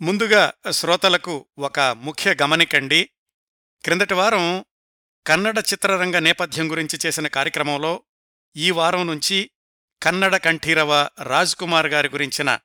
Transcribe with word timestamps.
ముందుగా 0.00 0.52
శ్రోతలకు 0.70 1.46
ఒక 1.58 1.80
ముఖ్య 1.80 2.36
గమనికండి. 2.42 3.10
క్రిందటి 3.84 4.14
వారం 4.14 4.64
కన్నడ 5.26 5.58
చిత్రరంగ 5.58 6.18
నేపథ్యం 6.18 6.70
గురించి 6.70 6.98
చేసిన 7.06 7.26
కార్యక్రమంలో 7.26 8.02
ఈ 8.56 8.70
వారం 8.70 9.06
నుంచి 9.06 9.50
కన్నడ 10.02 10.36
కంఠీరవ 10.36 11.08
రాజ్ 11.22 11.56
కుమార్ 11.56 11.86
గారి 11.86 12.08
గురించిన 12.08 12.58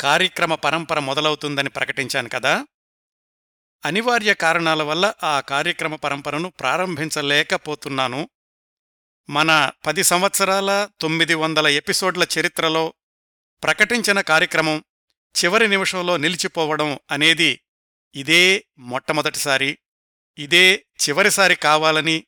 కార్యక్రమ 0.00 0.54
పరంపర 0.54 0.98
మొదలవుతుందని 0.98 1.68
ప్రకటించాను 1.68 2.28
కదా. 2.28 2.66
అనివార్య 3.84 4.34
కారణాల 4.34 4.82
వల్ల 4.82 5.14
ఆ 5.22 5.40
కార్యక్రమ 5.40 5.96
పరంపరను 5.96 6.50
ప్రారంభించలేకపోతున్నాను. 6.50 8.30
మన 9.30 9.70
పది 9.86 10.04
సంవత్సరాల 10.04 10.88
తొమ్మిది 11.00 11.34
వందల 11.34 11.66
ఎపిసోడ్ల 11.66 12.26
చరిత్రలో 12.38 12.94
ప్రకటించిన 13.62 14.20
కార్యక్రమం 14.20 14.84
చివరి 15.36 15.68
నిమిషంలో 15.68 16.16
నిలిచిపోవడం 16.16 16.98
అనేది 17.10 17.60
ఇదే 18.14 18.66
మొట్టమొదటిసారి 18.78 19.78
ఇదే 20.38 20.76
చివరిసారి 20.76 21.54
కావాలని 21.54 22.24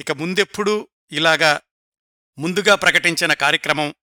ఇక 0.00 0.12
ముందెప్పుడూ 0.12 0.88
ఇలాగా 1.12 1.60
ముందుగా 2.38 2.74
ప్రకటించిన 2.74 3.32
కార్యక్రమం 3.32 3.94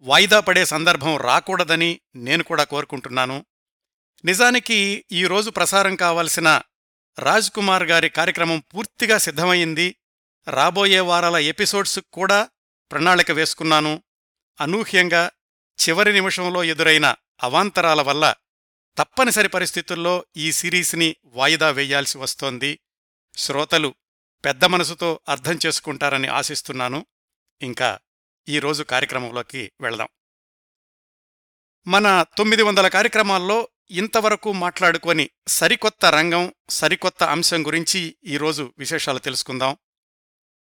వాయిదా 0.00 0.40
పడే 0.40 0.64
సందర్భం 0.64 1.16
రాకూడదని 1.16 2.00
నేను 2.16 2.42
కూడా 2.44 2.64
కోరుకుంటున్నాను. 2.64 3.46
నిజానికి 4.24 5.04
ఈరోజు 5.12 5.50
ప్రసారం 5.50 5.96
కావాల్సిన 5.96 6.62
రాజ్ 7.18 7.50
కుమార్ 7.50 7.84
గారి 7.84 8.08
కార్యక్రమం 8.08 8.62
పూర్తిగా 8.74 9.18
సిద్ధమైంది. 9.18 9.96
రాబోయే 10.48 11.00
వారాల 11.00 11.36
ఎపిసోడ్స్ 11.36 11.98
కూడా 12.12 12.48
ప్రణాళిక 12.92 13.30
వేసుకున్నాను. 13.30 14.02
అనూహ్యంగా 14.60 15.30
చివరి 15.78 16.12
నిమిషంలో 16.12 16.64
ఎదురైన 16.64 17.14
అవాంతరాల 17.42 18.02
వల్ల 18.02 18.34
తప్పనిసరి 18.98 19.48
పరిస్థితుల్లో 19.48 20.26
ఈ 20.36 20.52
సిరీస్ని 20.52 21.16
వాయిదా 21.24 21.70
వేయాల్సి 21.70 22.18
వస్తోంది. 22.18 22.78
శ్రోతలు 23.36 23.94
పెద్ద 24.44 24.64
మనసుతో 24.64 25.20
అర్థం 25.28 25.58
చేసుకుంటారని 25.66 26.28
ఆశిస్తున్నాను. 26.28 27.06
ఇంకా 27.62 27.98
ఈరోజు 28.48 28.82
కార్యక్రమంలోకి 28.82 29.72
వెళదాం. 29.80 30.08
మన 31.86 32.24
తొమ్మిది 32.38 32.62
వందల 32.62 32.88
కార్యక్రమాల్లో 32.88 33.68
ఇంతవరకు 33.90 34.52
మాట్లాడుకొని 34.52 35.30
సరికొత్త 35.48 36.06
రంగం 36.06 36.54
సరికొత్త 36.70 37.22
అంశం 37.22 37.66
గురించి 37.66 38.16
ఈరోజు 38.24 38.74
విశేషాలు 38.78 39.18
తెలుసుకుందాం. 39.18 39.76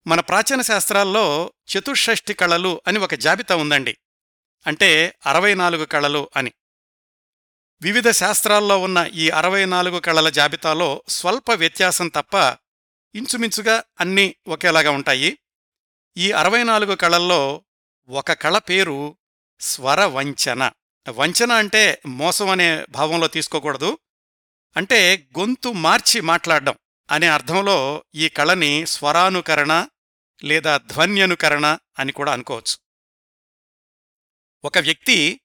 మన 0.07 0.19
ప్రాచీన 0.19 0.61
శాస్త్రాల్లో 0.61 1.53
చతుషష్ఠి 1.69 2.33
కళలు 2.33 2.81
అని 2.87 2.99
ఒక 2.99 3.15
జాబితా 3.15 3.55
ఉందండి. 3.55 3.97
అంటే 4.67 5.19
అరవై 5.25 5.53
నాలుగు 5.53 5.85
కళలు 5.85 6.29
అని. 6.37 6.51
వివిధ 7.81 8.09
శాస్త్రాల్లో 8.09 8.81
ఉన్న 8.81 9.09
ఈ 9.13 9.29
అరవై 9.29 9.65
నాలుగు 9.65 9.99
కళల 9.99 10.29
జాబితాలో 10.29 11.03
స్వల్ప 11.07 11.51
వ్యత్యాసం 11.51 12.07
తప్ప 12.07 12.35
ఇంచుమించుగా 13.15 13.83
అన్నీ 13.99 14.35
ఒకేలాగా 14.47 14.91
ఉంటాయి. 14.91 15.37
ఈ 16.17 16.31
అరవై 16.31 16.63
నాలుగు 16.63 16.95
కళల్లో 16.95 17.63
ఒక 18.09 18.31
కళ 18.31 18.57
పేరు 18.57 19.17
స్వర 19.59 20.05
వంచన 20.05 20.71
వంచన 21.09 21.51
అంటే 21.51 22.01
మోసం 22.05 22.49
అనే 22.49 22.85
భావంలో 22.89 23.27
తీసుకోకూడదు. 23.27 23.97
అంటే 24.77 25.29
గొంతు 25.39 25.69
మార్చి 25.69 26.21
మాట్లాడడం 26.21 26.75
అనే 27.11 27.27
అర్థంలో 27.27 28.03
ఈ 28.15 28.29
కళని 28.29 28.85
స్వరానుకరణ 28.85 29.87
లేదా 30.43 30.77
ధ్వన్యనుకరణ 30.77 31.77
అని 31.99 32.11
కూడా 32.11 32.33
అనుకోవచ్చు. 32.33 32.77
ఒక 34.63 34.77
వ్యక్తి 34.77 35.40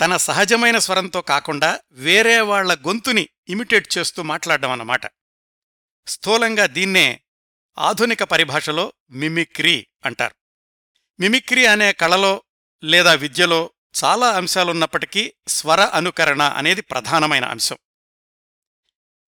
తన 0.00 0.16
సహజమైన 0.16 0.78
స్వరంతో 0.78 1.20
కాకుండా 1.20 1.80
వేరే 1.92 2.40
వాళ్ళ 2.40 2.74
గొంతుని 2.74 3.28
ఇమిటేట్ 3.48 3.98
చేస్తూ 3.98 4.22
మాట్లాడడం 4.22 4.70
అన్నమాట. 4.70 5.00
స్థూలంగా 6.06 6.66
దీన్నే 6.66 7.20
ఆధునిక 7.78 8.22
పరిభాషలో 8.22 8.92
మిమిక్రీ 9.10 9.86
అంటారు. 10.04 10.34
మిమిక్రీ 11.20 11.66
అనే 11.66 11.92
కళలో 11.92 12.42
లేదా 12.84 13.12
విద్యలో 13.12 13.70
చాలా 14.04 14.30
అంశాలున్నప్పటికీ 14.30 15.32
స్వర 15.48 15.80
అనుకరణ 15.80 16.42
అనేది 16.42 16.80
ప్రధానమైన 16.80 17.44
అంశం. 17.44 17.78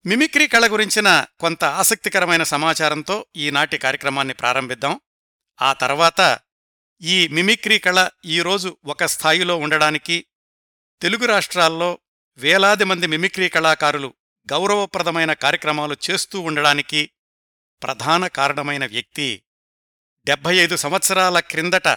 మిమిక్రీ 0.05 0.47
కళ 0.47 0.71
గురించిన 0.71 1.25
కొంత 1.39 1.63
ఆసక్తికరమైన 1.63 2.43
సమాచారంతో 2.43 3.25
ఈనాటి 3.35 3.77
కార్యక్రమాన్ని 3.77 4.33
ప్రారంభిద్దాం. 4.33 4.99
ఆ 5.61 5.73
తర్వాత 5.73 6.39
ఈ 7.01 7.27
మిమిక్రీ 7.27 7.79
కళ 7.79 8.09
ఈరోజు 8.25 8.77
ఒక 8.85 9.05
స్థాయిలో 9.05 9.57
ఉండడానికి 9.57 10.25
తెలుగు 11.01 11.25
రాష్ట్రాల్లో 11.25 11.89
వేలాది 12.39 12.85
మంది 12.85 13.05
మిమిక్రీ 13.07 13.47
కళాకారులు 13.49 14.09
గౌరవప్రదమైన 14.47 15.31
కార్యక్రమాలు 15.33 15.95
చేస్తూ 16.01 16.37
ఉండడానికి 16.39 17.01
ప్రధాన 17.81 18.23
కారణమైన 18.35 18.85
వ్యక్తి 18.85 19.27
డెబ్భై 20.27 20.53
ఐదు 20.55 20.75
సంవత్సరాల 20.75 21.37
క్రిందట 21.49 21.89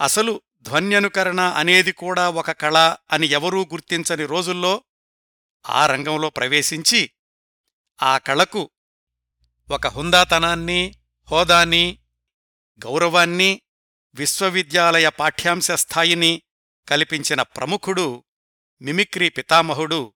అసలు 0.00 0.32
ధ్వన్యనుకరణ 0.64 1.40
అనేది 1.56 1.92
కూడా 1.92 2.24
ఒక 2.34 2.50
కళ 2.62 2.78
అని 3.10 3.26
ఎవరూ 3.28 3.60
గుర్తించని 3.64 4.26
రోజుల్లో 4.26 4.72
ఆ 5.64 5.82
రంగంలో 5.86 6.28
ప్రవేశించి 6.30 7.00
ఆ 8.00 8.14
కళకు 8.18 8.62
ఒక 9.68 9.86
హుందాతనాన్ని 9.86 10.80
హోదాని 11.28 11.84
గౌరవాన్ని 12.80 13.50
విశ్వవిద్యాలయ 14.14 15.08
పాఠ్యాంశ 15.18 15.70
స్థాయిని 15.80 16.32
కల్పించిన 16.88 17.40
ప్రముఖుడు 17.56 18.06
మిమిక్రీ 18.82 19.28
పితామహుడు 19.28 20.14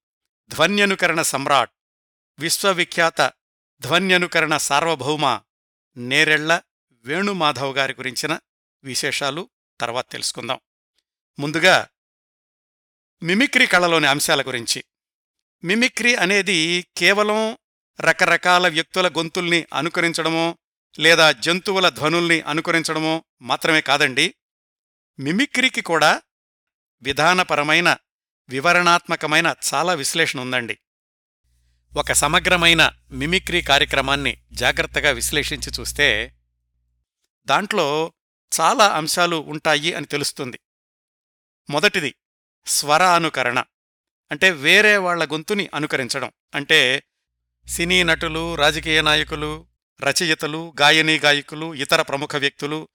ధ్వన్యనుకరణ 0.48 1.22
సమ్రాట్ 1.22 1.70
విశ్వవిఖ్యాత 2.38 3.32
ధ్వన్యనుకరణ 3.80 4.56
సార్వభౌమ 4.56 5.40
నేరెళ్ళ 5.96 6.60
వేణుమాధవ్ 6.94 7.76
గారి 7.76 7.92
గురించిన 7.92 8.38
విశేషాలు 8.84 9.50
తర్వాత 9.80 10.06
తెలుసుకుందాం. 10.10 10.60
ముందుగా 11.38 11.88
మిమిక్రీ 13.22 13.66
కళలోని 13.66 14.06
అంశాల 14.06 14.42
గురించి. 14.42 14.84
మిమిక్రీ 15.64 16.14
అనేది 16.14 16.86
కేవలం 16.96 17.58
రకరకాల 18.00 18.68
వ్యక్తుల 18.68 19.08
గొంతుల్ని 19.08 19.66
అనుకరించడమో 19.74 20.58
లేదా 20.98 21.32
జంతువుల 21.32 21.88
ధ్వనుల్ని 21.88 22.40
అనుకరించడమో 22.40 23.24
మాత్రమే 23.42 23.80
కాదండి. 23.80 24.34
మిమిక్రీకి 25.18 25.80
కూడా 25.80 26.22
విధానపరమైన 27.02 27.96
వివరణాత్మకమైన 28.48 29.54
చాలా 29.74 29.92
విశ్లేషణ 29.94 30.40
ఉందండి. 30.40 30.78
ఒక 31.96 32.12
సమగ్రమైన 32.12 32.90
మిమిక్రీ 33.10 33.62
కార్యక్రమాన్ని 33.62 34.38
జాగ్రత్తగా 34.52 35.10
విశ్లేషించి 35.10 35.72
చూస్తే 35.80 36.36
దాంట్లో 37.46 38.12
చాలా 38.60 38.86
అంశాలు 38.86 39.36
ఉంటాయి 39.36 39.94
అని 39.94 40.06
తెలుస్తుంది. 40.06 40.60
మొదటిది 41.70 42.14
స్వర 42.66 43.02
అనుకరణ 43.02 43.60
అంటే 44.30 44.50
వేరే 44.50 44.96
వాళ్ళ 44.96 45.32
గొంతుని 45.32 45.68
అనుకరించడం. 45.74 46.32
అంటే 46.54 47.04
సినీ 47.68 48.02
నటులు 48.02 48.54
రాజకీయ 48.54 49.02
నాయకులు 49.02 49.66
రచయితలు 50.00 50.74
గాయనీ 50.80 51.18
గాయకులు 51.18 51.74
ఇతర 51.74 52.02
ప్రముఖ 52.02 52.36
వ్యక్తులు 52.36 52.88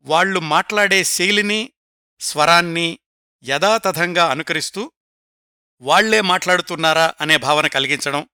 వాళ్ళు 0.00 0.40
మాట్లాడే 0.40 1.04
శైలిని 1.04 1.72
స్వరాన్ని 2.20 2.98
యథాతథంగా 3.42 4.30
అనుకరిస్తూ 4.30 4.92
వాళ్ళే 5.80 6.20
మాట్లాడుతున్నారా 6.20 7.14
అనే 7.20 7.36
భావన 7.36 7.66
కలిగించడం 7.66 8.28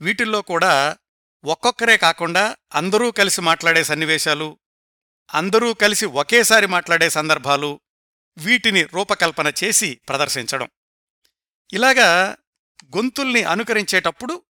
వీటిల్లో 0.00 0.42
కూడా 0.42 0.96
ఒక్కొక్కరే 1.44 1.96
కాకుండా 1.96 2.56
అందరూ 2.74 3.10
కలిసి 3.10 3.40
మాట్లాడే 3.40 3.84
సన్నివేశాలు 3.84 4.58
అందరూ 5.34 5.74
కలిసి 5.74 6.06
ఒకేసారి 6.06 6.66
మాట్లాడే 6.66 7.10
సందర్భాలు 7.10 7.80
వీటిని 8.38 8.82
రూపకల్పన 8.82 9.52
చేసి 9.64 10.00
ప్రదర్శించడం. 10.08 10.68
ఇలాగా 11.72 12.36
గొంతుల్ని 12.96 13.42
అనుకరించేటప్పుడు 13.42 14.44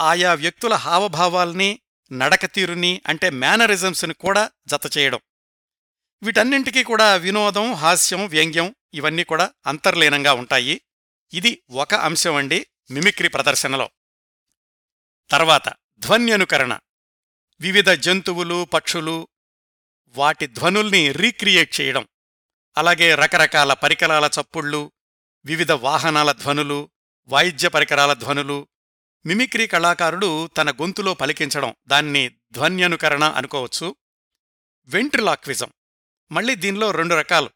ఆయా 0.00 0.34
వ్యక్తుల 0.34 0.74
హావభావాల్ని 0.74 1.80
నడకతీరుని 2.12 3.02
అంటే 3.06 3.30
మేనరిజమ్స్ని 3.30 4.14
కూడా 4.14 4.50
జతచేయడం 4.66 5.20
వీటన్నింటికీ 6.22 6.84
కూడా 6.84 7.16
వినోదం 7.16 7.74
హాస్యం 7.74 8.26
వ్యంగ్యం 8.26 8.74
ఇవన్నీ 8.96 9.24
కూడా 9.24 9.52
అంతర్లీనంగా 9.66 10.32
ఉంటాయి. 10.32 10.82
ఇది 11.32 11.62
ఒక 11.70 11.94
అంశం 11.94 12.34
అండి 12.34 12.66
మిమిక్రీ 12.90 13.28
ప్రదర్శనలో. 13.28 13.90
తర్వాత 15.30 15.68
ధ్వన్యనుకరణ. 15.98 16.78
వివిధ 17.60 17.90
జంతువులు 17.90 18.64
పక్షులు 18.64 19.28
వాటి 20.08 20.46
ధ్వనుల్ని 20.46 21.12
రీక్రియేట్ 21.12 21.80
చేయడం. 21.80 22.08
అలాగే 22.76 23.14
రకరకాల 23.14 23.72
పరికరాల 23.72 24.30
చప్పుళ్ళు 24.40 24.92
వివిధ 25.44 25.72
వాహనాల 25.72 26.32
ధ్వనులు 26.32 26.90
వాయిద్య 27.26 27.68
పరికరాల 27.68 28.12
ధ్వనులు. 28.12 28.68
మిమిక్రీ 29.26 29.66
కళాకారుడు 29.66 30.46
తన 30.46 30.70
గొంతులో 30.70 31.14
పలికించడం. 31.14 31.74
దాన్ని 31.88 32.28
ధ్వన్యనుకరణ 32.28 33.24
అనుకోవచ్చు. 33.24 33.96
వెంట్రిలాక్విజం. 34.86 35.72
మళ్ళీ 36.32 36.54
దీనిలో 36.54 36.90
రెండు 36.90 37.14
రకాలు. 37.14 37.50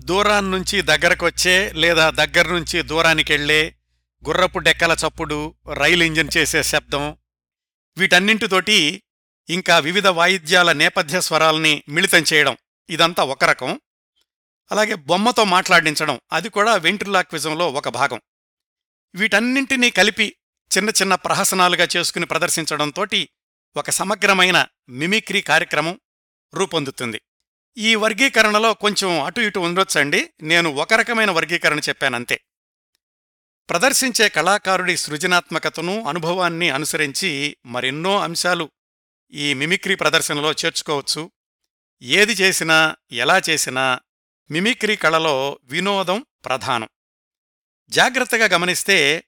దూరాన్నుంచి 0.00 0.82
దగ్గరకొచ్చే 0.82 1.72
లేదా 1.72 2.10
దగ్గర్నుంచి 2.10 2.82
దూరానికెళ్ళే 2.82 3.74
గుర్రపు 4.28 4.58
డెక్కల 4.58 4.96
చప్పుడు 5.06 5.54
రైలు 5.72 6.04
ఇంజిన్ 6.04 6.36
చేసే 6.36 6.62
శబ్దం. 6.62 7.16
వీటన్నింటితోటి 7.98 9.02
ఇంకా 9.48 9.78
వివిధ 9.78 10.06
వాయిద్యాల 10.06 10.72
నేపథ్య 10.72 11.20
స్వరాల్ని 11.20 11.82
మిళితం 11.88 12.24
చేయడం 12.32 12.56
ఇదంతా 12.90 13.22
ఒక 13.22 13.44
రకం. 13.44 13.80
అలాగే 14.70 14.94
బొమ్మతో 14.94 15.44
మాట్లాడించడం 15.44 16.20
అది 16.32 16.48
కూడా 16.48 16.76
వెంట్రులాక్విజంలో 16.76 17.70
ఒక 17.70 17.88
భాగం. 17.88 18.20
వీటన్నింటినీ 19.14 19.90
కలిపి 19.90 20.36
చిన్న 20.76 20.90
చిన్న 20.90 21.14
ప్రహసనాలుగా 21.14 21.88
చేసుకుని 21.96 22.26
ప్రదర్శించడంతోటి 22.26 23.28
ఒక 23.76 23.90
సమగ్రమైన 23.90 24.66
మిమిక్రీ 24.88 25.40
కార్యక్రమం 25.40 26.00
రూపొందుతుంది. 26.54 27.20
ఈ 27.76 27.94
వర్గీకరణలో 27.94 28.74
కొంచెం 28.74 29.22
అటు 29.22 29.40
ఇటు 29.40 29.58
ఉండొచ్చండి. 29.58 30.30
నేను 30.42 30.70
ఒక 30.70 30.94
రకమైన 30.94 31.30
వర్గీకరణ 31.30 31.78
చెప్పానంతే. 31.78 32.40
ప్రదర్శించే 33.70 34.28
కళాకారుడి 34.28 34.96
సృజనాత్మకతను 34.96 36.06
అనుభవాన్ని 36.06 36.70
అనుసరించి 36.70 37.56
మరెన్నో 37.66 38.20
అంశాలు 38.20 38.70
ఈ 39.32 39.54
మిమిక్రీ 39.54 39.94
ప్రదర్శనలో 39.94 40.52
చేర్చుకోవచ్చు. 40.52 41.30
ఏది 42.02 42.32
చేసినా 42.32 42.96
ఎలా 43.12 43.40
చేసినా 43.50 44.00
మిమిక్రీ 44.50 44.96
కళలో 44.96 45.58
వినోదం 45.64 46.26
ప్రధానం. 46.44 46.88
జాగ్రత్తగా 47.88 48.44
గమనిస్తే 48.44 49.24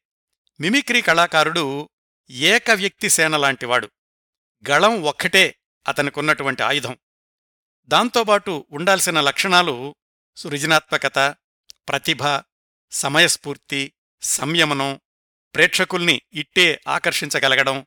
మిమిక్రీ 0.60 1.00
కళాకారుడు 1.00 1.88
ఏక 2.30 2.70
వ్యక్తి 2.70 3.10
సేన 3.10 3.36
లాంటివాడు. 3.36 3.90
గళం 4.70 5.02
ఒక్కటే 5.02 5.58
అతనికున్నటువంటి 5.88 6.62
ఆయుధం. 6.62 6.98
దాంతోపాటు 7.88 8.66
ఉండాల్సిన 8.70 9.20
లక్షణాలు 9.20 9.94
సృజనాత్మకత 10.36 11.36
ప్రతిభ 11.88 12.18
సమయస్ఫూర్తి 12.90 13.92
సంయమనం 14.22 15.00
ప్రేక్షకుల్ని 15.54 16.22
ఇట్టే 16.32 16.80
ఆకర్షించగలగడం 16.88 17.86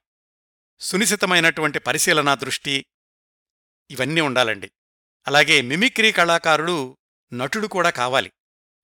సునిశితమైనటువంటి 0.80 1.80
పరిశీలనా 1.80 2.36
దృష్టి 2.36 2.86
ఇవన్నీ 3.92 4.22
ఉండాలండి. 4.22 4.72
అలాగే 5.28 5.62
మిమిక్రీ 5.62 6.12
కళాకారుడు 6.12 6.98
నటుడు 7.34 7.68
కూడా 7.68 7.90
కావాలి. 7.90 8.32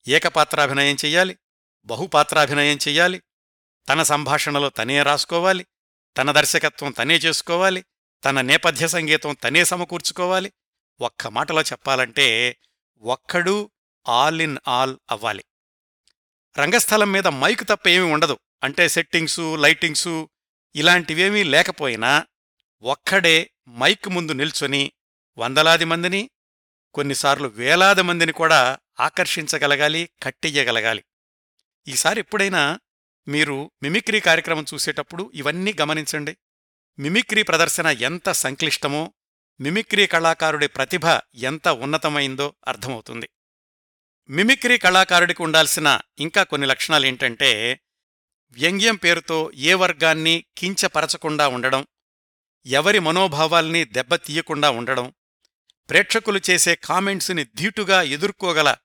ఏకపాత్రాభినయం 0.07 0.95
చెయ్యాలి 0.95 1.37
బహుపాత్రాభినయం 1.85 2.77
చెయ్యాలి 2.77 3.21
తన 3.89 4.03
సంభాషణలో 4.03 4.69
తనే 4.69 5.03
రాసుకోవాలి 5.03 5.65
తన 6.17 6.31
దర్శకత్వం 6.31 6.91
తనే 6.91 7.15
చేసుకోవాలి 7.15 7.85
తన 8.25 8.41
నేపథ్య 8.41 8.87
సంగీతం 8.87 9.33
తనే 9.33 9.63
సమకూర్చుకోవాలి 9.63 10.53
ఒక్క 11.01 11.27
మాటలో 11.27 11.61
చెప్పాలంటే 11.61 12.57
ఒక్కడు 13.01 13.71
ఆల్ 14.07 14.41
ఇన్ 14.41 14.57
ఆల్ 14.67 14.97
అవ్వాలి. 15.11 15.43
రంగస్థలం 16.57 17.11
మీద 17.11 17.27
మైకు 17.27 17.63
తప్ప 17.63 17.87
ఏమీ 17.87 18.11
ఉండదు. 18.11 18.39
అంటే 18.63 18.89
సెట్టింగ్సు 18.89 19.55
లైటింగ్సు 19.55 20.29
ఇలాంటివేమీ 20.75 21.43
లేకపోయినా 21.43 22.27
ఒక్కడే 22.81 23.51
మైక్ 23.69 24.09
ముందు 24.09 24.31
నిల్చొని 24.31 24.91
వందలాది 25.37 25.85
మందిని 25.85 26.29
కొన్నిసార్లు 26.93 27.47
వేలాది 27.47 28.01
మందిని 28.01 28.31
కూడా 28.31 28.77
ఆకర్షించగలగాలి 28.99 30.09
కట్టెయ్యగలగాలి. 30.23 31.03
ఈసారి 31.87 32.19
ఎప్పుడైనా 32.19 32.79
మీరు 33.27 33.71
మిమిక్రీ 33.83 34.19
కార్యక్రమం 34.19 34.65
చూసేటప్పుడు 34.73 35.31
ఇవన్నీ 35.33 35.75
గమనించండి. 35.81 36.37
మిమిక్రీ 36.99 37.43
ప్రదర్శన 37.43 37.87
ఎంత 37.87 38.31
సంక్లిష్టమో 38.31 39.13
మిమిక్రీ 39.59 40.07
కళాకారుడి 40.07 40.67
ప్రతిభ 40.67 41.05
ఎంత 41.35 41.67
ఉన్నతమైందో 41.67 42.55
అర్థమవుతుంది. 42.67 43.29
మిమిక్రీ 44.29 44.77
కళాకారుడికి 44.77 45.43
ఉండాల్సిన 45.43 45.99
ఇంకా 46.19 46.43
కొన్ని 46.43 46.67
లక్షణాలేంటంటే 46.67 47.79
వ్యంగ్యం 48.51 48.95
పేరుతో 48.95 49.51
ఏ 49.55 49.73
వర్గాన్ని 49.73 50.45
కించపరచకుండా 50.57 51.47
ఉండడం 51.47 51.87
ఎవరి 52.65 52.99
మనోభావాల్ని 52.99 53.85
దెబ్బతీయకుండా 53.85 54.69
ఉండడం 54.69 55.13
ప్రేక్షకులు 55.89 56.39
చేసే 56.49 56.75
కామెంట్స్ని 56.75 57.43
ధీటుగా 57.43 58.01
ఎదుర్కోగల 58.01 58.75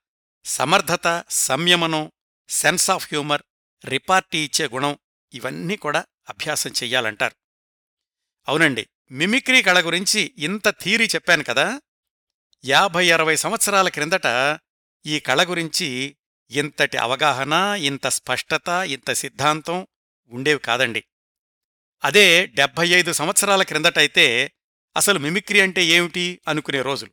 సమర్థత 0.45 1.23
సంయమనం 1.29 2.11
సెన్స్ 2.49 2.89
ఆఫ్ 2.89 3.07
హ్యూమర్ 3.07 3.41
రిపార్టీ 3.85 4.43
ఇచ్చే 4.45 4.67
గుణం 4.67 4.97
ఇవన్నీ 5.33 5.75
కూడా 5.75 6.05
అభ్యాసం 6.29 6.71
చెయ్యాలంటారు. 6.83 7.35
అవునండి 8.47 8.87
మిమిక్రీ 9.11 9.61
కళ 9.61 9.85
గురించి 9.85 10.33
ఇంత 10.37 10.69
థీరీ 10.69 11.05
చెప్పాను 11.05 11.43
కదా? 11.43 11.81
యాభై 12.65 13.11
అరవై 13.11 13.35
సంవత్సరాల 13.35 13.89
క్రిందట 13.89 14.59
ఈ 15.05 15.19
కళ 15.19 15.43
గురించి 15.43 16.17
ఇంతటి 16.51 16.97
అవగాహన 16.97 17.53
ఇంత 17.77 18.07
స్పష్టత 18.07 18.69
ఇంత 18.69 19.13
సిద్ధాంతం 19.13 19.87
ఉండేవి 20.29 20.59
కాదండి. 20.59 21.03
అదే 22.03 22.45
డెబ్భై 22.45 22.87
ఐదు 22.87 23.13
సంవత్సరాల 23.13 23.63
క్రిందటైతే 23.63 24.51
అసలు 24.97 25.19
మిమిక్రీ 25.19 25.59
అంటే 25.59 25.85
ఏమిటి 25.85 26.41
అనుకునే 26.47 26.81
రోజులు. 26.81 27.11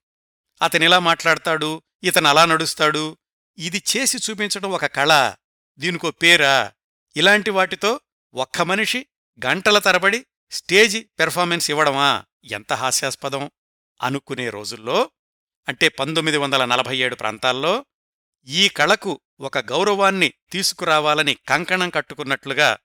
అతనిలా 0.62 0.98
మాట్లాడతాడు 0.98 1.82
ఇతను 2.02 2.28
అలా 2.28 2.44
నడుస్తాడు 2.44 3.16
ఇది 3.58 3.82
చేసి 3.96 4.18
చూపించడం 4.30 4.70
ఒక 4.70 4.86
కళ 4.86 5.34
దీనికో 5.78 6.10
పేరా? 6.10 6.72
ఇలాంటి 7.16 7.50
వాటితో 7.50 8.00
ఒక్క 8.34 8.62
మనిషి 8.62 9.06
గంటల 9.46 9.78
తరబడి 9.78 10.26
స్టేజి 10.50 11.08
పెర్ఫార్మెన్స్ 11.18 11.70
ఇవ్వడమా? 11.70 12.24
ఎంత 12.44 12.72
హాస్యాస్పదం. 12.72 13.50
అనుకునే 14.02 14.50
రోజుల్లో 14.50 15.10
అంటే 15.68 15.88
పంతొమ్మిది 15.88 16.38
వందల 16.38 16.64
నలభై 16.64 16.96
ఏడు 16.96 17.14
ప్రాంతాల్లో 17.14 17.84
ఈ 18.46 18.68
కళకు 18.68 19.20
ఒక 19.40 19.58
గౌరవాన్ని 19.58 20.32
తీసుకురావాలని 20.52 21.34
కంకణం 21.34 21.90
కట్టుకున్నట్లుగా 21.90 22.78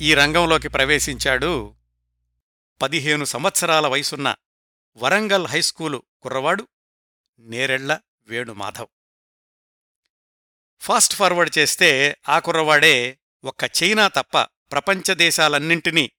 ఈ 0.00 0.14
రంగంలోకి 0.14 0.68
ప్రవేశించాడు 0.68 1.74
పదిహేను 2.82 3.24
సంవత్సరాల 3.24 3.86
వయసున్న 3.86 4.34
వరంగల్ 4.96 5.46
హైస్కూలు 5.46 6.02
కుర్రవాడు 6.22 6.68
నేరెళ్ళ 7.38 7.98
వేణుమాధవ్. 8.26 8.86
ఫాస్ట్ 10.80 11.14
ఫార్వర్డ్ 11.14 11.58
చేస్తే 11.58 12.16
ఆ 12.28 12.38
కుర్రవాడే 12.38 13.18
ఒక్క 13.44 13.70
చైనా 13.82 14.08
తప్ప 14.08 14.42
ప్రపంచ 14.42 15.14
దేశాలన్నింటినీ 15.14 16.10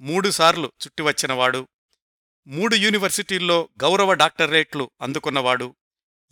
మూడుసార్లు 0.00 0.72
చుట్టివచ్చినవాడు 0.86 1.68
మూడు 2.46 2.76
యూనివర్సిటీల్లో 2.76 3.68
గౌరవ 3.82 4.12
డాక్టరేట్లు 4.14 4.90
అందుకున్నవాడు. 5.02 5.76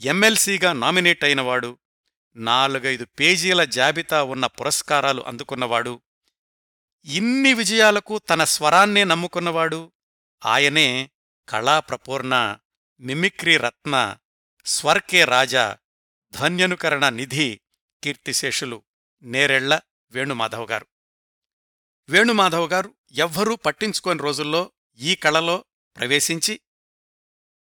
ఎమ్మెల్సీగా 0.01 0.73
నామినేట్ 0.73 1.25
అయినవాడు. 1.25 1.79
నాలుగైదు 2.37 3.07
పేజీల 3.21 3.65
జాబితా 3.65 4.23
ఉన్న 4.23 4.47
పురస్కారాలు 4.47 5.23
అందుకున్నవాడు. 5.27 6.03
ఇన్ని 7.05 7.55
విజయాలకు 7.55 8.19
తన 8.19 8.45
స్వరాన్నే 8.45 9.05
నమ్ముకున్నవాడు. 9.05 9.93
ఆయనే 10.45 11.11
కళాప్రపూర్ణ 11.49 12.59
మిమిక్రీ 13.01 13.57
రత్న 13.57 14.17
స్వర్కే 14.67 15.25
రాజా 15.25 15.79
ధ్వన్యనుకరణ 16.33 17.09
నిధి 17.09 17.61
కీర్తిశేషులు 18.05 18.83
నేరెళ్ళ 19.23 19.81
వేణుమాధవ్ 20.11 20.71
గారు 20.71 20.87
వేణుమాధవ్ 22.09 22.71
గారు 22.71 22.95
ఎవ్వరూ 23.15 23.57
పట్టించుకోని 23.57 24.21
రోజుల్లో 24.21 24.73
ఈ 24.99 25.15
కళలో 25.15 25.65
ప్రవేశించి 25.97 26.61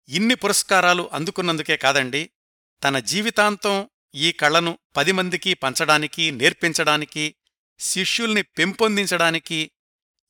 ఇన్ని 0.08 0.34
పురస్కారాలు 0.34 1.10
అందుకున్నందుకే 1.12 1.76
కాదండి 1.76 2.30
తన 2.82 2.98
జీవితాంతం 2.98 3.90
ఈ 4.14 4.32
కళను 4.32 4.78
పది 4.96 5.12
మందికి 5.12 5.54
పంచడానికి 5.54 6.30
నేర్పించడానికి 6.30 7.34
శిష్యుల్ని 7.78 8.42
పెంపొందించడానికి 8.42 9.70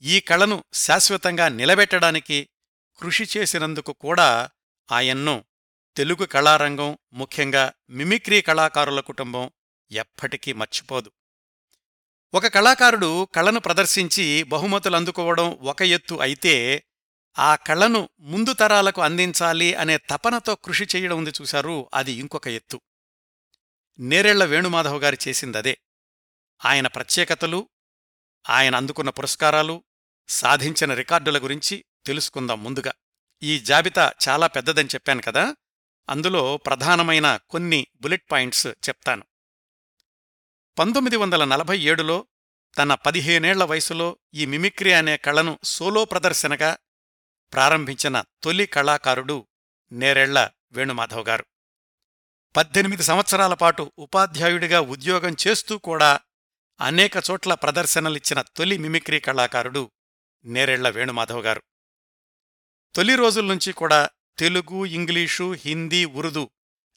ఈ 0.03 0.21
కళను 0.21 0.65
శాశ్వతంగా 0.73 1.49
నిలబెట్టడానికి 1.49 2.49
కృషి 2.99 3.39
చేసినందుకు 3.39 3.93
కూడా 3.93 4.51
ఆయన్ను 4.93 5.45
తెలుగు 5.97 6.25
కళారంగం 6.25 6.99
ముఖ్యంగా 7.13 7.73
మిమిక్రీ 7.91 8.41
కళాకారుల 8.43 9.01
కుటుంబం 9.01 9.51
ఎప్పటికీ 9.91 10.53
మర్చిపోదు. 10.53 11.11
ఒక 12.35 12.47
కళాకారుడు 12.47 13.29
కళను 13.35 13.61
ప్రదర్శించి 13.61 14.43
బహుమతులు 14.43 14.97
అందుకోవడం 14.97 15.51
ఒక 15.51 15.83
ఎత్తు 15.83 16.15
అయితే 16.15 16.85
ఆ 17.39 17.55
కళను 17.55 18.09
ముందు 18.21 18.53
తరాలకు 18.53 19.03
అందించాలి 19.03 19.75
అనే 19.75 19.97
తపనతో 19.97 20.55
కృషి 20.55 20.87
చేయడం 20.97 21.19
ఉంది 21.19 21.31
చూశారు. 21.31 21.91
అది 21.95 22.13
ఇంకొక 22.13 22.49
ఎత్తు. 22.49 22.81
నేరెళ్ళ 23.99 24.45
వేణుమాధవ్ 24.45 25.03
గారు 25.03 25.17
చేసిందదే. 25.29 25.79
ఆయన 26.65 26.87
ప్రత్యేకతలు 26.87 27.69
ఆయన 28.51 28.75
అందుకున్న 28.75 29.11
పురస్కారాలు 29.11 29.85
సాధించిన 30.29 30.95
రికార్డుల 30.95 31.39
గురించి 31.39 31.85
తెలుసుకుందాం 32.07 32.65
ముందుగా. 32.65 32.93
ఈ 33.43 33.59
జాబితా 33.59 34.13
చాలా 34.29 34.47
పెద్దదని 34.47 34.89
చెప్పాను 34.89 35.23
కదా? 35.23 35.57
అందులో 36.11 36.57
ప్రధానమైన 36.57 37.39
కొన్ని 37.51 37.87
బుల్లెట్ 38.01 38.33
పాయింట్స్ 38.33 38.67
చెప్తాను. 38.67 39.25
పంతొమ్మిది 40.79 41.17
వందల 41.17 41.45
నలభై 41.45 41.79
ఏడులో 41.79 42.27
తన 42.79 42.95
పదిహేనేళ్ళ 42.95 43.65
వయసులో 43.65 44.19
ఈ 44.35 44.47
మిమిక్రీ 44.47 44.93
అనే 44.93 45.17
కళను 45.17 45.59
సోలో 45.65 46.05
ప్రదర్శనగా 46.05 46.79
ప్రారంభించిన 47.53 48.25
తొలి 48.43 48.67
కళాకారుడు 48.67 49.47
నేరెళ్ళ 49.93 50.51
వేణుమాధవ్ 50.73 51.27
గారు. 51.27 51.47
పద్దెనిమిది 52.57 53.03
సంవత్సరాల 53.03 53.55
పాటు 53.55 53.93
ఉపాధ్యాయుడిగా 53.99 54.81
ఉద్యోగం 54.81 55.37
చేస్తూ 55.47 55.79
కూడా 55.79 56.21
అనేక 56.81 57.13
చోట్ల 57.31 57.55
ప్రదర్శనలిచ్చిన 57.55 58.43
తొలి 58.43 58.79
మిమిక్రీ 58.79 59.21
కళాకారుడు 59.21 59.91
నేరెళ్ళ 60.45 60.89
వేణుమాధవ్ 60.89 61.45
గారు. 61.45 61.63
తొలి 62.95 63.17
రోజుల 63.17 63.45
నుంచి 63.45 63.73
కూడా 63.73 64.11
తెలుగు 64.39 64.85
ఇంగ్లీషు 64.85 65.53
హిందీ 65.53 66.05
ఉర్దూ 66.05 66.51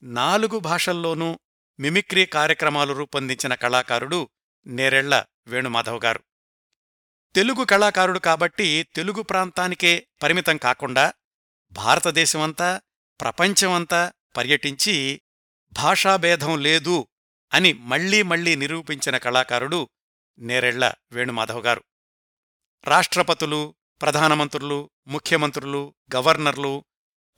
నాలుగు 0.04 0.60
భాషల్లోనూ 0.60 1.40
మిమిక్రీ 1.80 2.26
కార్యక్రమాలు 2.26 2.94
రూపొందించిన 2.94 3.54
కళాకారుడు 3.54 4.30
నేరెళ్ళ 4.68 5.26
వేణుమాధవ్ 5.48 6.02
గారు. 6.04 6.24
తెలుగు 7.36 7.64
కళాకారుడు 7.66 8.20
కాబట్టి 8.20 8.88
తెలుగు 8.96 9.22
ప్రాంతానికే 9.22 10.08
పరిమితం 10.24 10.58
కాకుండా 10.58 11.14
భారతదేశమంతా 11.72 12.82
ప్రపంచమంతా 13.22 14.14
పర్యటించి 14.38 15.22
భాషాభేదం 15.74 16.62
లేదు 16.62 17.08
అని 17.54 17.74
మళ్ళీ 17.74 18.22
మళ్ళీ 18.22 18.56
నిరూపించిన 18.56 19.18
కళాకారుడు 19.18 19.90
నేరెళ్ళ 20.40 20.94
వేణుమాధవ్ 21.12 21.66
గారు. 21.66 21.84
రాష్ట్రపతులు 22.86 23.76
ప్రధానమంత్రులు 24.02 24.90
ముఖ్యమంత్రులు 25.08 25.96
గవర్నర్లు 26.16 26.86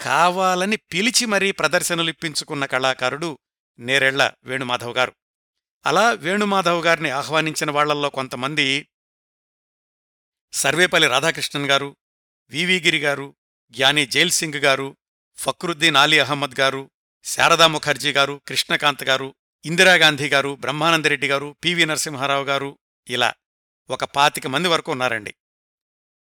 కావాలని 0.01 0.75
పిలిచి 0.75 1.25
మరీ 1.25 1.51
ప్రదర్శనలిప్పించుకున్న 1.51 2.65
కళాకారుడు 2.65 3.39
నేరెళ్ళ 3.79 4.31
వేణుమాధవ్ 4.43 4.95
గారు. 4.95 5.15
అలా 5.85 6.11
వేణుమాధవ్ 6.11 6.85
గారిని 6.85 7.09
ఆహ్వానించిన 7.09 7.71
వాళ్ళల్లో 7.71 8.09
కొంతమంది 8.09 8.89
సర్వేపల్లి 10.53 11.07
రాధాకృష్ణన్ 11.07 11.65
గారు 11.65 11.97
వివిగిరి 12.49 12.99
గారు 12.99 13.35
జ్ఞాని 13.71 14.05
జైల్ 14.05 14.31
సింగ్ 14.31 14.55
గారు 14.55 14.97
ఫక్రుద్దీన్ 15.35 15.95
ఆలీ 15.95 16.19
అహ్మద్ 16.19 16.59
గారు 16.59 16.91
శారదా 17.23 17.67
ముఖర్జీ 17.67 18.13
గారు 18.13 18.41
కృష్ణకాంత్ 18.47 19.03
గారు 19.03 19.35
ఇందిరాగాంధీ 19.65 20.29
గారు 20.29 20.55
బ్రహ్మానందరెడ్డి 20.55 21.27
గారు 21.27 21.55
పివి 21.63 21.85
నరసింహారావు 21.85 22.43
గారు 22.43 22.79
ఇలా 23.07 23.33
ఒక 23.89 24.03
పాతిక 24.03 24.47
మంది 24.47 24.67
వరకు 24.67 24.91
ఉన్నారండి. 24.91 25.35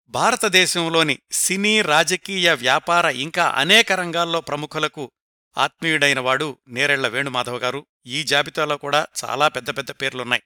భారతదేశంలోని 0.07 1.19
సినీ 1.31 1.81
రాజకీయ 1.81 2.53
వ్యాపార 2.53 3.05
ఇంకా 3.05 3.47
అనేక 3.49 3.91
రంగాల్లో 3.91 4.41
ప్రముఖులకు 4.41 5.11
ఆత్మీయుడైనవాడు 5.57 6.57
నేరెళ్ళ 6.67 7.07
వేణుమాధవ 7.07 7.57
గారు. 7.57 7.85
ఈ 8.05 8.23
జాబితాలో 8.23 8.77
కూడా 8.77 9.07
చాలా 9.25 9.47
పెద్ద 9.47 9.77
పెద్ద 9.77 9.91
పేర్లున్నాయి. 9.91 10.43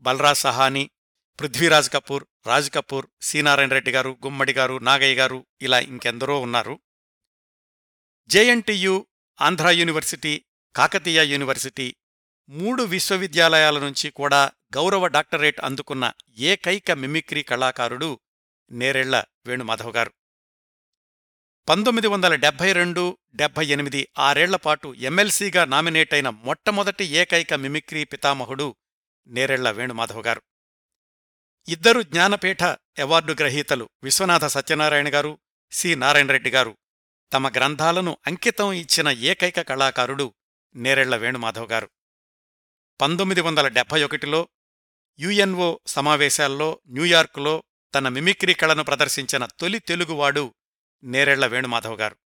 బల్రాజ్ 0.00 0.38
సహాని 0.38 0.90
పృథ్వీరాజ్ 1.40 1.90
కపూర్ 1.90 2.24
రాజ్ 2.46 2.70
కపూర్ 2.70 3.06
సీనారాయణ 3.22 3.70
రెడ్డి 3.70 3.90
గారు 3.90 4.18
గుమ్మడి 4.24 4.52
గారు 4.52 4.78
నాగయ్య 4.78 5.14
గారు 5.14 5.46
ఇలా 5.62 5.78
ఇంకెందరో 5.78 6.40
ఉన్నారు. 6.40 6.80
JNTU 8.28 9.06
Andhra 9.40 9.68
university 9.68 10.44
Kakatiya 10.76 11.32
university 11.32 11.96
మూడు 12.48 12.82
విశ్వవిద్యాలయాల 12.82 13.78
నుంచి 13.78 14.10
కూడా 14.10 14.52
గౌరవ 14.76 15.06
డాక్టరేట్ 15.06 15.60
అందుకున్న 15.64 16.12
ఏకైక 16.38 16.90
మిమిక్రీ 16.90 17.42
కళాకారుడు 17.42 18.20
నేరెళ్ళ 18.70 19.24
వేణుమాధవ్ 19.46 19.94
గారు. 19.94 20.12
పంతొమ్మిది 21.70 22.06
వందల 22.06 22.34
డెబ్బై 22.34 22.72
రెండు 22.72 23.18
డెబ్బై 23.34 23.66
ఎనిమిది 23.66 24.08
ఆరేళ్ళపాటు 24.18 24.94
ఎమ్మెల్సీగా 24.98 25.64
నామినేట్ 25.64 26.14
అయిన 26.14 26.28
మొట్టమొదటి 26.28 27.04
ఏకైక 27.04 27.54
మిమిక్రీ 27.54 28.04
పితామహుడు 28.04 28.76
నేరెళ్ళ 29.26 29.70
వేణుమాధవ్ 29.70 30.26
గారు. 30.26 30.42
ఇద్దరు 31.68 32.02
జ్ఞానపీఠ 32.02 32.62
అవార్డు 32.62 33.32
గ్రహీతలు 33.32 33.88
విశ్వనాథ 34.02 34.44
సత్యనారాయణ 34.44 35.14
గారు 35.14 35.38
సి 35.70 35.94
నారాయణరెడ్డి 35.94 36.50
గారు. 36.50 36.76
తమ 37.32 37.48
గ్రంథాలను 37.48 38.16
అంకితం 38.26 38.72
ఇచ్చిన 38.72 39.08
ఏకైక 39.08 39.60
కళాకారుడు 39.60 40.34
నేరెళ్ళ 40.74 41.16
వేణుమాధవ్ 41.16 41.70
గారు. 41.70 41.90
పంతొమ్మిది 43.00 43.40
వందల 43.40 43.68
డెబ్బై 43.68 44.02
ఒకటిలో 44.02 44.48
యుఎన్ఓ 45.20 45.78
సమావేశాల్లో 45.86 46.80
న్యూయార్కులో 46.88 47.62
తన 47.94 48.08
మిమిక్రీ 48.08 48.54
కళను 48.54 48.82
ప్రదర్శించిన 48.82 49.46
తొలి 49.46 49.78
తెలుగువాడు 49.78 50.54
నేరెళ్ళ 51.04 51.46
వేణుమాధవ్ 51.46 51.98
గారు. 52.00 52.16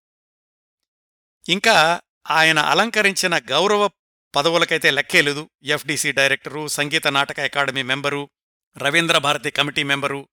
ఇంకా 1.48 2.02
ఆయన 2.30 2.58
అలంకరించిన 2.58 3.38
గౌరవ 3.38 3.90
పదవులకైతే 4.36 4.90
లెక్కేలేదు 4.90 5.50
FDC 5.62 6.12
director 6.12 6.68
Sangeetha 6.68 7.06
Nataka 7.06 7.40
academy 7.40 7.82
member 7.82 8.30
Ravindra 8.76 9.18
Bharathi 9.18 9.50
committee 9.50 9.82
member 9.82 10.28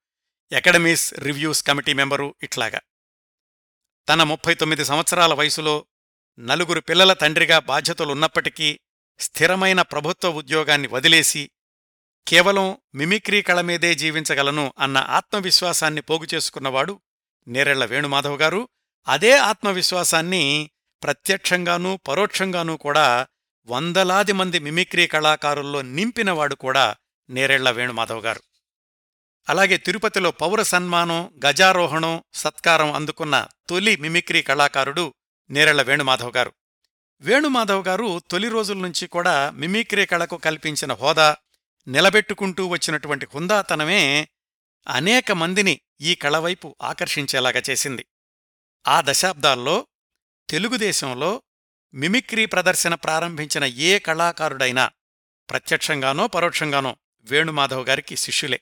academies 0.56 1.14
reviews 1.14 1.64
committee 1.64 1.94
member 1.94 2.36
ఇట్లాగా. 2.44 2.82
తన 4.10 4.24
ముప్పై 4.24 4.54
తొమ్మిది 4.54 4.86
సంవత్సరాల 4.86 5.34
వయసులో 5.34 5.86
నలుగురు 6.40 6.80
పిల్లల 6.80 7.14
తండ్రిగా 7.14 7.60
బాధ్యతలున్నప్పటికీ 7.60 8.80
స్థిరమైన 9.20 9.82
ప్రభుత్వ 9.82 10.30
ఉద్యోగాన్ని 10.30 10.88
వదిలేసి 10.88 11.52
కేవలం 12.28 12.78
మిమిక్రీ 12.96 13.42
కళ 13.42 13.62
మీదే 13.62 13.96
జీవించగలను 13.96 14.74
అన్న 14.80 14.98
ఆత్మవిశ్వాసాన్ని 14.98 16.02
పోగుచేసుకున్నవాడు 16.02 17.02
నేరెళ్ళ 17.48 17.86
వేణుమాధవ్ 17.86 18.40
గారు 18.40 18.70
అదే 19.08 19.38
ఆత్మవిశ్వాసాన్ని 19.38 20.72
ప్రత్యక్షంగానూ 21.04 21.98
పరోక్షంగానూ 21.98 22.78
కూడా 22.78 23.28
వందలాది 23.66 24.32
మంది 24.32 24.60
మిమిక్రీ 24.60 25.08
కళాకారుల్లో 25.08 25.82
నింపినవాడు 25.82 26.56
కూడా 26.56 26.96
నేరెళ్ళ 27.30 27.72
వేణుమాధవ్ 27.72 28.24
గారు. 28.24 28.42
అలాగే 29.50 29.78
తిరుపతిలో 29.78 30.32
పౌర 30.32 30.62
సన్మానం 30.62 31.40
గజారోహణం 31.46 32.24
సత్కారం 32.34 32.94
అందుకున్న 32.94 33.48
తొలి 33.70 33.96
మిమిక్రీ 33.96 34.42
కళాకారుడు 34.42 35.14
నేరెళ్ళ 35.50 35.82
వేణుమాధవ్ 35.82 36.34
గారు. 36.36 36.54
వేణుమాధవ్ 37.22 37.88
గారు 37.88 38.22
తొలి 38.32 38.50
రోజుల 38.50 38.78
నుంచి 38.78 39.08
కూడా 39.08 39.50
మిమిక్రీ 39.50 40.06
కళకు 40.06 40.38
కల్పించిన 40.38 40.94
హోదా 40.94 41.38
నిలబెట్టుకుంటూ 41.88 42.68
వచ్చినటువంటి 42.68 43.28
హుందాతనమే 43.36 44.28
అనేక 44.88 45.32
మందిని 45.32 45.82
ఈ 46.02 46.16
కళవైపు 46.16 46.76
ఆకర్షించేలాగా 46.82 47.62
చేసింది. 47.70 48.06
ఆ 48.88 49.02
దశాబ్దాల్లో 49.06 49.88
తెలుగుదేశంలో 50.50 51.44
మిమిక్రీ 51.94 52.46
ప్రదర్శన 52.46 52.96
ప్రారంభించిన 52.96 53.64
ఏ 53.64 54.00
కళాకారుడైనా 54.00 54.92
ప్రత్యక్షంగానో 55.50 56.28
పరోక్షంగానో 56.28 56.98
వేణుమాధవ్ 57.22 57.88
గారికి 57.88 58.16
శిష్యులే. 58.16 58.62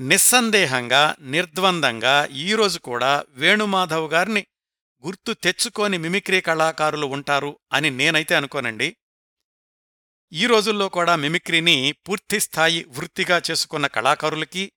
నిస్సందేహంగా 0.00 1.16
నిర్ద్వందంగా 1.20 2.26
ఈరోజు 2.26 2.78
కూడా 2.78 3.24
వేణుమాధవ్ 3.28 4.12
గారిని 4.12 4.46
గుర్తు 5.06 5.32
తెచ్చుకోని 5.32 5.98
మిమిక్రీ 5.98 6.40
కళాకారులు 6.40 7.06
ఉంటారు 7.06 7.58
అని 7.72 7.90
నేనైతే 7.90 8.34
అనుకోనండి. 8.34 8.96
ఈ 10.32 10.46
రోజుల్లో 10.46 10.88
కూడా 10.88 11.16
మిమిక్రీని 11.16 11.94
పూర్తిస్థాయి 12.08 12.84
వృత్తిగా 12.84 13.42
చేసుకున్న 13.50 13.86
కళాకారులకి 13.86 14.72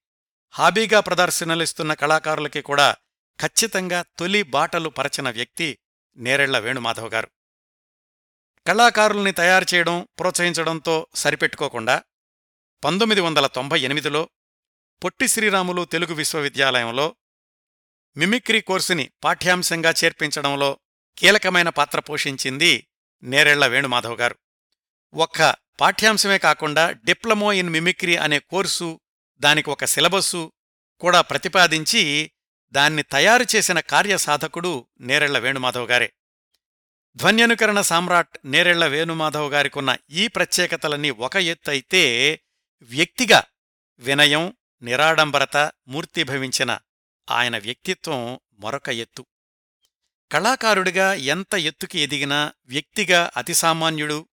హాబీగా 0.52 1.00
ప్రదర్శనలిస్తున్న 1.00 1.94
కళాకారులకి 1.94 2.60
కూడా 2.62 2.96
ఖచ్చితంగా 3.40 4.04
తొలి 4.18 4.42
బాటలు 4.42 4.88
పరచిన 4.88 5.30
వ్యక్తి 5.30 5.78
నేరెళ్ళ 6.16 6.58
వేణుమాధవ్ 6.58 7.12
గారు. 7.12 7.28
కళాకారుల్ని 8.66 9.32
తయారు 9.32 9.74
చేయడం 9.74 10.08
ప్రోత్సహించడంతో 10.18 11.06
సరిపెట్టుకోకుండా 11.14 12.02
పంతొమ్మిది 12.84 13.20
వందల 13.20 13.46
తొంభై 13.46 13.80
ఎనిమిదిలో 13.80 14.28
పొట్టి 15.04 15.28
శ్రీరాములు 15.28 15.84
తెలుగు 15.84 16.14
విశ్వవిద్యాలయంలో 16.14 17.16
మిమిక్రీ 18.16 18.60
కోర్సుని 18.60 19.10
పాఠ్యాంశంగా 19.24 19.94
చేర్పించడంలో 20.04 20.78
కీలకమైన 21.18 21.68
పాత్ర 21.68 22.00
పోషించింది 22.00 22.86
నేరెళ్ళ 23.22 23.66
వేణుమాధవ్ 23.66 24.20
గారు. 24.20 24.38
ఒక్క 25.14 25.56
పాఠ్యాంశమే 25.80 26.38
కాకుండా 26.38 26.90
డిప్లొమో 26.90 27.52
ఇన్ 27.52 27.70
మిమిక్రీ 27.70 28.16
అనే 28.16 28.38
కోర్సు 28.38 29.00
దానికి 29.40 29.70
ఒక 29.70 29.84
సిలబస్సు 29.84 30.52
కూడా 31.00 31.20
ప్రతిపాదించి 31.20 32.30
దాన్ని 32.70 33.02
తయారు 33.02 33.44
చేసిన 33.56 33.80
కార్యసాధకుడు 33.80 34.86
నేరెళ్ళ 35.00 35.38
వేణుమాధవ్ 35.38 35.90
గారే. 35.90 36.12
ధ్వన్యనుకరణ 37.16 37.80
సామ్రాట్ 37.80 38.38
నేరెళ్ళ 38.44 38.86
వేణుమాధవ్ 38.86 39.52
గారికున్న 39.52 39.96
ఈ 40.10 40.26
ప్రత్యేకతలన్నీ 40.26 41.10
ఒక 41.10 41.36
ఎత్తైతే 41.36 42.40
వ్యక్తిగా 42.82 43.42
వినయం 43.98 44.56
నిరాడంబరత 44.82 45.72
మూర్తిభవించిన 45.88 46.78
ఆయన 47.30 47.58
వ్యక్తిత్వం 47.58 48.40
మరొక 48.52 48.88
ఎత్తు. 48.88 49.26
కళాకారుడిగా 50.32 51.14
ఎంత 51.14 51.54
ఎత్తుకి 51.54 52.00
ఎదిగినా 52.00 52.52
వ్యక్తిగా 52.64 53.30
అతిసామాన్యుడు 53.36 54.28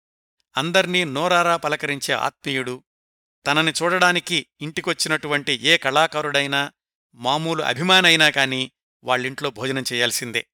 అందర్నీ 0.57 1.05
నోరారా 1.05 1.57
పలకరించే 1.57 2.15
ఆత్మీయుడు 2.15 2.85
తనని 3.47 3.73
చూడడానికి 3.83 4.47
ఇంటికొచ్చినటువంటి 4.61 5.53
ఏ 5.63 5.77
కళాకారుడైనా 5.77 6.73
మామూలు 7.15 7.63
అభిమానైనా 7.63 8.31
కాని 8.31 8.73
వాళ్ళింట్లో 9.05 9.51
భోజనం 9.51 9.85
చేయాల్సిందే. 9.93 10.47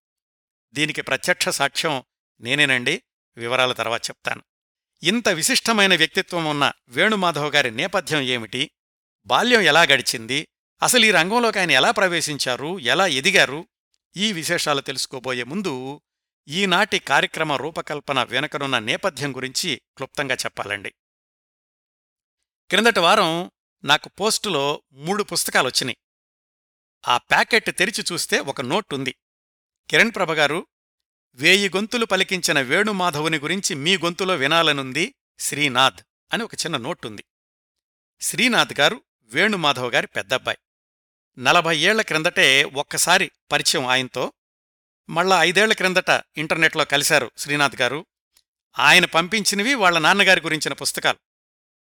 దీనికి 0.73 1.03
ప్రత్యక్ష 1.03 1.49
సాక్ష్యం 1.49 2.03
నేనేనండి. 2.41 3.03
వివరాల 3.37 3.73
తర్వాత 3.73 4.05
చెప్తాను. 4.05 4.43
ఇంత 5.03 5.29
విశిష్టమైన 5.29 5.97
వ్యక్తిత్వం 5.97 6.45
ఉన్న 6.45 6.73
వేణుమాధవ్ 6.89 7.55
గారి 7.55 7.71
నేపథ్యం 7.71 8.21
ఏమిటి? 8.21 8.71
బాల్యం 9.25 9.61
ఎలా 9.61 9.83
గడిచింది? 9.83 10.49
అసలు 10.83 11.05
ఈ 11.05 11.11
రంగంలోకి 11.11 11.59
ఆయన 11.59 11.71
ఎలా 11.71 11.91
ప్రవేశించారు? 11.91 12.79
ఎలా 12.79 13.07
ఎదిగారు? 13.07 13.69
ఈ 14.17 14.33
విశేషాలు 14.33 14.81
తెలుసుకోబోయే 14.81 15.43
ముందు 15.43 16.01
ఈనాటి 16.49 16.99
కార్యక్రమ 16.99 17.53
రూపకల్పన 17.53 18.23
వెనుకనున్న 18.23 18.79
నేపథ్యం 18.79 19.37
గురించి 19.37 19.81
క్లుప్తంగా 19.97 20.35
చెప్పాలండి. 20.35 20.95
క్రిందటి 22.71 23.01
వారం 23.01 23.51
నాకు 23.85 24.09
పోస్టులో 24.09 24.83
మూడు 24.93 25.23
పుస్తకాలొచ్చినాయి. 25.23 25.97
ఆ 27.09 27.17
ప్యాకెట్ 27.17 27.79
తెరిచి 27.79 28.05
చూస్తే 28.13 28.41
ఒక 28.41 28.61
నోట్ 28.61 28.95
ఉంది 28.95 29.15
కిరణ్ 29.91 30.11
ప్రభగారు 30.15 30.67
వేయి 31.35 31.69
గొంతులు 31.69 32.05
పలికించిన 32.05 32.61
వేణుమాధవుని 32.61 33.39
గురించి 33.39 33.75
మీ 33.75 33.97
గొంతులో 33.97 34.35
వినాలనుంది 34.35 35.15
శ్రీనాథ్ 35.39 36.01
అని 36.33 36.45
ఒక 36.45 36.55
చిన్న 36.55 36.77
నోట్ 36.77 37.07
ఉంది 37.07 37.25
శ్రీనాథ్ 38.21 38.81
గారు 38.81 39.03
వేణుమాధవ్ 39.23 39.95
గారి 39.95 40.07
పెద్దబ్బాయి. 40.07 40.59
నలభై 41.39 41.77
ఏళ్ళ 41.77 42.03
క్రిందటే 42.03 42.65
ఒక్కసారి 42.65 43.31
పరిచయం 43.53 43.87
ఆయనతో. 43.87 44.33
మళ్ళా 45.11 45.43
ఐదేళ్ళ 45.43 45.73
క్రిందట 45.73 46.23
ఇంటర్నెట్లో 46.37 46.85
కలిశారు 46.85 47.31
శ్రీనాథ్ 47.39 47.81
గారు. 47.81 48.07
ఆయన 48.79 49.05
పంపించినవి 49.05 49.75
వాళ్ళ 49.75 49.99
నాన్నగారి 49.99 50.41
గురించిన 50.41 50.73
పుస్తకాలు. 50.73 51.19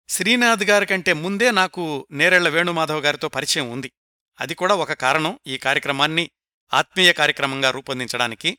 శ్రీనాథ్ 0.09 0.63
గారి 0.63 0.85
కంటే 0.85 1.13
ముందే 1.13 1.51
నాకు 1.51 2.07
నేరెళ్ళ 2.11 2.49
వేణుమాధవ్ 2.49 3.03
గారితో 3.03 3.29
పరిచయం 3.29 3.71
ఉంది. 3.71 3.91
అది 4.41 4.55
కూడా 4.55 4.75
ఒక 4.75 4.93
కారణం. 4.93 5.39
ఈ 5.47 5.57
కార్యక్రమాన్ని 5.57 6.29
ఆత్మీయ 6.73 7.13
కార్యక్రమంగా 7.13 7.71
రూపొందించడానికి 7.71 8.57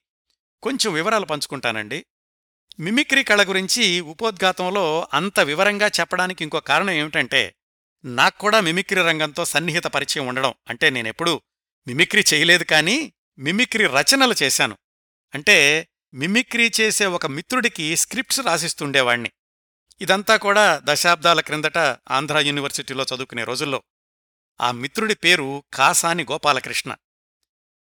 కొంచెం 0.63 0.93
వివరాలు 0.93 1.27
పంచుకుంటానండి. 1.27 2.07
మిమిక్రీ 2.81 3.25
కళ 3.25 3.49
గురించి 3.49 4.01
ఉపోద్ఘాతంలో 4.01 5.09
అంత 5.15 5.41
వివరంగా 5.41 5.87
చెప్పడానికి 5.87 6.45
ఇంకో 6.45 6.61
కారణం 6.61 6.91
ఏమిటంటే 6.91 7.55
నాక్కూడా 8.05 8.61
మిమిక్రీ 8.61 9.03
రంగంతో 9.03 9.45
సన్నిహిత 9.45 9.85
పరిచయం 9.85 10.27
ఉండడం. 10.27 10.55
అంటే 10.69 10.91
నేనెప్పుడూ 10.91 11.41
మిమిక్రీ 11.87 12.25
చేయలేదు 12.35 12.65
కానీ 12.65 13.13
మిమిక్రీ 13.39 13.87
రచనలు 13.87 14.35
చేశాను. 14.43 14.79
అంటే 15.35 15.89
మిమిక్రీ 16.15 16.71
చేసే 16.81 17.07
ఒక 17.07 17.27
మిత్రుడికి 17.27 17.97
స్క్రిప్ట్స్ 17.97 18.41
రాసిస్తుండేవాణ్ణి. 18.41 19.31
ఇదంతా 20.01 20.37
కూడా 20.37 20.81
దశాబ్దాల 20.85 21.41
క్రిందట 21.41 21.79
ఆంధ్ర 22.11 22.39
యూనివర్సిటీలో 22.39 23.05
చదువుకునే 23.05 23.45
రోజుల్లో. 23.45 23.83
ఆ 24.61 24.71
మిత్రుడి 24.71 25.15
పేరు 25.15 25.65
కాసాని 25.75 26.27
గోపాలకృష్ణ. 26.31 26.95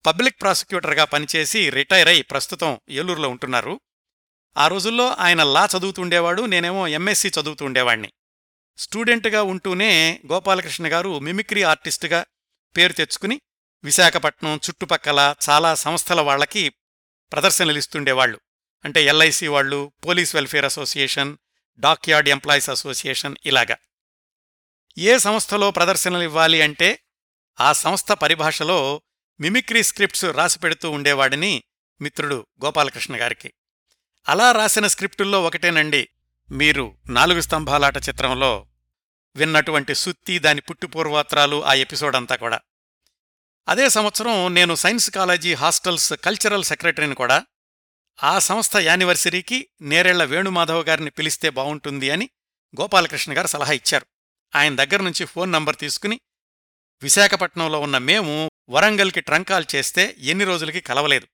పబ్లిక్ 0.06 0.40
ప్రాసిక్యూటర్గా 0.40 1.04
పనిచేసి 1.04 1.70
రిటైర్ 1.70 2.08
అయి 2.08 2.22
ప్రస్తుతం 2.22 2.80
ఏలూరులో 2.90 3.28
ఉంటున్నారు. 3.28 3.80
ఆ 4.56 4.66
రోజుల్లో 4.68 5.08
ఆయన 5.14 5.42
లా 5.42 5.68
చదువుతుండేవాడు 5.76 6.42
నేనేమో 6.42 6.86
ఎంఎస్సి 6.88 7.28
చదువుతుండేవాణ్ణి. 7.28 8.12
స్టూడెంట్గా 8.78 9.42
ఉంటూనే 9.42 10.20
గోపాలకృష్ణ 10.32 10.92
గారు 10.92 11.18
మిమిక్రీ 11.18 11.62
ఆర్టిస్టుగా 11.62 12.26
పేరు 12.76 12.92
తెచ్చుకుని 12.92 13.40
విశాఖపట్నం 13.84 14.56
చుట్టుపక్కల 14.56 15.34
చాలా 15.48 15.74
సంస్థల 15.74 16.20
వాళ్ళకి 16.20 16.68
ప్రదర్శనలిస్తుండేవాళ్ళు 17.32 18.40
అంటే 18.84 19.04
ఎల్ఐసి 19.04 19.46
వాళ్ళు 19.46 19.92
police 20.06 20.34
welfare 20.34 20.64
association 20.64 21.36
dockyard 21.78 22.28
employees 22.28 22.70
association 22.70 23.36
ఇలాగా. 23.46 23.76
ఏ 24.98 25.18
సంస్థలో 25.18 25.70
ప్రదర్శనలు 25.70 26.22
ఇవ్వాలి 26.22 26.62
అంటే 26.62 27.00
ఆ 27.60 27.72
సంస్థ 27.72 28.12
పరిభాషలో 28.12 29.02
మిమిక్రీ 29.40 29.82
స్క్రిప్ట్స్ 29.82 30.24
రాసిపెడుతూ 30.24 30.90
ఉండేవాడిని 30.90 31.62
మిత్రుడు 32.00 32.46
గోపాలకృష్ణ 32.64 33.20
గారికి. 33.20 33.52
అలా 34.28 34.52
రాసిన 34.52 34.86
స్క్రిప్టుల్లో 34.86 35.42
ఒకటేనండి 35.42 36.08
మీరు 36.50 36.96
నాలుగు 37.08 37.40
స్తంభాలాట 37.40 37.96
చిత్రంలో 38.08 38.66
విన్నటువంటి 39.36 39.94
సుత్తి 39.94 40.38
దాని 40.38 40.60
పుట్టుపూర్వాత్రాలు 40.60 41.64
ఆ 41.64 41.74
ఎపిసోడ్ 41.74 42.16
అంతా 42.16 42.36
కూడా. 42.36 42.60
అదే 43.68 43.88
సంవత్సరం 43.88 44.54
నేను 44.54 44.74
సైన్స్ 44.74 45.10
కాలేజీ 45.10 45.54
హాస్టల్స్ 45.54 46.12
కల్చరల్ 46.24 46.64
సెక్రటరీని 46.64 47.14
కూడా 47.14 47.44
ఆ 48.24 48.38
సంస్థ 48.38 48.76
యానివర్సరీకి 48.76 49.68
నేరేళ్ళ 49.80 50.24
వేణుమాధవ్ 50.24 50.86
గారిని 50.86 51.10
పిలిస్తే 51.10 51.50
బావుంటుంది 51.50 52.10
అని 52.10 52.30
గోపాలకృష్ణ 52.80 53.36
గారు 53.36 53.46
సలహా 53.46 53.72
ఇచ్చారు. 53.72 54.06
ఆయన 54.56 54.76
దగ్గర 54.76 55.02
నుంచి 55.02 55.24
ఫోన్ 55.24 55.52
నంబర్ 55.52 55.76
తీసుకుని 55.76 56.20
విశాఖపట్నంలో 57.02 57.80
ఉన్న 57.80 57.98
మేము 57.98 58.50
వరంగల్కి 58.68 59.20
ట్రంకాల్ 59.20 59.64
చేస్తే 59.74 60.16
ఎన్ని 60.18 60.44
రోజులకి 60.44 60.80
కలవలేదు. 60.80 61.28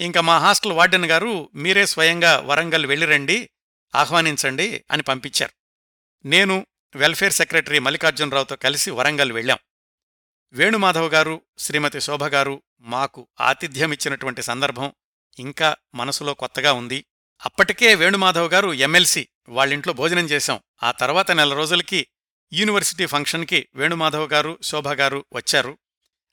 ఇంకా 0.00 0.20
మా 0.20 0.38
హాస్టల్ 0.38 0.72
వార్డెన్ 0.72 1.04
గారు 1.04 1.50
మీరే 1.54 1.86
స్వయంగా 1.86 2.38
వరంగల్ 2.38 2.86
వెళ్ళిరండి 2.86 3.50
ఆహ్వానించండి 3.94 4.84
అని 4.90 5.02
పంపించారు. 5.02 5.52
నేను 6.24 6.66
వెల్ఫేర్ 6.96 7.32
సెక్రటరీ 7.32 7.78
మల్లికార్జునరావుతో 7.78 8.56
కలిసి 8.56 8.90
వరంగల్ 8.90 9.32
వెళ్ళాం. 9.32 9.58
వేణుమాధవ్ 10.52 11.12
గారు 11.12 11.42
శ్రీమతి 11.58 12.00
శోభ 12.00 12.24
గారు 12.24 12.62
మాకు 12.80 13.28
ఆతిథ్యమిచ్చినటువంటి 13.40 14.42
సందర్భం 14.42 14.92
ఇంకా 15.38 15.76
మనసులో 15.94 16.34
కొత్తగా 16.34 16.72
ఉంది. 16.72 17.04
అప్పటికే 17.44 17.94
వేణుమాధవ్ 17.94 18.52
గారు 18.52 18.72
ఎమ్మెల్సీ 18.72 19.28
వాళ్ళింట్లో 19.48 19.92
భోజనం 19.92 20.24
చేశాం. 20.24 20.60
ఆ 20.82 20.90
తర్వాత 20.90 21.30
నెల 21.30 21.54
రోజులకి 21.54 22.06
యూనివర్సిటీ 22.52 23.06
ఫంక్షన్కి 23.06 23.68
వేణుమాధవ్ 23.74 24.32
గారు 24.32 24.58
శోభ 24.62 24.88
గారు 24.88 25.24
వచ్చారు. 25.32 25.78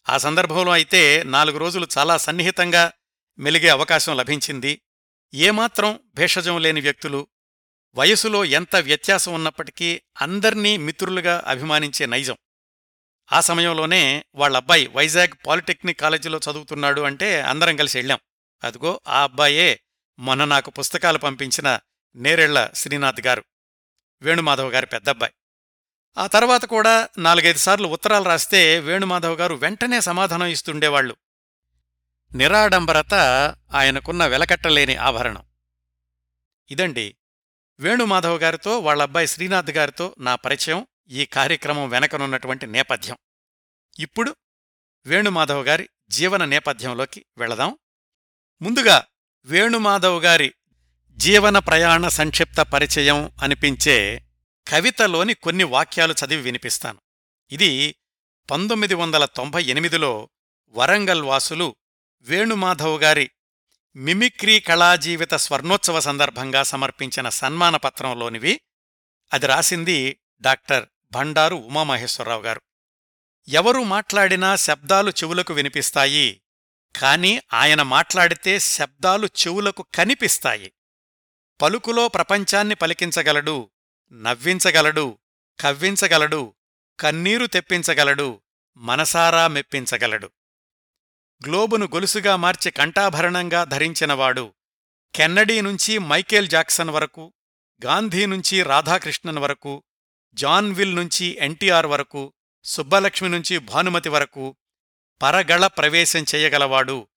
ఆ 0.10 0.18
సందర్భంలో 0.18 0.72
అయితే 0.72 1.24
నాలుగు 1.24 1.58
రోజులు 1.58 1.88
చాలా 1.98 2.18
సన్నిహితంగా 2.18 2.92
మెలిగే 3.40 3.68
అవకాశం 3.68 4.18
లభించింది. 4.18 4.82
ఏమాత్రం 5.34 6.00
భేషజం 6.16 6.62
లేని 6.62 6.82
వ్యక్తులు 6.82 7.28
వయసులో 7.96 8.46
ఎంత 8.46 8.76
వ్యత్యాసం 8.76 9.34
ఉన్నప్పటికీ 9.34 10.02
అందర్నీ 10.22 10.78
మిత్రులుగా 10.78 11.44
అభిమానించే 11.48 12.06
నైజం. 12.06 12.38
ఆ 13.32 13.42
సమయంలోనే 13.42 14.26
వాళ్ళబ్బాయి 14.36 14.88
వైజాగ్ 14.88 15.48
పాలిటెక్నిక్ 15.48 16.00
కాలేజీలో 16.00 16.40
చదువుతున్నాడు 16.52 17.02
అంటే 17.02 17.42
అందరం 17.42 17.76
కలిసి 17.76 17.98
వెళ్ళాం. 17.98 18.20
అదిగో 18.64 19.02
ఆ 19.08 19.24
అబ్బాయే 19.24 19.80
మొన్న 20.20 20.46
నాకు 20.46 20.72
పుస్తకాలు 20.72 21.18
పంపించిన 21.18 21.80
నేరెళ్ళ 22.16 22.70
శ్రీనాథ్ 22.76 23.22
గారు 23.28 23.44
వేణుమాధవ్ 24.22 24.74
గారి 24.74 24.86
పెద్దబ్బాయి. 24.86 25.34
ఆ 26.18 26.28
తర్వాత 26.28 26.66
కూడా 26.66 27.10
నాలుగైదు 27.18 27.58
సార్లు 27.58 27.88
ఉత్తరాలు 27.88 28.24
రాస్తే 28.24 28.80
వేణుమాధవ్ 28.80 29.40
గారు 29.40 29.56
వెంటనే 29.56 30.02
సమాధానం 30.02 30.46
ఇస్తుండేవాళ్ళు 30.46 31.16
నిరాడంబరత 32.36 33.14
ఆయనకున్న 33.74 34.26
వెలకట్టలేని 34.26 34.96
ఆభరణం. 34.96 35.44
ఇదండి 36.72 37.16
వేణుమాధవ్ 37.80 38.42
గారితో 38.42 38.80
వాళ్ళబ్బాయి 38.80 39.28
శ్రీనాథ్ 39.28 39.72
గారితో 39.72 40.16
నా 40.20 40.36
పరిచయం 40.36 40.88
ఈ 41.10 41.26
కార్యక్రమం 41.26 41.90
వెనకనున్నటువంటి 41.90 42.68
నేపథ్యం. 42.68 43.18
ఇప్పుడు 44.00 44.36
వేణుమాధవ్ 45.06 45.68
గారి 45.68 45.90
జీవన 46.10 46.46
నేపథ్యంలోకి 46.46 47.26
వెళదాం. 47.38 47.78
ముందుగా 48.62 49.04
వేణుమాధవ్ 49.46 50.24
గారి 50.24 50.54
జీవన 51.16 51.60
ప్రయాణ 51.60 52.08
సంక్షిప్త 52.08 52.62
పరిచయం 52.62 53.32
అనిపించే 53.42 54.26
కవితలోని 54.68 55.34
కొన్ని 55.34 55.64
వాక్యాలు 55.64 56.14
చదివి 56.14 56.42
వినిపిస్తాను. 56.42 57.02
ఇది 57.52 57.96
పంతొమ్మిది 58.52 58.94
వందల 58.94 59.26
తొంభై 59.26 59.64
ఎనిమిదిలో 59.64 60.30
వరంగల్ 60.70 61.22
వాసులు 61.22 61.76
వేణుమాధవ్ 62.20 63.04
గారి 63.04 63.32
మిమిక్రీ 63.96 64.60
కళాజీవిత 64.60 65.34
స్వర్ణోత్సవ 65.34 66.00
సందర్భంగా 66.00 66.64
సమర్పించిన 66.64 67.30
సన్మాన 67.30 67.76
పత్రంలోనివి 67.76 68.62
అది 69.34 69.48
రాసింది 69.48 70.20
డాక్టర్ 70.42 70.86
భండారు 71.12 71.56
ఉమామహేశ్వరరావు 71.56 72.42
గారు. 72.42 72.62
ఎవరు 73.48 73.84
మాట్లాడినా 73.84 74.56
శబ్దాలు 74.56 75.10
చెవులకు 75.10 75.54
వినిపిస్తాయి 75.54 76.42
కాని 76.98 77.42
ఆయన 77.54 77.82
మాట్లాడితే 77.82 78.60
శబ్దాలు 78.60 79.28
చెవులకు 79.28 79.86
కనిపిస్తాయి. 79.96 80.74
పలుకులో 81.62 82.08
ప్రపంచాన్ని 82.08 82.76
పలికించగలడు 82.76 83.70
నవ్వించగలడు 84.12 85.20
కవ్వించగలడు 85.60 86.56
కన్నీరు 87.00 87.46
తెప్పించగలడు 87.46 88.42
మనసారా 88.78 89.48
మెప్పించగలడు. 89.48 90.30
గ్లోబును 91.42 91.86
గొలుసుగా 91.86 92.36
మార్చి 92.36 92.72
కంఠాభరణంగా 92.72 93.64
ధరించినవాడు 93.64 94.54
కెన్నడీ 95.16 95.62
నుంచి 95.62 96.00
మైకేల్ 96.00 96.48
జాక్సన్ 96.48 96.90
వరకు 96.90 97.34
గాంధీ 97.86 98.26
నుంచి 98.26 98.64
రాధాకృష్ణన్ 98.64 99.38
వరకు 99.38 99.84
జాన్ 100.34 100.74
విల్ 100.74 100.96
నుంచి 100.96 101.38
ఎన్టీఆర్ 101.40 101.86
వరకు 101.86 102.34
సుబ్బలక్ష్మి 102.64 103.30
నుంచి 103.30 103.58
భానుమతి 103.58 104.10
వరకు 104.10 104.56
పరగళ 105.22 105.68
ప్రవేశం 105.68 106.20
చెయ్యగలవాడు 106.20 107.08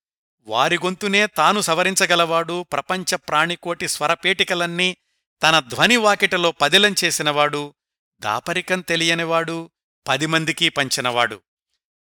వారి 0.42 0.76
గొంతునే 0.76 1.26
తాను 1.26 1.60
సవరించగలవాడు. 1.60 2.62
ప్రపంచ 2.62 3.16
ప్రాణికోటి 3.16 3.88
స్వరపేటికలన్నీ 3.88 4.96
తన 5.42 5.60
ధ్వని 5.60 5.96
వాకిటలో 5.96 6.52
పదిలం 6.52 6.94
చేసినవాడు. 7.04 7.74
దాపరికం 8.20 8.80
తెలియనివాడు. 8.80 9.70
పది 10.08 10.26
మందికి 10.26 10.68
పంచినవాడు. 10.68 11.40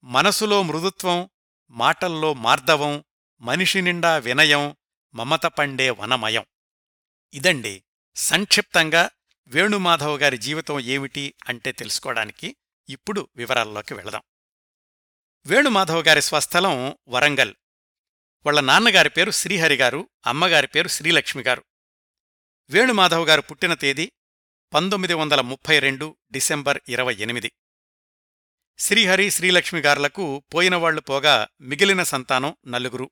మనసులో 0.04 0.64
మృదుత్వం 0.64 1.30
మాటల్లో 1.70 2.34
మార్దవం 2.34 3.04
మనిషి 3.42 3.82
నిండా 3.82 4.18
వినయం 4.18 4.76
మమత 5.16 5.46
పండే 5.46 5.90
వనమయం. 5.90 6.46
ఇదండి 7.34 7.84
సంక్షిప్తంగా 8.16 9.10
వేణుమాధవ్ 9.48 10.22
గారి 10.22 10.38
జీవితం 10.38 10.80
ఏమిటి 10.80 11.34
అంటే 11.50 11.72
తెలుసుకోవడానికి 11.72 12.56
ఇప్పుడు 12.90 13.28
వివరాల్లోకి 13.36 13.94
వెళదాం. 13.94 14.22
వేణుమాధవ్ 15.50 16.08
గారి 16.08 16.22
స్వస్థలం 16.22 16.98
వరంగల్. 17.08 17.56
వాళ్ళ 18.46 18.60
నాన్నగారి 18.60 19.10
పేరు 19.10 19.32
శ్రీహరి 19.32 19.76
గారు 19.76 20.10
అమ్మగారి 20.26 20.68
పేరు 20.68 20.88
శ్రీలక్ష్మి 20.88 21.44
గారు. 21.44 21.64
వేణుమాధవ్ 22.70 23.28
గారు 23.28 23.42
పుట్టిన 23.42 23.74
తేదీ 23.74 24.12
పంతొమ్మిది 24.74 25.14
వందల 25.14 25.42
ముప్పై 25.42 25.80
రెండు 25.80 26.18
డిసెంబర్ 26.32 26.80
ఇరవై 26.90 27.16
ఎనిమిది. 27.16 27.52
శ్రీహరి 28.78 29.32
శ్రీలక్ష్మి 29.32 29.82
గార్లకు 29.82 30.44
పోయినవాళ్ళు 30.54 31.02
పోగా 31.02 31.48
మిగిలిన 31.62 32.04
సంతానం 32.04 32.56
నలుగురు. 32.68 33.12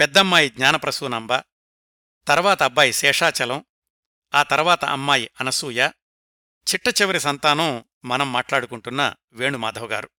పెద్దమ్మాయి 0.00 0.48
జ్ఞానప్రసూనంబ 0.48 1.36
తర్వాత 2.28 2.62
అబ్బాయి 2.62 2.92
శేషాచలం 2.92 3.64
ఆ 4.34 4.42
తర్వాత 4.42 4.84
అమ్మాయి 4.84 5.30
అనసూయ 5.40 5.90
చిట్టచివరి 6.74 7.20
సంతానం 7.20 7.84
మనం 8.04 8.32
మాట్లాడుకుంటున్న 8.32 9.14
వేణుమాధవ్ 9.32 9.90
గారు. 9.90 10.10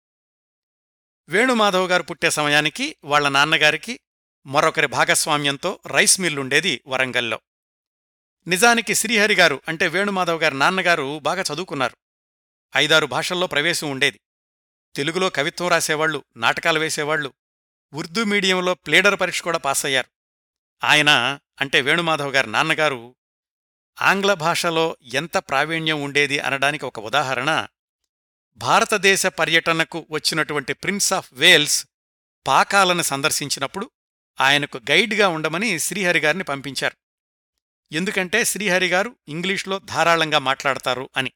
వేణుమాధవ్ 1.29 1.89
గారు 1.89 2.03
పుట్టే 2.03 2.29
సమయానికి 2.29 2.95
వాళ్ళ 3.03 3.29
నాన్నగారికి 3.29 3.99
మరొకరి 4.45 4.87
భాగస్వామ్యంతో 4.87 5.79
రైస్ 5.87 6.19
మిల్లుండేది 6.19 6.81
వరంగల్లో. 6.87 7.39
నిజానికి 8.47 8.95
శ్రీహరి 8.95 9.35
గారు 9.35 9.61
అంటే 9.67 9.87
వేణుమాధవ్ 9.87 10.41
గారి 10.41 10.57
నాన్నగారు 10.57 11.19
బాగా 11.19 11.41
చదువుకున్నారు. 11.41 11.97
ఐదారు 12.77 13.05
భాషల్లో 13.05 13.47
ప్రవేశం 13.47 13.91
ఉండేది. 13.91 14.19
తెలుగులో 14.95 15.29
కవిత్వం 15.29 15.67
రాసేవాళ్ళు 15.67 16.23
నాటకాలు 16.37 16.79
వేసేవాళ్ళు 16.79 17.33
ఉర్దూ 17.93 18.23
మీడియంలో 18.23 18.73
ప్లేడర్ 18.73 19.19
పరీక్ష 19.19 19.41
కూడా 19.41 19.57
పాస్ 19.57 19.85
అయ్యారు 19.85 20.09
ఆయన 20.83 21.39
అంటే 21.61 21.81
వేణుమాధవ్ 21.81 22.33
గారి 22.33 22.51
నాన్నగారు 22.51 23.15
ఆంగ్ల 24.01 24.33
భాషలో 24.33 24.97
ఎంత 25.01 25.37
ప్రావీణ్యం 25.37 26.01
ఉండేది 26.01 26.39
అనడానికి 26.39 26.85
ఒక 26.85 26.99
ఉదాహరణ 26.99 27.67
భారతదేశ 28.57 29.25
పర్యటనకు 29.25 30.07
వచ్చినటువంటి 30.11 30.73
ప్రిన్స్ 30.73 31.13
ఆఫ్ 31.13 31.29
వేల్స్ 31.33 31.87
పాకాలను 32.47 33.01
సందర్శించినప్పుడు 33.01 33.91
ఆయనకు 34.41 34.77
గైడ్గా 34.77 35.27
ఉండమని 35.27 35.79
శ్రీహరి 35.79 36.19
గారిని 36.19 36.43
పంపించారు. 36.43 36.95
ఎందుకంటే 37.91 38.45
శ్రీహరి 38.45 38.87
గారు 38.87 39.15
ఇంగ్లీష్లో 39.27 39.79
ధారాళంగా 39.79 40.39
మాట్లాడతారు 40.39 41.09
అని. 41.17 41.31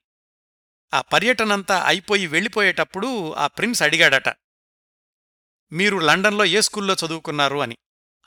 ఆ 0.93 1.01
పర్యటనంతా 1.01 1.83
అయిపోయి 1.87 2.27
వెళ్ళిపోయేటప్పుడు 2.27 3.33
ఆ 3.33 3.47
ప్రిన్స్ 3.47 3.83
అడిగాడట 3.83 4.35
మీరు 5.71 5.97
లండన్లో 5.97 6.45
ఏ 6.45 6.61
స్కూల్లో 6.61 6.93
చదువుకున్నారు? 6.93 7.57
అని. 7.57 7.77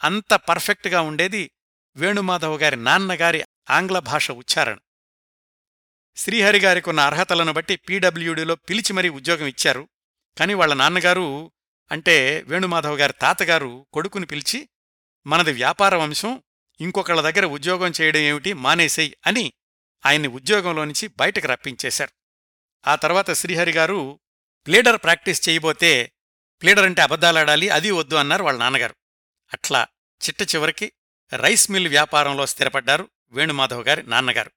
అంత 0.04 0.34
పర్ఫెక్ట్గా 0.34 1.00
ఉండేది 1.00 1.50
వేణుమాధవ్ 1.96 2.62
గారి 2.62 2.76
నాన్నగారి 2.76 3.44
ఆంగ్ల 3.70 3.98
భాష 3.98 4.30
ఉచ్చారణ. 4.30 4.76
శ్రీహరి 6.16 6.58
గారికున్న 6.58 7.00
అర్హతలను 7.00 7.52
బట్టి 7.52 7.76
పీడబ్ల్యూడీలో 7.76 8.54
పిలిచి 8.54 8.92
మరీ 8.92 9.08
ఉద్యోగం 9.08 9.46
ఇచ్చారు. 9.46 9.88
కాని 10.38 10.54
వాళ్ళ 10.54 10.74
నాన్నగారు 10.74 11.52
అంటే 11.92 12.42
వేణుమాధవ్ 12.46 12.98
గారి 12.98 13.12
తాతగారు 13.12 13.86
కొడుకుని 13.92 14.26
పిలిచి 14.26 14.68
మనది 15.26 15.52
వ్యాపార 15.52 15.94
వంశం 15.94 16.42
ఇంకొకళ్ళ 16.80 17.20
దగ్గర 17.20 17.44
ఉద్యోగం 17.44 17.92
చేయడం 18.00 18.20
ఏమిటి 18.20 18.52
మానేసేయ్ 18.52 19.12
అని 19.26 19.52
ఆయన్ని 20.06 20.28
ఉద్యోగంలోంచి 20.28 21.08
బయటకు 21.08 21.46
రప్పించేశారు. 21.46 22.10
ఆ 22.86 22.94
తర్వాత 22.94 23.30
శ్రీహరి 23.30 23.72
గారు 23.72 24.20
ప్లేడర్ 24.66 24.96
ప్రాక్టీస్ 24.96 25.48
చేయబోతే 25.48 26.12
ప్లేడర్ 26.62 26.84
అంటే 26.84 27.02
అబద్ధాలాడాలి 27.02 27.68
అది 27.68 27.90
వద్దు 27.90 28.14
అన్నారు 28.14 28.44
వాళ్ళ 28.44 28.58
నాన్నగారు. 28.58 28.94
అట్లా 29.52 29.86
చిట్ట 30.28 30.54
చివరికి 30.54 30.92
రైస్ 31.36 31.70
మిల్ 31.70 31.88
వ్యాపారంలో 31.88 32.46
స్థిరపడ్డారు 32.46 33.08
వేణుమాధవ్ 33.30 33.88
గారి 33.88 34.02
నాన్నగారు. 34.10 34.52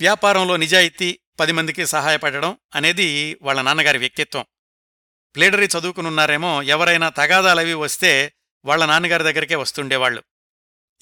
వ్యాపారంలో 0.00 0.56
నిజాయితీ 0.56 1.20
పది 1.40 1.52
మందికి 1.52 1.86
సహాయపడడం 1.86 2.56
అనేది 2.74 3.38
వాళ్ళ 3.42 3.62
నాన్నగారి 3.62 3.98
వ్యక్తిత్వం. 3.98 4.46
ప్లేడరీ 5.36 5.66
చదువుకునున్నారేమో 5.66 6.62
ఎవరైనా 6.62 7.08
తగాదాలవి 7.08 7.74
వస్తే 7.74 8.32
వాళ్ళ 8.64 8.86
నాన్నగారి 8.86 9.24
దగ్గరికే 9.24 9.54
వస్తుండేవాళ్ళు 9.54 10.22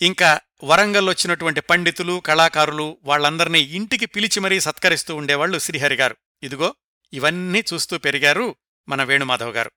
ఇంకా 0.02 0.40
వరంగల్లొచ్చినటువంటి 0.64 1.61
పండితులు 1.61 2.22
కళాకారులు 2.26 2.98
వాళ్ళందర్నీ 3.05 3.61
ఇంటికి 3.61 4.07
పిలిచి 4.07 4.40
మరీ 4.40 4.61
సత్కరిస్తూ 4.61 5.16
ఉండేవాళ్ళు 5.16 5.59
శ్రీహరి 5.59 5.94
గారు. 5.94 6.16
ఇదిగో 6.42 6.74
ఇవన్నీ 7.12 7.64
చూస్తూ 7.74 7.98
పెరిగారు 7.98 8.57
మన 8.88 9.02
వేణుమాధవ్ 9.02 9.55
గారు. 9.55 9.70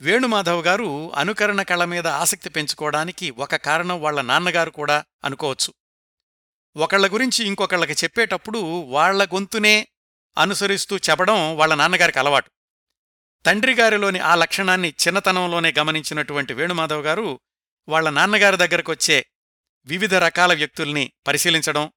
వేణుమాధవ్ 0.00 0.64
గారు 0.64 1.12
అనుకరణ 1.14 1.62
కళ 1.62 1.84
మీద 1.84 2.06
ఆసక్తి 2.06 2.50
పెంచుకోవడానికి 2.50 3.30
ఒక 3.30 3.56
కారణం 3.56 4.00
వాళ్ళ 4.00 4.20
నాన్నగారు 4.20 4.70
కూడా 4.70 5.04
అనుకోవచ్చు. 5.24 5.74
ఒకళ్ళ 6.78 7.12
గురించి 7.12 7.44
ఇంకొకళ్ళకి 7.44 7.92
చెప్పేటప్పుడు 7.92 8.58
వాళ్ళ 8.82 9.24
గొంతునే 9.24 9.88
అనుసరిస్తూ 10.38 10.96
చెప్పడం 10.96 11.56
వాళ్ళ 11.56 11.74
నాన్నగారికి 11.74 12.18
అలవాటు. 12.18 12.50
తండ్రిగారిలోని 13.46 14.18
ఆ 14.18 14.34
లక్షణాన్ని 14.34 14.88
చిన్నతనంలోనే 14.88 15.74
గమనించినటువంటి 15.78 16.54
వేణుమాధవ్ 16.54 17.04
గారు 17.04 17.40
వాళ్ళ 17.88 18.10
నాన్నగారి 18.10 18.56
దగ్గరకొచ్చే 18.56 19.26
వివిధ 19.86 20.14
రకాల 20.14 20.54
వ్యక్తుల్ని 20.54 21.12
పరిశీలించడం 21.26 21.92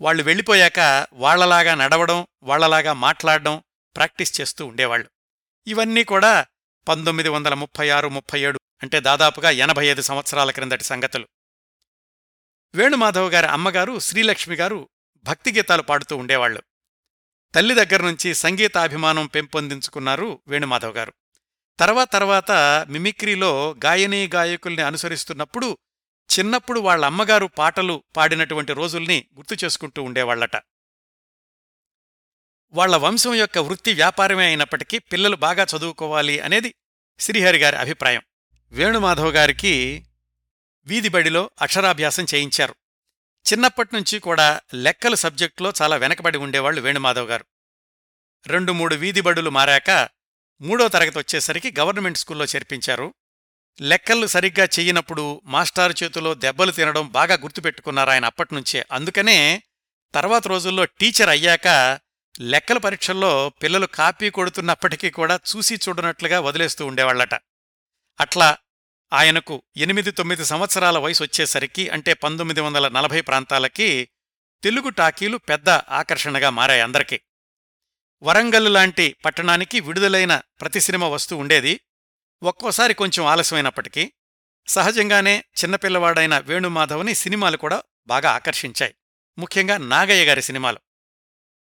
వాళ్ళు 0.00 0.22
వెళ్ళిపోయాక 0.22 1.06
వాళ్ళలాగా 1.12 1.74
నడవడం 1.74 2.26
వాళ్ళలాగా 2.42 2.92
మాట్లాడడం 2.92 3.62
ప్రాక్టీస్ 3.96 4.40
చేస్తూ 4.40 4.66
ఉండేవాళ్ళు 4.66 5.10
ఇవన్నీ 5.66 6.04
కూడా 6.04 6.46
పంతొమ్మిది 6.88 7.28
వందల 7.28 7.54
ముప్పై 7.54 7.88
ఆరు 7.88 8.08
ముప్పై 8.08 8.40
ఏడు 8.40 8.60
అంటే 8.82 9.00
దాదాపుగా 9.00 9.50
ఎనభై 9.50 9.86
ఐదు 9.86 10.02
సంవత్సరాల 10.02 10.50
క్రిందటి 10.50 10.84
సంగతులు. 10.84 11.28
వేణుమాధవ్ 12.74 13.32
గారి 13.32 13.46
అమ్మగారు 13.46 13.98
శ్రీలక్ష్మి 13.98 14.56
గారు 14.56 14.88
భక్తిగీతాలు 15.24 15.82
పాడుతూ 15.82 16.16
ఉండేవాళ్ళు 16.16 16.62
తల్లి 17.54 17.74
దగ్గర్నుంచి 17.74 18.34
సంగీతాభిమానం 18.34 19.26
పెంపొందించుకున్నారు 19.26 20.40
వేణుమాధవ్ 20.48 20.96
గారు. 20.96 21.12
తర్వాత 21.78 22.12
తర్వాత 22.12 22.52
మిమిక్రీలో 22.88 23.76
గాయనీ 23.84 24.28
గాయకుల్ని 24.34 24.82
అనుసరిస్తున్నప్పుడు 24.82 25.78
చిన్నప్పుడు 26.30 26.80
వాళ్ళ 26.80 27.04
అమ్మగారు 27.04 27.46
పాటలు 27.46 28.02
పాడినటువంటి 28.16 28.72
రోజుల్ని 28.72 29.26
గుర్తు 29.36 29.64
చేసుకుంటూ 29.64 30.02
ఉండేవాళ్ళట 30.02 30.56
వాళ్ళ 32.72 32.96
వంశం 32.96 33.34
యొక్క 33.34 33.58
వృత్తి 33.58 33.92
వ్యాపారమే 33.92 34.46
అయినప్పటికీ 34.46 34.98
పిల్లలు 34.98 35.36
బాగా 35.36 35.66
చదువుకోవాలి 35.76 36.40
అనేది 36.40 36.74
శ్రీహరి 37.20 37.58
గారి 37.58 37.76
అభిప్రాయం. 37.76 38.22
వేణుమాధవ్ 38.72 39.34
గారికి 39.34 40.06
వీధిబడిలో 40.86 41.50
అక్షరాభ్యాసం 41.60 42.26
చేయించారు. 42.34 42.74
చిన్నప్పటినుంచి 43.52 44.18
కూడా 44.18 44.60
లెక్కలు 44.74 45.16
సబ్జెక్టులో 45.16 45.72
చాలా 45.82 45.96
వెనకబడి 45.96 46.38
ఉండేవాళ్ళు 46.38 46.80
వేణుమాధవ్ 46.80 47.28
గారు. 47.28 47.44
రెండు 48.46 48.72
మూడు 48.72 48.94
వీధిబడులు 48.94 49.50
మారాక 49.50 50.08
మూడో 50.60 50.88
తరగతి 50.88 51.18
వచ్చేసరికి 51.18 51.74
గవర్నమెంట్ 51.78 52.18
స్కూల్లో 52.18 52.44
చేర్పించారు. 52.44 53.14
లెక్కలు 53.80 54.26
సరిగ్గా 54.26 54.64
చెయ్యనప్పుడు 54.64 55.40
మాస్టారు 55.44 55.94
చేతిలో 56.02 56.34
దెబ్బలు 56.34 56.70
తినడం 56.70 57.08
బాగా 57.08 57.34
గుర్తుపెట్టుకున్నారు 57.34 58.10
ఆయన 58.10 58.24
అప్పటినుంచే. 58.24 58.86
అందుకనే 58.92 59.62
తర్వాత 60.14 60.48
రోజుల్లో 60.48 60.84
టీచర్ 60.84 61.28
అయ్యాక 61.28 61.98
లెక్కల 62.40 62.78
పరీక్షల్లో 62.78 63.48
పిల్లలు 63.48 63.86
కాపీ 63.86 64.30
కొడుతున్నప్పటికీ 64.30 65.10
కూడా 65.10 65.40
చూసి 65.56 65.74
చూడనట్లుగా 65.74 66.40
వదిలేస్తూ 66.40 66.86
ఉండేవాళ్ళట 66.86 67.34
అట్లా 68.20 68.58
ఆయనకు 69.12 69.62
ఎనిమిది 69.76 70.10
తొమ్మిది 70.10 70.44
సంవత్సరాల 70.44 70.98
వయసు 70.98 71.22
వచ్చేసరికి 71.22 71.88
అంటే 71.88 72.14
పంతొమ్మిది 72.14 72.60
వందల 72.60 72.88
నలభై 72.88 73.20
ప్రాంతాలకి 73.20 74.08
తెలుగు 74.62 74.88
టాకీలు 74.88 75.36
పెద్ద 75.36 75.68
ఆకర్షణగా 75.68 76.50
మారాయి 76.50 76.80
అందరికీ. 76.80 77.20
వరంగల్ 78.22 78.74
లాంటి 78.74 79.16
పట్టణానికి 79.24 79.80
విడుదలైన 79.80 80.42
ప్రతి 80.60 80.80
సినిమా 80.80 81.08
వస్తూ 81.08 81.36
ఉండేది. 81.36 81.80
ఒక్కోసారి 82.42 82.94
కొంచెం 82.94 83.26
ఆలస్యమైనప్పటికీ 83.26 84.12
సహజంగానే 84.66 85.44
చిన్నపిల్లవాడైన 85.64 86.38
వేణుమాధవ్ని 86.38 87.14
సినిమాలు 87.14 87.56
కూడా 87.56 87.82
బాగా 88.06 88.30
ఆకర్షించాయి. 88.30 88.94
ముఖ్యంగా 89.38 89.78
నాగయ్య 89.78 90.24
గారి 90.24 90.42
సినిమాలు. 90.42 90.78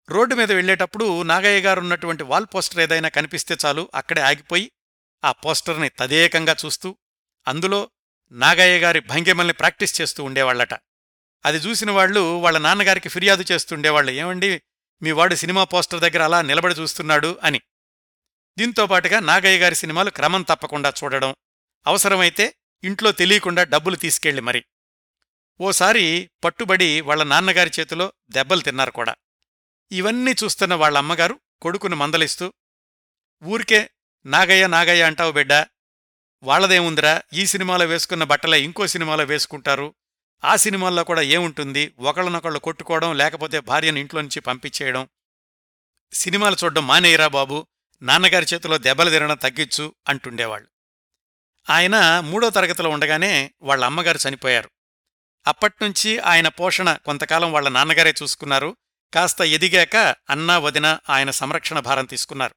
రోడ్డు 0.09 0.35
మీద 0.35 0.51
వెళ్ళేటప్పుడు 0.51 1.21
నాగయ్య 1.21 1.61
గారున్నటువంటి 1.61 2.23
వాల్ 2.23 2.45
పోస్టర్ 2.55 2.79
ఏదైనా 2.79 3.09
కనిపిస్తే 3.09 3.57
చాలు 3.65 3.91
అక్కడే 3.95 4.21
ఆగిపోయి 4.21 4.71
ఆ 5.23 5.31
పోస్టర్ని 5.31 5.89
తదేకంగా 5.89 6.55
చూస్తూ 6.65 6.97
అందులో 7.47 7.91
నాగయ్య 8.31 8.79
గారి 8.79 8.99
భంగిమల్ని 8.99 9.53
ప్రాక్టీస్ 9.53 10.01
చేస్తూ 10.01 10.23
ఉండేవాళ్ళట 10.23 10.73
అది 11.45 11.57
చూసిన 11.57 11.91
వాళ్ళు 11.91 12.19
వాళ్ళ 12.19 12.57
నాన్నగారికి 12.57 13.09
ఫిర్యాదు 13.09 13.45
చేస్తుండేవాళ్ళు 13.51 14.11
ఏమండి 14.11 14.61
మీ 15.01 15.11
వాడు 15.11 15.35
సినిమా 15.35 15.63
పోస్టర్ 15.63 15.99
దగ్గర 15.99 16.21
అలా 16.21 16.41
నిలబడి 16.41 16.73
చూస్తున్నాడు 16.73 17.39
అని. 17.43 17.61
దీంతో 18.57 18.87
పాటుగా 18.87 19.19
నాగయ్య 19.19 19.59
గారి 19.59 19.75
సినిమాలు 19.75 20.09
క్రమం 20.09 20.41
తప్పకుండా 20.41 20.93
చూడడం 21.03 21.35
అవసరమైతే 21.87 22.55
ఇంట్లో 22.83 23.11
తెలియకుండా 23.11 23.63
డబ్బులు 23.63 23.95
తీసుకెళ్ళి 23.95 24.41
మరి. 24.41 24.63
ఓసారి 25.61 26.29
పట్టుబడి 26.43 27.01
వాళ్ళ 27.01 27.23
నాన్నగారి 27.23 27.71
చేతిలో 27.79 28.13
దెబ్బలు 28.29 28.61
తిన్నారు 28.61 28.91
కూడా. 28.91 29.15
ఇవన్నీ 29.91 30.35
చూస్తున్న 30.43 30.73
వాళ్ళ 30.73 30.97
అమ్మగారు 30.97 31.39
కొడుకును 31.61 31.95
మందలిస్తూ 31.95 32.53
ఊరికే 33.43 33.89
నాగయ్య 34.25 34.67
నాగయ్య 34.67 35.03
అంటావు 35.03 35.31
బిడ్డా 35.31 35.67
వాళ్ళదేముందిరా 36.43 37.21
ఈ 37.33 37.45
సినిమాలో 37.45 37.85
వేసుకున్న 37.85 38.23
బట్టలే 38.23 38.61
ఇంకో 38.61 38.87
సినిమాలో 38.87 39.23
వేసుకుంటారు. 39.23 39.93
ఆ 40.43 40.55
సినిమాల్లో 40.55 41.03
కూడా 41.03 41.21
ఏముంటుంది? 41.21 41.93
ఒకళ్ళనొకళ్ళు 41.99 42.59
కొట్టుకోవడం 42.59 43.17
లేకపోతే 43.17 43.59
భార్యను 43.59 43.99
ఇంట్లో 43.99 44.21
నుంచి 44.21 44.39
పంపించేయడం. 44.39 45.07
సినిమాలు 46.13 46.55
చూడడం 46.63 46.87
మానేయరా 46.87 47.27
బాబు? 47.27 47.67
నాన్నగారి 48.01 48.45
చేతిలో 48.53 48.77
దెబ్బలు 48.77 49.09
తినడం 49.09 49.35
తగ్గించు 49.35 49.93
అంటుండేవాళ్ళు. 50.07 50.67
ఆయన 51.69 52.19
మూడో 52.19 52.49
తరగతిలో 52.49 52.89
ఉండగానే 52.89 53.51
వాళ్ళ 53.61 53.85
అమ్మగారు 53.85 54.19
చనిపోయారు. 54.29 54.69
అప్పట్నుంచి 55.47 56.19
ఆయన 56.19 56.47
పోషణ 56.47 56.93
కొంతకాలం 56.93 57.53
వాళ్ళ 57.53 57.69
నాన్నగారే 57.69 58.13
చూసుకున్నారు. 58.23 58.77
కాస్త 59.13 59.41
ఎదిగాక 59.41 60.15
అన్నా 60.29 60.59
వదిన 60.59 60.99
ఆయన 61.09 61.31
సంరక్షణ 61.31 61.79
భారం 61.79 62.05
తీసుకున్నారు. 62.05 62.55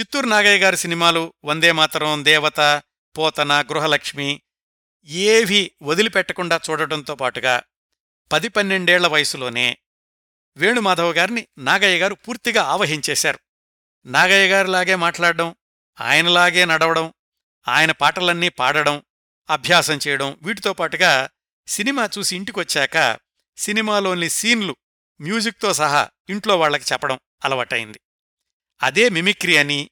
చిత్తూరు 0.00 0.26
నాగయ్య 0.26 0.58
గారి 0.58 0.76
సినిమాలు 0.76 1.34
వందే 1.44 1.72
మాతరం 1.72 2.24
దేవత 2.24 2.82
పోతన 3.18 3.62
గృహలక్ష్మి 3.62 4.42
ఏవి 5.06 5.72
వదిలిపెట్టకుండా 5.82 6.60
చూడటంతో 6.70 7.14
పాటుగా 7.14 7.62
పది 8.32 8.48
పన్నెండేళ్ళ 8.48 9.06
వయసులోనే 9.06 9.78
వేణుమాధవ్ 10.56 11.16
గారిని 11.16 11.48
నాగయ్య 11.58 11.98
గారు 11.98 12.14
పూర్తిగా 12.14 12.62
ఆవహించేశారు. 12.62 13.38
నాగయ్య 14.06 14.48
గారిలాగే 14.48 14.94
మాట్లాడడం 14.94 15.56
ఆయనలాగే 16.00 16.64
నడవడం 16.64 17.14
ఆయన 17.68 17.92
పాటలన్నీ 17.92 18.48
పాడడం 18.48 19.02
అభ్యాసం 19.50 19.98
చేయడం 20.08 20.38
వీటితో 20.42 20.72
పాటుగా 20.72 21.30
సినిమా 21.66 22.08
చూసి 22.18 22.36
ఇంటికొచ్చాక 22.36 23.18
సినిమాలోని 23.56 24.30
సీన్లు 24.30 24.76
మ్యూజిక్తో 25.20 25.72
సహా 25.72 26.10
ఇంట్లో 26.28 26.58
వాళ్ళకి 26.58 26.84
చెప్పడం 26.92 27.20
అలవాటైంది. 27.44 28.00
అదే 28.82 29.08
మిమిక్రీ 29.08 29.56
అని 29.56 29.90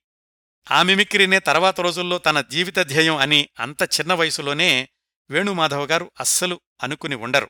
ఆ 0.71 0.83
మిమిక్రీనే 0.83 1.39
తర్వాత 1.39 1.81
రోజుల్లో 1.81 2.19
తన 2.19 2.41
జీవిత 2.41 2.79
ధ్యేయం 2.79 3.17
అని 3.17 3.49
అంత 3.59 3.83
చిన్న 3.83 4.13
వయసులోనే 4.13 4.89
వేణుమాధవ్ 5.31 5.91
గారు 5.91 6.13
అస్సలు 6.21 6.61
అనుకుని 6.83 7.15
ఉండరు. 7.15 7.49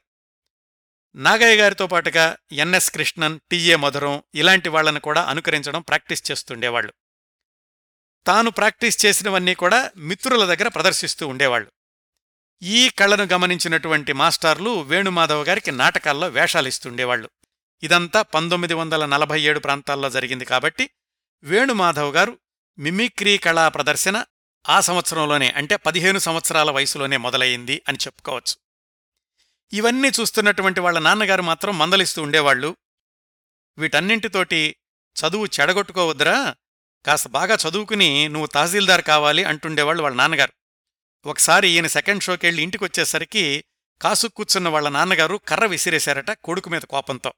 నాగయ్య 1.14 1.56
గారితో 1.56 1.86
పాటుగా 1.86 2.36
ఎన్ఎస్ 2.52 2.90
కృష్ణన్ 2.90 3.40
టిఏ 3.50 3.76
మధురం 3.76 4.22
ఇలాంటి 4.34 4.68
వాళ్ళను 4.68 5.00
కూడా 5.00 5.22
అనుకరించడం 5.22 5.82
ప్రాక్టీస్ 5.82 6.30
చేస్తుండేవాళ్ళు 6.30 6.92
తాను 8.26 8.50
ప్రాక్టీస్ 8.50 9.06
చేసినవన్నీ 9.06 9.54
కూడా 9.54 9.90
మిత్రుల 9.96 10.44
దగ్గర 10.44 10.68
ప్రదర్శిస్తూ 10.68 11.28
ఉండేవాళ్ళు 11.28 11.70
ఈ 12.62 12.88
కళను 12.90 13.22
గమనించినటువంటి 13.22 14.12
మాస్టార్లు 14.12 14.70
వేణుమాధవ్ 14.82 15.48
గారికి 15.48 15.70
నాటకాల్లో 15.70 16.28
వేషాలిస్తుండేవాళ్ళు 16.28 17.28
ఇదంతా 17.82 18.22
పంతొమ్మిది 18.22 18.74
వందల 18.74 19.06
నలభై 19.06 19.40
ఏడు 19.40 19.58
ప్రాంతాల్లో 19.58 20.10
జరిగింది 20.10 20.44
కాబట్టి 20.44 20.90
వేణుమాధవ్ 21.44 22.14
గారు 22.14 22.38
మిమిక్రీ 22.78 23.38
కళా 23.38 23.68
ప్రదర్శన 23.68 24.24
ఆ 24.68 24.80
సంవత్సరంలోనే 24.80 25.48
అంటే 25.48 25.76
పదిహేను 25.76 26.18
సంవత్సరాల 26.18 26.70
వయసులోనే 26.70 27.16
మొదలయింది 27.16 27.82
అని 27.88 27.98
చెప్పుకోవచ్చు. 28.06 28.56
ఇవన్నీ 29.72 30.08
చూస్తున్నటువంటి 30.08 30.80
వాళ్ళ 30.80 30.98
నాన్నగారు 30.98 31.42
మాత్రం 31.42 31.78
మందలిస్తూ 31.78 32.22
ఉండేవాళ్ళు 32.22 32.76
వీటన్నింటితోటి 33.78 34.76
చదువు 35.16 35.46
చెడగొట్టుకోవద్దురా 35.46 36.54
కాస్త 37.06 37.28
బాగా 37.28 37.58
చదువుకుని 37.68 38.28
నువ్వు 38.28 38.46
తహసీల్దార్ 38.46 39.02
కావాలి 39.02 39.44
అంటుండేవాళ్ళు 39.44 40.02
వాళ్ళ 40.02 40.16
నాన్నగారు. 40.16 40.52
ఒకసారి 41.28 41.68
ఈయన 41.68 41.86
సెకండ్ 41.86 42.22
షోకెళ్ళి 42.22 42.62
ఇంటికొచ్చేసరికి 42.62 43.64
కాసు 44.02 44.26
కూర్చున్న 44.26 44.68
వాళ్ళ 44.68 44.88
నాన్నగారు 44.88 45.40
కర్ర 45.48 45.66
విసిరేశారట 45.66 46.30
కొడుకు 46.30 46.70
మీద 46.70 46.82
కోపంతో. 46.82 47.32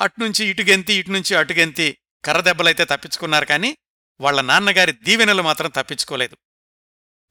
అట్నుంచి 0.00 0.46
ఇటుగెంతి 0.46 0.94
ఇటునుంచి 0.94 1.36
అటుగెంతి 1.36 1.98
కర్రదెబ్బలైతే 2.24 2.84
తప్పించుకున్నారు 2.84 3.44
కాని 3.44 3.76
వాళ్ళ 4.20 4.40
నాన్నగారి 4.40 4.92
దీవెనలు 4.92 5.42
మాత్రం 5.42 5.70
తప్పించుకోలేదు. 5.70 6.36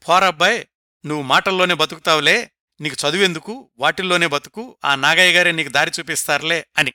పోరబ్బాయ్ 0.09 0.65
నువ్వు 1.05 1.23
మాటల్లోనే 1.23 1.73
బతుకుతావులే 1.73 2.51
నీకు 2.81 2.95
చదువెందుకు 2.95 3.71
వాటిల్లోనే 3.77 4.27
బతుకు 4.27 4.77
ఆ 4.85 4.95
నాగయ్య 4.95 5.33
గారే 5.33 5.51
నీకు 5.51 5.69
దారి 5.69 5.91
చూపిస్తారులే 5.99 6.67
అని. 6.77 6.93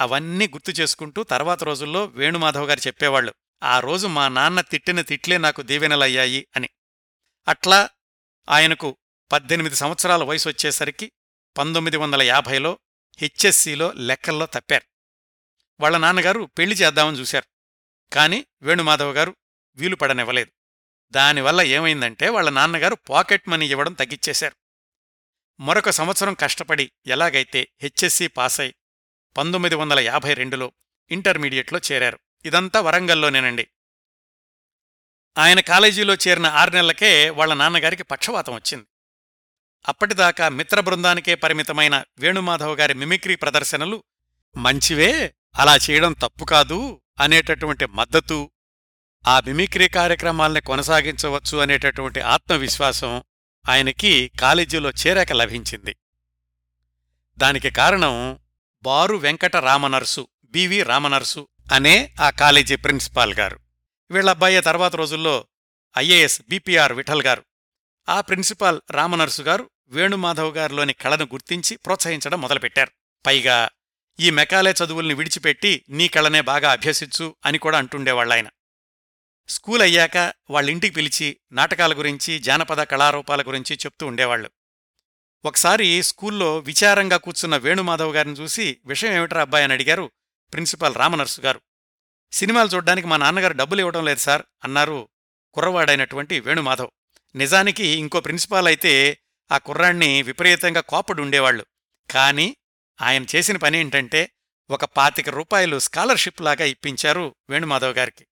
అవన్నీ 0.00 0.48
గుర్తు 0.48 0.70
చేసుకుంటూ 0.70 1.22
తర్వాత 1.22 1.64
రోజుల్లో 1.64 2.04
వేణుమాధవ్ 2.04 2.68
గారు 2.68 2.80
చెప్పేవాళ్ళు 2.80 3.34
ఆ 3.62 3.80
రోజు 3.80 4.06
మా 4.06 4.28
నాన్న 4.28 4.60
తిట్టిన 4.60 5.00
తిట్లే 5.00 5.38
నాకు 5.38 5.62
దీవెనలయ్యాయి 5.62 6.46
అని. 6.56 6.68
అట్లా 7.48 7.90
ఆయనకు 8.48 8.96
పద్దెనిమిది 9.32 9.74
సంవత్సరాల 9.76 10.22
వయసు 10.22 10.48
వచ్చేసరికి 10.48 11.12
పంతొమ్మిది 11.58 11.96
వందల 11.96 12.22
యాభైలో 12.22 12.78
హెచ్ఎస్సిలో 13.18 13.92
లెక్కల్లో 13.92 14.46
తప్పారు. 14.46 14.91
వాళ్ళ 15.82 15.96
నాన్నగారు 15.96 16.50
పెళ్ళి 16.58 16.76
చేద్దామని 16.76 17.20
చూశారు. 17.20 17.44
కాని 18.14 18.46
వేణుమాధవ్ 18.62 19.16
గారు 19.16 19.36
వీలు 19.76 19.96
పడనివ్వలేదు. 19.96 20.50
దానివల్ల 21.10 21.60
ఏమైందంటే 21.60 22.28
వాళ్ళ 22.28 22.50
నాన్నగారు 22.50 22.94
పాకెట్ 22.94 23.48
మనీ 23.48 23.68
ఇవ్వడం 23.68 23.92
తగ్గిచ్చేశారు. 23.92 24.56
మరొక 25.60 25.90
సంవత్సరం 25.90 26.34
కష్టపడి 26.34 26.92
ఎలాగైతే 27.06 27.68
హెచ్ఎస్సి 27.82 28.26
పాసై 28.26 28.74
పంతొమ్మిది 29.36 29.74
వందల 29.74 30.00
యాభై 30.00 30.34
రెండులో 30.34 30.72
ఇంటర్మీడియట్లో 31.10 31.80
చేరారు. 31.92 32.18
ఇదంతా 32.44 32.80
వరంగల్లోనేనండి. 32.80 33.68
ఆయన 35.38 35.60
కాలేజీలో 35.60 36.14
చేరిన 36.14 36.46
ఆరు 36.46 36.70
నెలలకే 36.70 37.30
వాళ్ళ 37.30 37.54
నాన్నగారికి 37.54 38.02
పక్షవాతం 38.02 38.54
వచ్చింది. 38.54 38.86
అప్పటిదాకా 39.88 40.48
మిత్ర 40.48 40.80
బృందానికే 40.80 41.34
పరిమితమైన 41.34 42.04
వేణుమాధవ్ 42.18 42.78
గారి 42.78 42.94
మిమిక్రీ 42.94 43.34
ప్రదర్శనలు 43.34 44.04
మంచివే 44.56 45.34
అలా 45.54 45.76
చేయడం 45.76 46.12
తప్పు 46.12 46.44
కాదు 46.44 47.00
అనేటటువంటి 47.20 47.86
మద్దతు 47.86 48.50
ఆ 49.26 49.40
మిమిక్రీ 49.40 49.88
కార్యక్రమాల్ని 49.88 50.60
కొనసాగించవచ్చు 50.60 51.58
అనేటటువంటి 51.58 52.20
ఆత్మవిశ్వాసం 52.20 53.22
ఆయనకి 53.68 54.32
కాలేజీలో 54.40 54.90
చేరాక 54.90 55.32
లభించింది. 55.32 55.96
దానికి 57.38 57.70
కారణం 57.70 58.38
బారు 58.82 59.16
వెంకట 59.16 59.56
రామనర్సు 59.56 60.28
బివి 60.44 60.82
రామనర్సు 60.82 61.48
అనే 61.72 62.14
ఆ 62.20 62.30
కాలేజీ 62.30 62.76
ప్రిన్సిపాల్ 62.76 63.34
గారు. 63.34 63.58
వీళ్ళబ్బాయి 64.10 64.60
తర్వాత 64.60 64.96
రోజుల్లో 64.96 65.46
ఐఏఎస్ 65.98 66.42
బీపీఆర్ 66.48 66.92
విఠల్ 66.92 67.22
గారు. 67.22 67.44
ఆ 68.08 68.20
ప్రిన్సిపాల్ 68.20 68.80
రామనర్సు 68.90 69.42
గారు 69.42 69.70
వేణుమాధవ్ 69.88 70.56
గారిలోని 70.56 70.92
కళను 70.92 71.24
గుర్తించి 71.24 71.76
ప్రోత్సహించడం 71.76 72.40
మొదలుపెట్టారు. 72.40 72.90
పైగా 73.26 73.68
ఈ 74.20 74.30
మెకాలే 74.30 74.74
చదువుల్ని 74.84 75.14
విడిచిపెట్టి 75.14 75.84
నీ 75.88 76.08
కళనే 76.08 76.40
బాగా 76.40 76.72
అభ్యసించు 76.72 77.34
అని 77.46 77.58
కూడా 77.58 77.78
అంటుండేవాళ్ళాయన. 77.78 78.48
స్కూల్ 79.48 79.82
అయ్యాక 79.82 80.16
వాళ్ళింటికి 80.50 80.94
పిలిచి 80.94 81.36
నాటకాల 81.52 81.98
గురించి 81.98 82.38
జానపద 82.38 82.82
కళారూపాల 82.82 83.42
గురించి 83.42 83.76
చెప్తూ 83.76 84.06
ఉండేవాళ్ళు 84.06 84.50
ఒకసారి 85.44 86.02
స్కూల్లో 86.02 86.58
విచారంగా 86.58 87.16
కూర్చున్న 87.16 87.56
వేణుమాధవ్ 87.56 88.14
గారిని 88.14 88.34
చూసి 88.34 88.78
విషయం 88.86 89.12
ఏమిట్రా 89.12 89.40
అబ్బాయి? 89.40 89.64
అని 89.64 89.72
అడిగారు 89.72 90.10
ప్రిన్సిపాల్ 90.52 90.94
రామనర్సు 90.94 91.40
గారు. 91.40 91.60
సినిమాలు 92.32 92.68
చూడ్డానికి 92.68 93.08
మా 93.08 93.16
నాన్నగారు 93.16 93.52
డబ్బులు 93.52 93.80
ఇవ్వడం 93.80 94.04
లేదు 94.04 94.20
సార్ 94.20 94.42
అన్నారు 94.64 95.08
కుర్రవాడైనటువంటి 95.54 96.40
వేణుమాధవ్. 96.40 96.90
నిజానికి 97.34 97.86
ఇంకో 97.86 98.20
ప్రిన్సిపాల్ 98.20 98.66
అయితే 98.66 99.18
ఆ 99.52 99.58
కుర్రాణ్ణి 99.58 100.22
విపరీతంగా 100.22 100.80
కోపడు 100.80 101.22
ఉండేవాళ్ళు 101.22 101.66
కాని 102.10 102.56
ఆయన 103.02 103.26
చేసిన 103.36 103.56
పని 103.56 103.78
ఏంటంటే 103.78 104.30
ఒక 104.70 104.84
పాతిక 104.84 105.28
రూపాయలు 105.28 105.78
స్కాలర్షిప్ 105.78 106.42
లాగా 106.42 106.64
ఇప్పించారు 106.64 107.34
వేణుమాధవ్ 107.50 107.96
గారికి. 107.96 108.26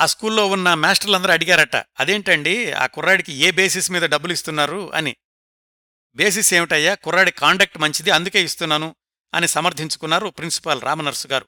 ఆ 0.00 0.06
స్కూల్లో 0.06 0.46
ఉన్న 0.46 0.74
మాస్టర్లందరూ 0.74 1.32
అడిగారట 1.32 1.76
అదేంటండి? 1.76 2.72
ఆ 2.72 2.86
కుర్రాడికి 2.86 3.32
ఏ 3.32 3.50
బేసిస్ 3.50 3.90
మీద 3.90 4.02
డబ్బులు 4.02 4.32
ఇస్తున్నారు? 4.32 4.94
అని. 4.94 5.16
బేసిస్ 6.14 6.54
ఏమిటయ్యా? 6.54 6.94
కుర్రాడి 6.94 7.30
కాండక్ట్ 7.30 7.78
మంచిది 7.78 8.10
అందుకే 8.10 8.44
ఇస్తున్నాను 8.44 8.96
అని 9.34 9.48
సమర్థించుకున్నారు 9.48 10.28
ప్రిన్సిపాల్ 10.28 10.82
రామనర్సు 10.82 11.28
గారు. 11.28 11.46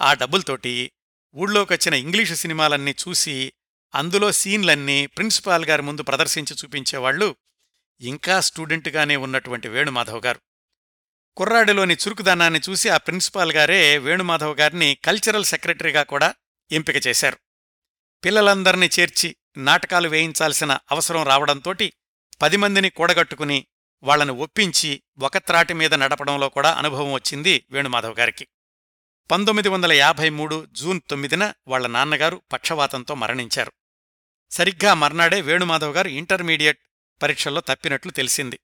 ఆ 0.00 0.14
డబ్బులతోటి 0.14 0.92
ఊళ్ళోకొచ్చిన 1.34 1.94
ఇంగ్లీషు 1.94 2.34
సినిమాలన్నీ 2.34 2.94
చూసి 3.08 3.52
అందులో 3.94 4.32
సీన్లన్నీ 4.32 5.06
ప్రిన్సిపాల్ 5.06 5.64
గారి 5.64 5.82
ముందు 5.82 6.02
ప్రదర్శించి 6.02 6.56
చూపించేవాళ్ళు 6.64 7.36
ఇంకా 8.00 8.40
స్టూడెంట్గానే 8.40 9.16
ఉన్నటువంటి 9.16 9.68
వేణుమాధవ్ 9.68 10.22
గారు. 10.26 10.40
కుర్రాడిలోని 11.36 11.94
చురుకుదనాన్ని 11.94 12.60
చూసి 12.70 12.88
ఆ 12.88 12.96
ప్రిన్సిపాల్ 12.96 13.52
గారే 13.52 13.98
వేణుమాధవ్ 13.98 14.58
గారిని 14.58 14.98
కల్చరల్ 15.04 15.44
సెక్రటరీగా 15.44 16.02
కూడా 16.02 16.34
ఎంపిక 16.72 17.06
చేశారు. 17.06 17.36
పిల్లలందర్నీ 18.24 18.90
చేర్చి 19.00 19.36
నాటకాలు 19.56 20.08
వేయించాల్సిన 20.08 20.78
అవసరం 20.90 21.22
రావడంతోటి 21.22 21.92
పది 22.42 22.56
మందిని 22.56 22.90
కూడగట్టుకుని 22.90 23.66
వాళ్ళను 24.02 24.34
ఒప్పించి 24.34 25.02
ఒక 25.18 25.38
త్రాటి 25.38 25.74
మీద 25.74 25.94
నడపడంలో 25.94 26.48
కూడా 26.48 26.72
అనుభవం 26.72 27.12
వచ్చింది 27.12 27.66
వేణుమాధవ్ 27.70 28.18
గారికి. 28.18 28.46
పంతొమ్మిది 29.30 29.68
వందల 29.68 29.92
యాభై 29.92 30.30
మూడు 30.30 30.66
జూన్ 30.72 31.00
తొమ్మిదిన 31.10 31.52
వాళ్ళ 31.68 31.86
నాన్నగారు 31.86 32.42
పక్షవాతంతో 32.52 33.14
మరణించారు. 33.14 33.72
సరిగ్గా 34.50 34.94
మర్నాడే 34.94 35.40
వేణుమాధవ్ 35.40 35.96
గారు 35.96 36.08
ఇంటర్మీడియట్ 36.08 36.78
పరీక్షల్లో 37.22 37.60
తప్పినట్లు 37.60 38.10
తెలిసింది. 38.10 38.60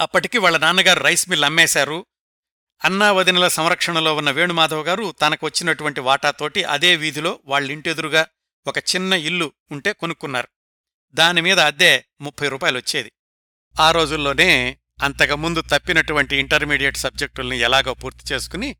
అప్పటికి 0.00 0.38
వాళ్ళ 0.38 0.58
నాన్నగారు 0.58 1.00
రైస్ 1.00 1.28
మిల్ 1.28 1.44
అమ్మేశారు. 1.44 2.06
అన్నా 2.84 3.12
వదినల 3.12 3.48
సంరక్షణలో 3.48 4.16
ఉన్న 4.16 4.30
వేణుమాధవ్ 4.30 4.86
గారు 4.86 5.12
తనకు 5.12 5.46
వచ్చినటువంటి 5.46 6.00
వాటాతోటి 6.00 6.64
అదే 6.64 6.96
వీధిలో 6.96 7.38
వాళ్ళింటెదురుగా 7.44 8.26
ఒక 8.66 8.78
చిన్న 8.78 9.12
ఇల్లు 9.12 9.52
ఉంటే 9.70 9.92
కొనుక్కున్నారు. 9.92 10.48
దానిమీద 11.14 11.58
అద్దె 11.58 12.02
ముప్పై 12.20 12.48
రూపాయలొచ్చేది 12.48 13.12
ఆ 13.80 13.90
రోజుల్లోనే 13.90 14.78
అంతకుముందు 15.02 15.60
తప్పినటువంటి 15.60 16.36
ఇంటర్మీడియట్ 16.36 16.96
సబ్జెక్టుల్ని 16.96 17.58
ఎలాగో 17.58 17.94
పూర్తి 17.94 18.34
చేసుకుని 18.34 18.76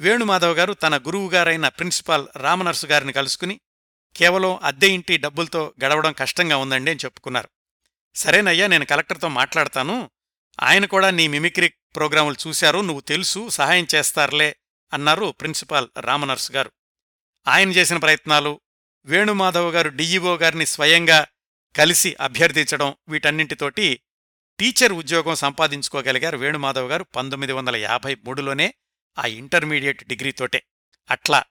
వేణుమాధవ్ 0.00 0.58
గారు 0.58 0.72
తన 0.72 0.96
గురువుగారైన 0.96 1.68
ప్రిన్సిపాల్ 1.68 2.26
రామనర్సు 2.36 2.86
గారిని 2.86 3.12
కలుసుకుని 3.12 3.60
కేవలం 4.16 4.60
అద్దె 4.62 4.88
ఇంటి 4.88 5.16
డబ్బులతో 5.16 5.74
గడవడం 5.84 6.12
కష్టంగా 6.12 6.56
ఉందండి 6.56 6.90
అని 6.90 7.00
చెప్పుకున్నారు. 7.04 7.48
సరేనయ్యా 8.14 8.66
నేను 8.66 8.84
కలెక్టర్తో 8.84 9.28
మాట్లాడతాను. 9.28 10.10
ఆయన 10.60 10.84
కూడా 10.84 11.10
నీ 11.10 11.28
మిమిక్రీ 11.28 11.68
ప్రోగ్రాములు 11.68 12.48
చూశారు 12.48 12.78
నువ్వు 12.78 13.00
తెలుసు 13.00 13.48
సహాయం 13.48 13.86
చేస్తారులే 13.94 14.56
అన్నారు 14.92 15.34
ప్రిన్సిపాల్ 15.40 15.88
రామనర్స్ 15.96 16.52
గారు. 16.52 16.72
ఆయన 17.48 17.70
చేసిన 17.70 17.96
ప్రయత్నాలు 17.96 18.60
వేణుమాధవ్ 19.04 19.74
గారు 19.74 19.88
డిఈఓ 19.88 20.36
గారిని 20.36 20.66
స్వయంగా 20.66 21.26
కలిసి 21.78 22.16
అభ్యర్థించడం 22.20 22.94
వీటన్నింటితోటి 23.08 24.00
టీచర్ 24.60 24.92
ఉద్యోగం 24.92 25.34
సంపాదించుకోగలిగారు 25.34 26.36
వేణుమాధవ్ 26.36 26.90
గారు 26.90 27.04
పంతొమ్మిది 27.04 27.52
వందల 27.52 27.76
యాభై 27.76 28.14
మూడులోనే 28.14 28.74
ఆ 29.18 29.26
ఇంటర్మీడియట్ 29.26 30.04
డిగ్రీతోటే. 30.04 30.62
అట్లా 31.10 31.44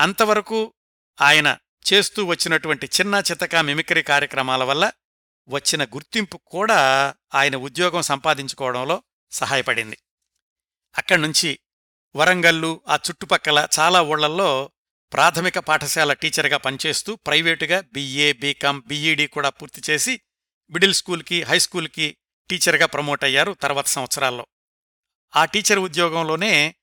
అంతవరకు 0.00 0.74
ఆయన 1.20 1.56
చేస్తూ 1.92 2.24
వచ్చినటువంటి 2.24 2.86
చిన్న 2.86 3.22
చితక 3.30 3.56
మిమిక్రీ 3.56 4.02
కార్యక్రమాల 4.02 4.64
వల్ల 4.64 4.92
వచ్చిన 5.48 5.84
గుర్తింపు 5.84 6.40
కూడా 6.46 7.14
ఆయన 7.34 7.56
ఉద్యోగం 7.56 8.02
సంపాదించుకోవడంలో 8.02 9.02
సహాయపడింది. 9.30 9.98
అక్కడ్నుంచి 10.98 11.58
వరంగల్లు 12.16 12.80
ఆ 12.88 12.94
చుట్టుపక్కల 12.94 13.68
చాలా 13.78 14.02
ఊళ్ళల్లో 14.02 14.70
ప్రాథమిక 15.12 15.58
పాఠశాల 15.58 16.12
టీచర్గా 16.12 16.56
పనిచేస్తూ 16.56 17.16
ప్రైవేటుగా 17.16 17.80
బీఏ 17.80 18.32
బీకాం 18.32 18.80
బీఈడీ 18.80 19.26
కూడా 19.26 19.48
పూర్తి 19.48 19.82
చేసి 19.90 20.20
మిడిల్ 20.70 20.94
స్కూల్కి 20.94 21.42
హైస్కూల్కి 21.42 22.16
టీచర్గా 22.50 22.86
ప్రమోట్ 22.86 23.24
అయ్యారు 23.24 23.52
తర్వాత 23.52 23.86
సంవత్సరాల్లో. 23.86 24.46
ఆ 25.36 25.44
టీచర్ 25.44 25.78
ఉద్యోగంలోనే 25.78 26.74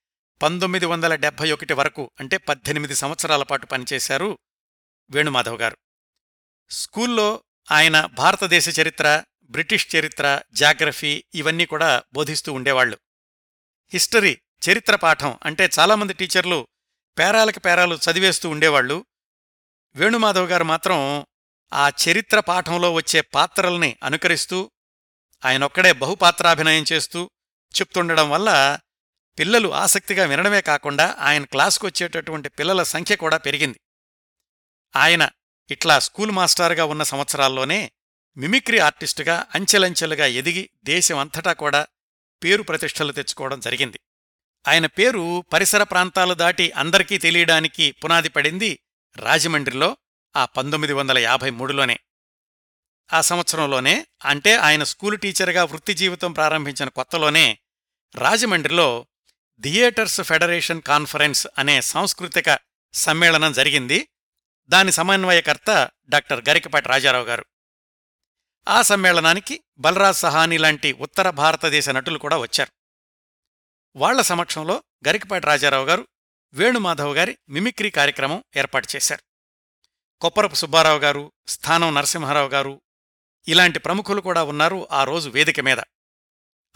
పంతొమ్మిది 0.41 0.85
వందల 0.85 1.15
డెబ్భై 1.15 1.51
ఒకటి 1.51 1.73
వరకు 1.73 2.11
అంటే 2.19 2.37
పద్దెనిమిది 2.37 2.95
సంవత్సరాల 2.95 3.43
పాటు 3.43 3.65
పనిచేశారు 3.65 4.39
వేణుమాధవ్ 5.09 5.61
గారు. 5.61 5.77
స్కూల్లో 6.71 7.43
ఆయన 7.67 8.05
భారతదేశ 8.05 8.79
చరిత్ర 8.79 9.23
బ్రిటిష్ 9.43 9.95
చరిత్ర 9.95 10.41
జాగ్రఫీ 10.53 11.23
ఇవన్నీ 11.35 11.65
కూడా 11.65 12.03
బోధిస్తూ 12.13 12.53
ఉండేవాళ్ళు 12.53 12.97
హిస్టరీ 13.93 14.41
చరిత్ర 14.69 14.95
పాఠం 14.95 15.39
అంటే 15.43 15.69
చాలామంది 15.79 16.13
టీచర్లు 16.13 16.67
పేరాలకి 17.17 17.59
పేరాలు 17.59 17.95
చదివేస్తూ 17.95 18.49
ఉండేవాళ్ళు 18.49 19.05
వేణుమాధవ్ 19.95 20.49
గారు 20.49 20.63
మాత్రం 20.63 21.25
ఆ 21.73 21.91
చరిత్ర 22.03 22.39
పాఠంలో 22.39 22.93
వచ్చే 22.93 23.21
పాత్రల్ని 23.21 23.97
అనుకరిస్తూ 24.03 24.71
ఆయనొక్కడే 25.45 25.91
బహుపాత్రాభినయం 25.91 26.85
చేస్తూ 26.91 27.31
చెప్తుండడం 27.75 28.29
వల్ల 28.29 28.79
పిల్లలు 29.39 29.73
ఆసక్తిగా 29.73 30.25
వినడమే 30.25 30.61
కాకుండా 30.61 31.15
ఆయన 31.19 31.43
క్లాసుకు 31.43 31.87
వచ్చేటటువంటి 31.87 32.49
పిల్లల 32.49 32.83
సంఖ్య 32.83 33.15
కూడా 33.15 33.37
పెరిగింది. 33.37 33.79
ఆయన 34.95 35.29
ఇట్లా 35.69 35.99
స్కూల్ 35.99 36.31
మాస్టారుగా 36.31 36.85
ఉన్న 36.85 37.03
సంవత్సరాల్లోనే 37.03 37.91
మిమిక్రీ 38.37 38.79
ఆర్టిస్టుగా 38.79 39.45
అంచెలంచెలుగా 39.55 40.25
ఎదిగి 40.25 40.69
దేశం 40.83 41.17
అంతటా 41.17 41.53
కూడా 41.53 41.87
పేరు 42.43 42.63
ప్రతిష్టలు 42.63 43.11
తెచ్చుకోవడం 43.11 43.59
జరిగింది. 43.59 43.99
ఆయన 44.67 44.85
పేరు 44.85 45.45
పరిసర 45.53 45.83
ప్రాంతాలు 45.83 46.33
దాటి 46.33 46.71
అందరికీ 46.71 47.17
తెలియడానికి 47.17 47.91
పునాది 47.91 48.29
పడింది 48.29 48.79
రాజమండ్రిలో 49.17 49.97
ఆ 50.35 50.45
పంతొమ్మిది 50.45 50.93
వందల 50.93 51.17
యాభై 51.17 51.49
మూడులోనే. 51.49 51.99
ఆ 53.13 53.21
సంవత్సరంలోనే 53.21 54.07
అంటే 54.25 54.55
ఆయన 54.55 54.83
స్కూలు 54.83 55.15
టీచర్గా 55.15 55.63
వృత్తి 55.63 55.93
జీవితం 55.93 56.33
ప్రారంభించిన 56.33 56.89
కొత్తలోనే 56.89 57.59
రాజమండ్రిలో 58.15 59.07
థియేటర్స్ 59.63 60.21
ఫెడరేషన్ 60.21 60.81
కాన్ఫరెన్స్ 60.81 61.47
అనే 61.57 61.81
సాంస్కృతిక 61.81 62.59
సమ్మేళనం 62.93 63.53
జరిగింది. 63.53 64.07
దాని 64.71 64.91
సమన్వయకర్త 64.91 65.89
డాక్టర్ 66.09 66.45
గరికపాటి 66.49 66.89
రాజారావు 66.89 67.25
గారు. 67.25 67.45
ఆ 68.67 68.81
సమ్మేళనానికి 68.81 69.63
బలరాజ్ 69.77 70.17
సహాని 70.17 70.57
లాంటి 70.57 70.93
ఉత్తర 70.93 71.29
భారతదేశ 71.29 71.89
నటులు 71.89 72.17
కూడా 72.17 72.37
వచ్చారు. 72.37 72.71
వాళ్ళ 73.95 74.21
సమక్షంలో 74.21 74.83
గరికపాటి 75.07 75.45
రాజారావు 75.45 75.85
గారు 75.85 76.07
వేణుమాధవ్ 76.53 77.17
గారి 77.17 77.37
మిమిక్రీ 77.49 77.89
కార్యక్రమం 77.89 78.43
ఏర్పాటు 78.57 78.87
చేశారు. 78.95 79.23
కొప్పరపు 80.21 80.55
సుబ్బారావు 80.55 80.99
గారు 80.99 81.31
స్థానం 81.47 81.95
నరసింహారావు 81.95 82.49
గారు 82.49 82.81
ఇలాంటి 83.47 83.79
ప్రముఖులు 83.79 84.21
కూడా 84.21 84.43
ఉన్నారు 84.43 84.87
ఆ 84.91 85.03
రోజు 85.03 85.29
వేదిక 85.29 85.59
మీద. 85.59 85.77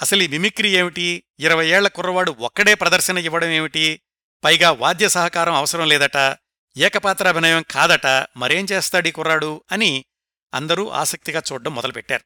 అసలు 0.02 0.24
ఈ 0.24 0.28
మిమిక్రీ 0.28 0.70
ఏమిటి? 0.70 1.24
ఇరవై 1.40 1.68
ఏళ్ళ 1.68 1.88
కుర్రవాడు 1.88 2.32
ఒక్కడే 2.32 2.76
ప్రదర్శన 2.76 3.18
ఇవ్వడం 3.18 3.48
ఏమిటి? 3.48 4.02
పైగా 4.44 4.72
వాద్య 4.72 5.10
సహకారం 5.10 5.54
అవసరం 5.54 5.88
లేదట. 5.88 6.38
ఏకపాత్రాభినయం 6.78 7.66
కాదట 7.72 8.08
మరేం 8.38 8.68
చేస్తాడీ 8.72 9.12
కుర్రాడు 9.12 9.64
అని 9.72 10.06
అందరూ 10.54 10.90
ఆసక్తిగా 10.90 11.42
చూడ్డం 11.54 11.76
మొదలుపెట్టారు. 11.76 12.24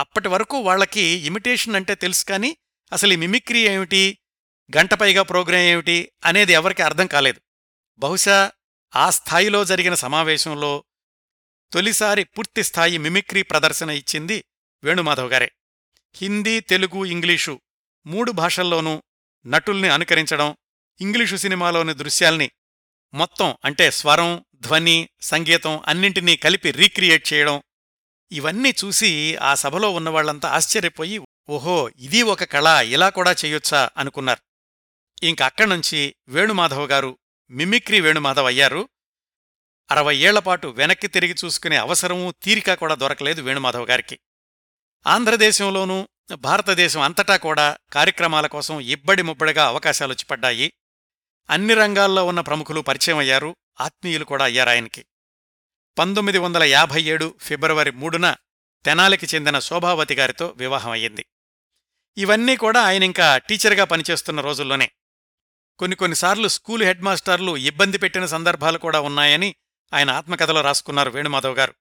అప్పటి 0.00 0.28
వరకు 0.28 0.60
వాళ్ళకి 0.60 1.00
ఇమిటేషన్ 1.00 1.76
అంటే 1.76 1.94
తెలుసు 1.94 2.24
కాని 2.24 2.56
అసలు 2.92 3.12
ఈ 3.12 3.16
మిమిక్రీ 3.16 3.60
ఏమిటి 3.60 4.18
గంటపైగా 4.76 5.22
ప్రోగ్రాం 5.22 5.60
ఏమిటి 5.60 6.12
అనేది 6.24 6.52
ఎవరికి 6.52 6.82
అర్థం 6.82 7.06
కాలేదు. 7.06 7.40
బహుశా 7.98 8.52
ఆ 8.96 9.10
స్థాయిలో 9.10 9.64
జరిగిన 9.64 9.94
సమావేశంలో 9.94 10.84
తొలిసారి 11.72 12.24
పూర్తిస్థాయి 12.24 12.98
మిమిక్రీ 12.98 13.42
ప్రదర్శన 13.42 13.90
ఇచ్చింది 13.90 14.44
వేణుమాధవ్ 14.84 15.32
గారే. 15.32 15.52
హిందీ 16.14 16.60
తెలుగు 16.60 17.04
ఇంగ్లీషు 17.04 17.60
మూడు 18.06 18.32
భాషల్లోనూ 18.32 19.02
నటుల్ని 19.46 19.88
అనుకరించడం 19.88 20.56
ఇంగ్లీషు 21.00 21.36
సినిమాలోని 21.36 21.94
దృశ్యాల్ని 21.94 22.50
మొత్తం 23.14 23.56
అంటే 23.64 23.90
స్వరం 23.90 24.44
ధ్వని 24.54 25.08
సంగీతం 25.20 25.82
అన్నింటినీ 25.86 26.36
కలిపి 26.36 26.70
రీక్రియేట్ 26.70 27.32
చేయడం 27.32 27.62
ఇవన్నీ 28.32 28.74
చూసి 28.84 29.36
ఆ 29.36 29.54
సభలో 29.54 29.90
ఉన్నవాళ్ళంతా 29.90 30.48
ఆశ్చర్యపోయి 30.48 31.20
ఓహో 31.48 31.88
ఇది 31.88 32.22
ఒక 32.22 32.44
కళ 32.44 32.66
ఇలా 32.66 33.08
కూడా 33.08 33.32
చెయ్యొచ్చా 33.32 33.90
అనుకున్నారు. 33.96 34.40
ఇంక 35.24 35.42
అక్కడ్నుంచి 35.42 36.14
వేణుమాధవ్ 36.28 36.90
గారు 36.90 37.18
మిమిక్రీ 37.50 38.00
వేణుమాధవ్ 38.00 38.46
అయ్యారు. 38.46 38.88
అరవై 39.90 40.16
ఏళ్ళపాటు 40.16 40.66
వెనక్కి 40.66 41.06
తిరిగి 41.06 41.34
చూసుకునే 41.44 41.76
అవసరమూ 41.76 42.30
తీరిక 42.30 42.74
కూడా 42.74 42.94
దొరకలేదు 42.94 43.42
వేణుమాధవ్ 43.42 43.88
గారికి. 43.88 44.18
ఆంధ్రదేశంలోనూ 45.06 46.08
భారతదేశం 46.34 47.00
అంతటా 47.00 47.36
కూడా 47.36 47.76
కార్యక్రమాల 47.92 48.46
కోసం 48.46 48.80
ఇబ్బడి 48.80 49.22
ముబ్బడిగా 49.22 49.66
అవకాశాలొచ్చి 49.66 50.24
పడ్డాయి. 50.24 50.72
అన్ని 51.50 51.74
రంగాల్లో 51.74 52.26
ఉన్న 52.26 52.40
ప్రముఖులు 52.40 52.80
పరిచయం 52.80 53.18
అయ్యారు. 53.18 53.56
ఆత్మీయులు 53.80 54.24
కూడా 54.24 54.44
అయ్యారాయనికి 54.44 55.04
పంతొమ్మిది 55.98 56.38
వందల 56.38 56.62
యాభై 56.62 57.02
ఏడు 57.02 57.34
ఫిబ్రవరి 57.40 57.90
మూడున 57.90 58.36
తెనాలికి 58.84 59.26
చెందిన 59.34 59.58
శోభావతి 59.58 60.14
గారితో 60.14 60.54
వివాహం 60.56 60.90
అయ్యింది. 60.90 61.26
ఇవన్నీ 62.16 62.56
కూడా 62.56 62.82
ఆయనింకా 62.82 63.38
టీచర్గా 63.38 63.84
పనిచేస్తున్న 63.84 64.40
రోజుల్లోనే. 64.40 64.90
కొన్ని 65.78 65.96
కొన్నిసార్లు 65.96 66.48
స్కూలు 66.48 66.84
హెడ్ 66.84 67.02
మాస్టర్లు 67.02 67.56
ఇబ్బంది 67.56 67.98
పెట్టిన 67.98 68.26
సందర్భాలు 68.26 68.78
కూడా 68.78 69.00
ఉన్నాయని 69.00 69.54
ఆయన 69.94 70.10
ఆత్మకథలో 70.10 70.60
రాసుకున్నారు 70.60 71.10
వేణుమాధవ్ 71.10 71.58
గారు. 71.58 71.74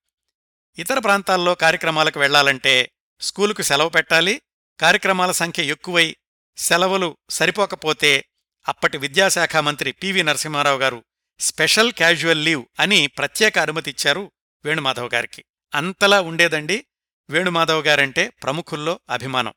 ఇతర 0.77 0.99
ప్రాంతాల్లో 0.99 1.55
కార్యక్రమాలకు 1.55 2.19
వెళ్ళాలంటే 2.19 2.91
స్కూలుకు 3.21 3.61
సెలవు 3.61 3.89
పెట్టాలి. 3.89 4.41
కార్యక్రమాల 4.79 5.31
సంఖ్య 5.31 5.63
ఎక్కువై 5.63 6.15
సెలవులు 6.57 7.17
సరిపోకపోతే 7.29 8.25
అప్పటి 8.67 8.97
విద్యాశాఖ 8.97 9.57
మంత్రి 9.57 9.91
పివి 9.91 10.23
నరసింహారావు 10.23 10.79
గారు 10.79 11.03
స్పెషల్ 11.39 11.91
క్యాజువల్ 11.91 12.45
లీవ్ 12.45 12.65
అని 12.79 13.07
ప్రత్యేక 13.07 13.59
అనుమతి 13.59 13.89
ఇచ్చారు 13.89 14.31
వేణుమాధవ్ 14.65 15.09
గారికి. 15.13 15.45
అంతలా 15.75 16.21
ఉండేదండి 16.21 16.85
వేణుమాధవ్ 17.29 17.87
గారంటే 17.87 18.29
ప్రముఖుల్లో 18.29 18.99
అభిమానం. 19.09 19.53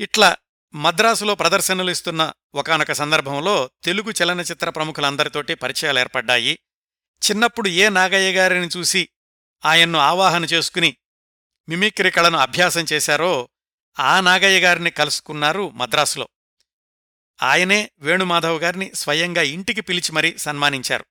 ఇట్లా 0.00 0.36
మద్రాసులో 0.74 1.34
ప్రదర్శనలు 1.34 1.90
ఇస్తున్న 1.90 2.32
ఒకనొక 2.54 2.92
సందర్భంలో 2.92 3.70
తెలుగు 3.84 4.12
చలనచిత్ర 4.22 4.70
ప్రముఖులందరితోటి 4.70 5.54
పరిచయాలు 5.54 5.98
ఏర్పడ్డాయి. 5.98 6.58
చిన్నప్పుడు 7.30 7.68
ఏ 7.68 7.88
నాగయ్య 7.88 8.32
గారిని 8.32 8.68
చూసి 8.76 9.08
ఆయన్ను 9.64 9.98
ఆవాహన 9.98 10.44
చేసుకుని 10.44 10.96
మిమిక్రీ 11.68 12.10
కళను 12.10 12.38
అభ్యాసం 12.38 12.84
చేశారో 12.92 13.48
ఆ 13.98 14.20
నాగయ్య 14.20 14.60
గారిని 14.60 14.90
కలుసుకున్నారు 14.90 15.70
మద్రాసులో. 15.70 16.28
ఆయనే 17.42 17.90
వేణుమాధవ్ 17.98 18.62
గారిని 18.62 18.94
స్వయంగా 18.94 19.42
ఇంటికి 19.42 19.80
పిలిచి 19.80 20.12
మరీ 20.12 20.36
సన్మానించారు. 20.38 21.04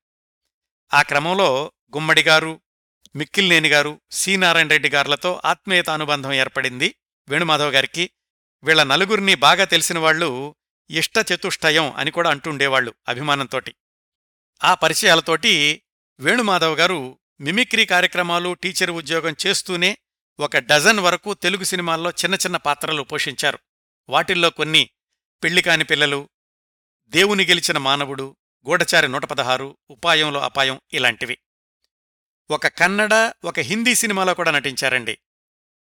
ఆ 0.93 1.01
క్రమంలో 1.01 1.71
గుమ్మడిగారు 1.95 2.61
మిక్కిల్నేనిగారు 3.15 4.01
సి 4.11 4.37
నారాయణ 4.37 4.67
రెడ్డి 4.67 4.89
గారులతో 4.89 5.41
ఆత్మీయతానుబంధం 5.45 6.33
ఏర్పడింది. 6.33 6.95
వేణుమాధవ్ 7.29 7.73
గారికి 7.73 8.09
వీళ్ళ 8.63 8.83
నలుగురిని 8.83 9.35
బాగా 9.35 9.65
తెలిసినవాళ్ళు 9.65 10.55
ఇష్టచతుష్టయం 10.89 11.91
అని 11.91 12.11
కూడా 12.11 12.29
అంటుండేవాళ్ళు 12.29 12.93
అభిమానంతోటి. 13.07 13.75
ఆ 14.63 14.73
పరిచయాలతోటి 14.73 15.81
వేణుమాధవ్ 16.19 16.79
గారు 16.79 17.19
మిమిక్రీ 17.39 17.85
కార్యక్రమాలు 17.85 18.53
టీచర్ 18.53 18.91
ఉద్యోగం 18.91 19.35
చేస్తూనే 19.47 19.97
ఒక 20.39 20.57
డజన్ 20.57 20.99
వరకు 20.99 21.33
తెలుగు 21.33 21.63
సినిమాల్లో 21.63 22.11
చిన్న 22.11 22.35
చిన్న 22.35 22.57
పాత్రలు 22.57 23.01
పోషించారు. 23.01 23.59
వాటిల్లో 24.09 24.49
కొన్ని 24.49 24.89
పెళ్ళికాని 25.45 25.83
పిల్లలు 25.83 26.29
దేవుని 27.07 27.45
గెలిచిన 27.45 27.77
మానవుడు 27.77 28.37
గూఢచారి 28.67 29.07
నూట 29.07 29.25
పదహారు 29.25 29.77
ఉపాయంలో 29.89 30.39
అపాయం 30.39 30.81
ఇలాంటివి. 30.93 31.37
ఒక 32.49 32.67
కన్నడ 32.67 33.33
ఒక 33.43 33.59
హిందీ 33.59 33.95
సినిమాలో 33.95 34.33
కూడా 34.33 34.51
నటించారండి. 34.51 35.17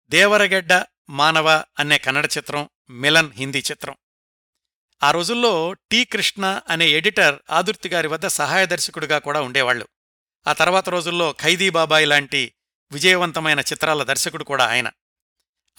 దేవరగడ్డ 0.09 0.85
మానవ 1.11 1.65
అనే 1.79 1.99
కన్నడ 1.99 2.29
చిత్రం 2.39 2.69
మిలన్ 2.91 3.33
హిందీ 3.33 3.59
చిత్రం. 3.59 3.97
ఆ 5.03 5.11
రోజుల్లో 5.11 5.73
టి 5.73 6.05
కృష్ణ 6.05 6.61
అనే 6.69 6.89
ఎడిటర్ 6.89 7.39
ఆదుర్తి 7.51 7.89
గారి 7.89 8.09
వద్ద 8.09 8.27
సహాయ 8.27 8.67
దర్శకుడిగా 8.67 9.19
కూడా 9.19 9.41
ఉండేవాళ్ళు 9.41 9.89
ఆ 10.47 10.53
తర్వాత 10.53 10.89
రోజుల్లో 10.89 11.35
ఖైదీ 11.41 11.71
బాబాయ్ 11.71 12.07
లాంటి 12.07 12.55
విజయవంతమైన 12.93 13.61
చిత్రాల 13.61 14.03
దర్శకుడు 14.03 14.45
కూడా 14.45 14.67
ఆయన. 14.67 14.91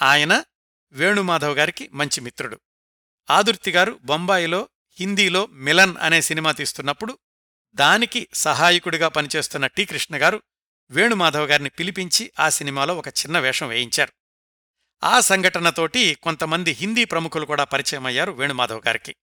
ఆయన 0.02 0.44
వేణుమాధవ్ 0.92 1.58
గారికి 1.58 1.90
మంచి 1.94 2.22
మిత్రుడు. 2.22 2.60
ఆదుర్తి 3.30 3.72
గారు 3.72 3.99
బొంబాయిలో 4.03 4.69
హిందీలో 4.99 5.45
మిలన్ 5.45 5.95
అనే 6.01 6.22
సినిమా 6.22 6.51
తీస్తున్నప్పుడు 6.51 7.17
దానికి 7.74 8.28
సహాయకుడిగా 8.34 9.07
పనిచేస్తున్న 9.07 9.67
టి 9.67 9.86
కృష్ణ 9.86 10.15
గారు 10.15 10.41
వేణుమాధవ్ 10.91 11.49
గారిని 11.49 11.69
పిలిపించి 11.69 12.32
ఆ 12.39 12.49
సినిమాలో 12.49 12.95
ఒక 12.97 13.07
చిన్న 13.07 13.39
వేషం 13.39 13.67
వేయించారు. 13.67 14.13
ఆ 15.03 15.19
సంఘటనతోటి 15.19 16.15
కొంతమంది 16.15 16.72
హిందీ 16.72 17.05
ప్రముఖులు 17.05 17.45
కూడా 17.45 17.63
పరిచయమయ్యారు 17.63 18.32
వేణుమాధవ్ 18.32 18.82
గారికి. 18.88 19.15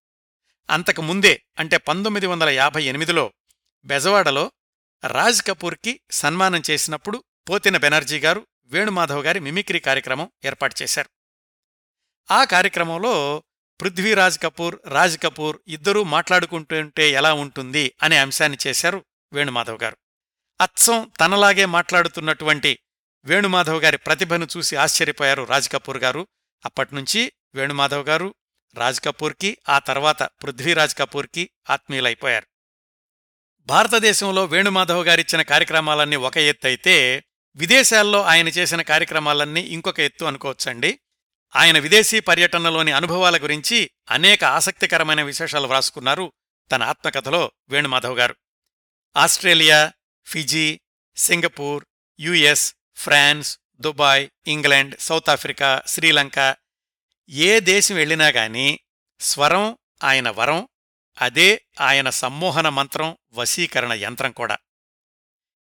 అంతకు 0.70 1.02
ముందే 1.02 1.42
అంటే 1.58 1.76
పంతొమ్మిది 1.76 2.26
వందల 2.26 2.48
యాభై 2.48 2.84
ఎనిమిదిలో 2.84 3.32
బెజవాడలో 3.84 4.52
రాజ్ 5.06 5.42
కపూర్కి 5.42 6.00
సన్మానం 6.10 6.62
చేసినప్పుడు 6.70 7.24
పోతిన 7.50 7.76
బెనర్జీ 7.76 8.20
గారు 8.20 8.46
వేణుమాధవ్ 8.64 9.24
గారి 9.24 9.40
మిమిక్రీ 9.40 9.78
కార్యక్రమం 9.78 10.30
ఏర్పాటు 10.44 10.74
చేశారు. 10.82 11.08
ఆ 12.30 12.44
కార్యక్రమంలో 12.44 13.42
పృథ్వీరాజ్ 13.80 14.38
కపూర్ 14.42 14.78
రాజ్ 14.86 15.22
కపూర్ 15.22 15.58
ఇద్దరూ 15.68 16.02
మాట్లాడుకుంటుంటే 16.02 17.10
ఎలా 17.10 17.32
ఉంటుంది 17.32 17.92
అనే 18.02 18.18
అంశాన్ని 18.18 18.58
చేశారు 18.66 19.04
వేణుమాధవ్ 19.32 19.78
గారు. 19.82 19.96
అచ్చం 20.60 21.10
తనలాగే 21.20 21.64
మాట్లాడుతున్నటువంటి 21.64 22.78
వేణుమాధవ్ 23.24 23.82
గారి 23.82 23.98
ప్రతిభను 23.98 24.48
చూసి 24.56 24.76
ఆశ్చర్యపోయారు 24.76 25.42
రాజ్ 25.42 25.72
కపూర్ 25.72 25.98
గారు. 25.98 26.26
అప్పట్నుంచి 26.64 27.32
వేణుమాధవ్ 27.54 28.06
గారు 28.06 28.34
రాజ్ 28.74 29.00
కపూర్కి 29.00 29.58
ఆ 29.68 29.78
తర్వాత 29.78 30.22
పృథ్వీరాజ్ 30.22 30.94
కపూర్కి 30.98 31.50
ఆత్మీయులైపోయారు. 31.70 32.46
భారతదేశంలో 33.66 34.44
వేణుమాధవ్ 34.44 35.06
గారిచ్చిన 35.06 35.42
కార్యక్రమాలన్నీ 35.42 36.16
ఒక 36.16 36.36
ఎత్తు 36.36 36.66
అయితే 36.66 37.24
విదేశాల్లో 37.54 38.22
ఆయన 38.22 38.48
చేసిన 38.48 38.82
కార్యక్రమాలన్నీ 38.82 39.60
ఇంకొక 39.60 40.00
ఎత్తు 40.00 40.24
అనుకోవచ్చండి. 40.24 40.98
ఆయన 41.56 41.78
విదేశీ 41.78 42.20
పర్యటనలోని 42.20 42.92
అనుభవాల 42.92 43.36
గురించి 43.36 43.90
అనేక 44.10 44.44
ఆసక్తికరమైన 44.44 45.22
విశేషాలు 45.22 45.66
వ్రాసుకున్నారు 45.66 46.32
తన 46.72 46.82
ఆత్మకథలో 46.82 47.52
Venumadhav 47.68 48.18
garu. 48.18 48.36
Australia 49.16 49.92
Fiji 50.26 50.80
Singapore 51.16 51.84
US 52.20 52.74
France 52.96 53.58
Dubai 53.80 54.28
England 54.46 55.00
South 55.00 55.30
Africa 55.30 55.82
Sri Lanka 55.86 56.56
ఏ 57.28 57.60
దేశం 57.60 57.94
వెళ్ళినా 57.94 58.28
గాని 58.28 58.80
స్వరం 59.20 59.78
ఆయన 60.04 60.30
వరం 60.30 60.68
అదే 61.20 61.64
ఆయన 61.80 62.10
సమ్మోహన 62.10 62.68
మంత్రం 62.68 63.16
వశీకరణ 63.32 63.92
యంత్రం 63.92 64.32
కూడా. 64.32 64.58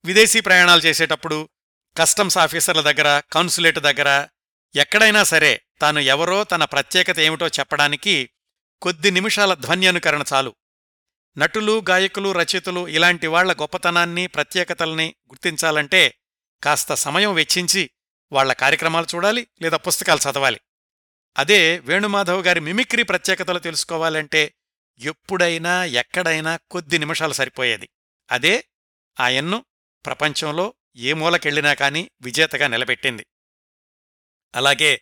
విదేశీ 0.04 0.40
ప్రయాణాలు 0.40 0.80
చేసేటప్పుడు 0.80 1.48
కస్టమ్స్ 1.96 2.38
ఆఫీసర్ల 2.38 2.80
దగ్గర 2.80 3.22
కాన్సులేట్ 3.32 3.78
దగ్గర 3.78 4.26
ఎక్కడైనా 4.74 5.24
సరే 5.24 5.62
తాను 5.80 5.98
ఎవరో 5.98 6.44
తన 6.44 6.64
ప్రత్యేకత 6.64 7.18
ఏమిటో 7.18 7.48
చెప్పడానికి 7.48 8.30
కొద్ది 8.82 9.10
నిమిషాల 9.10 9.54
ధ్వన్యనుకరణ 9.54 10.24
చాలు. 10.32 10.54
నటులు 11.38 11.84
గాయకులు 11.90 12.32
రచయితలు 12.32 12.88
ఇలాంటి 12.88 13.26
వాళ్ళ 13.26 13.52
గొప్పతనాన్ని 13.52 14.26
ప్రత్యేకతల్ని 14.26 15.14
గుర్తించాలంటే 15.28 16.14
కాస్త 16.64 16.94
సమయం 16.94 17.34
వెచ్చించి 17.34 17.90
వాళ్ళ 18.32 18.52
కార్యక్రమాలు 18.52 19.06
చూడాలి 19.14 19.48
లేదా 19.62 19.76
పుస్తకాలు 19.76 20.30
చదవాలి. 20.30 20.60
అదే 21.38 21.78
వేణుమాధవ్ 21.78 22.46
గారి 22.46 22.60
మిమిక్రీ 22.60 23.02
ప్రత్యేకతలు 23.02 23.58
తెలుసుకోవాలంటే 23.58 24.54
ఎప్పుడైనా 24.98 25.84
ఎక్కడైనా 25.84 26.56
కొద్ది 26.56 26.98
నిమిషాలు 26.98 27.32
సరిపోయేది. 27.32 27.88
అదే 28.30 28.64
ఆయన్ను 29.20 29.64
ప్రపంచంలో 30.06 30.74
ఏ 30.96 31.12
మూలకెళ్ళినా 31.12 31.74
కాని 31.74 32.10
విజేతగా 32.20 32.66
నిలబెట్టింది. 32.66 33.26
అలాగే 34.54 35.00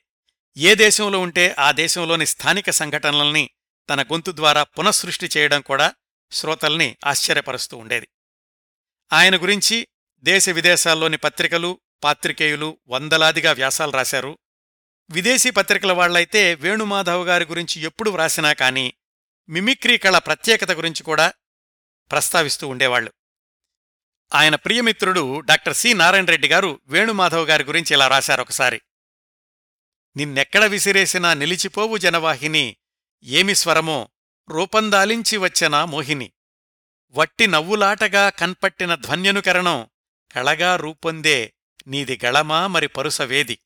ఏ 0.57 0.75
దేశంలో 0.75 1.21
ఉంటే 1.21 1.57
ఆ 1.59 1.73
దేశంలోని 1.73 2.27
స్థానిక 2.27 2.71
సంఘటనల్ని 2.71 3.51
తన 3.91 4.03
గొంతు 4.03 4.33
ద్వారా 4.33 4.63
పునఃసృష్టి 4.63 5.31
చేయడం 5.37 5.61
కూడా 5.61 5.95
శ్రోతల్ని 6.31 6.97
ఆశ్చర్యపరుస్తూ 7.05 7.77
ఉండేది. 7.77 8.09
ఆయన 9.13 9.43
గురించి 9.43 9.89
దేశ 10.21 10.49
విదేశాల్లోని 10.49 11.17
పత్రికలు 11.17 11.81
పాత్రికేయులు 12.05 12.79
వందలాదిగా 12.89 13.53
వ్యాసాలు 13.53 13.93
రాశారు. 13.93 14.39
విదేశీ 15.11 15.51
పత్రికల 15.51 15.93
వాళ్ళైతే 15.93 16.55
వేణుమాధవ్ 16.55 17.27
గారి 17.27 17.45
గురించి 17.45 17.83
ఎప్పుడు 17.83 18.11
వ్రాసినా 18.11 18.53
కాని 18.53 18.95
మిమిక్రీ 19.49 19.99
కళ 19.99 20.19
ప్రత్యేకత 20.19 20.71
గురించి 20.71 21.03
కూడా 21.03 21.33
ప్రస్తావిస్తూ 22.11 22.69
ఉండేవాళ్ళు 22.69 23.13
ఆయన 24.35 24.55
ప్రియమిత్రుడు 24.55 25.41
డాక్టర్ 25.41 25.77
సి. 25.77 25.95
నారాయణ 25.95 26.25
రెడ్డి 26.25 26.49
గారు 26.49 26.81
వేణుమాధవ్ 26.87 27.49
గారి 27.49 27.65
గురించి 27.65 27.95
ఇలా 27.95 28.09
రాశారొకసారి 28.09 28.81
నిన్నెక్కడ 30.17 30.65
విసిరేసినా 30.65 31.35
నిలిచిపోవు 31.35 31.97
జనవాహిని. 31.97 32.77
ఏమి 33.23 33.55
స్వరమో 33.55 34.09
రూపందాలించి 34.49 35.37
వచ్చెనా 35.37 35.85
మోహిని. 35.85 36.33
వట్టి 37.11 37.47
నవ్వులాటగా 37.47 38.31
కన్పట్టిన 38.31 38.95
ధ్వన్యనుకరణం 38.95 39.89
కళగా 40.33 40.77
రూపొందే 40.77 41.55
నీది 41.87 42.21
గళమా 42.25 42.67
మరి 42.67 42.87
పరుసవేది 42.87 43.59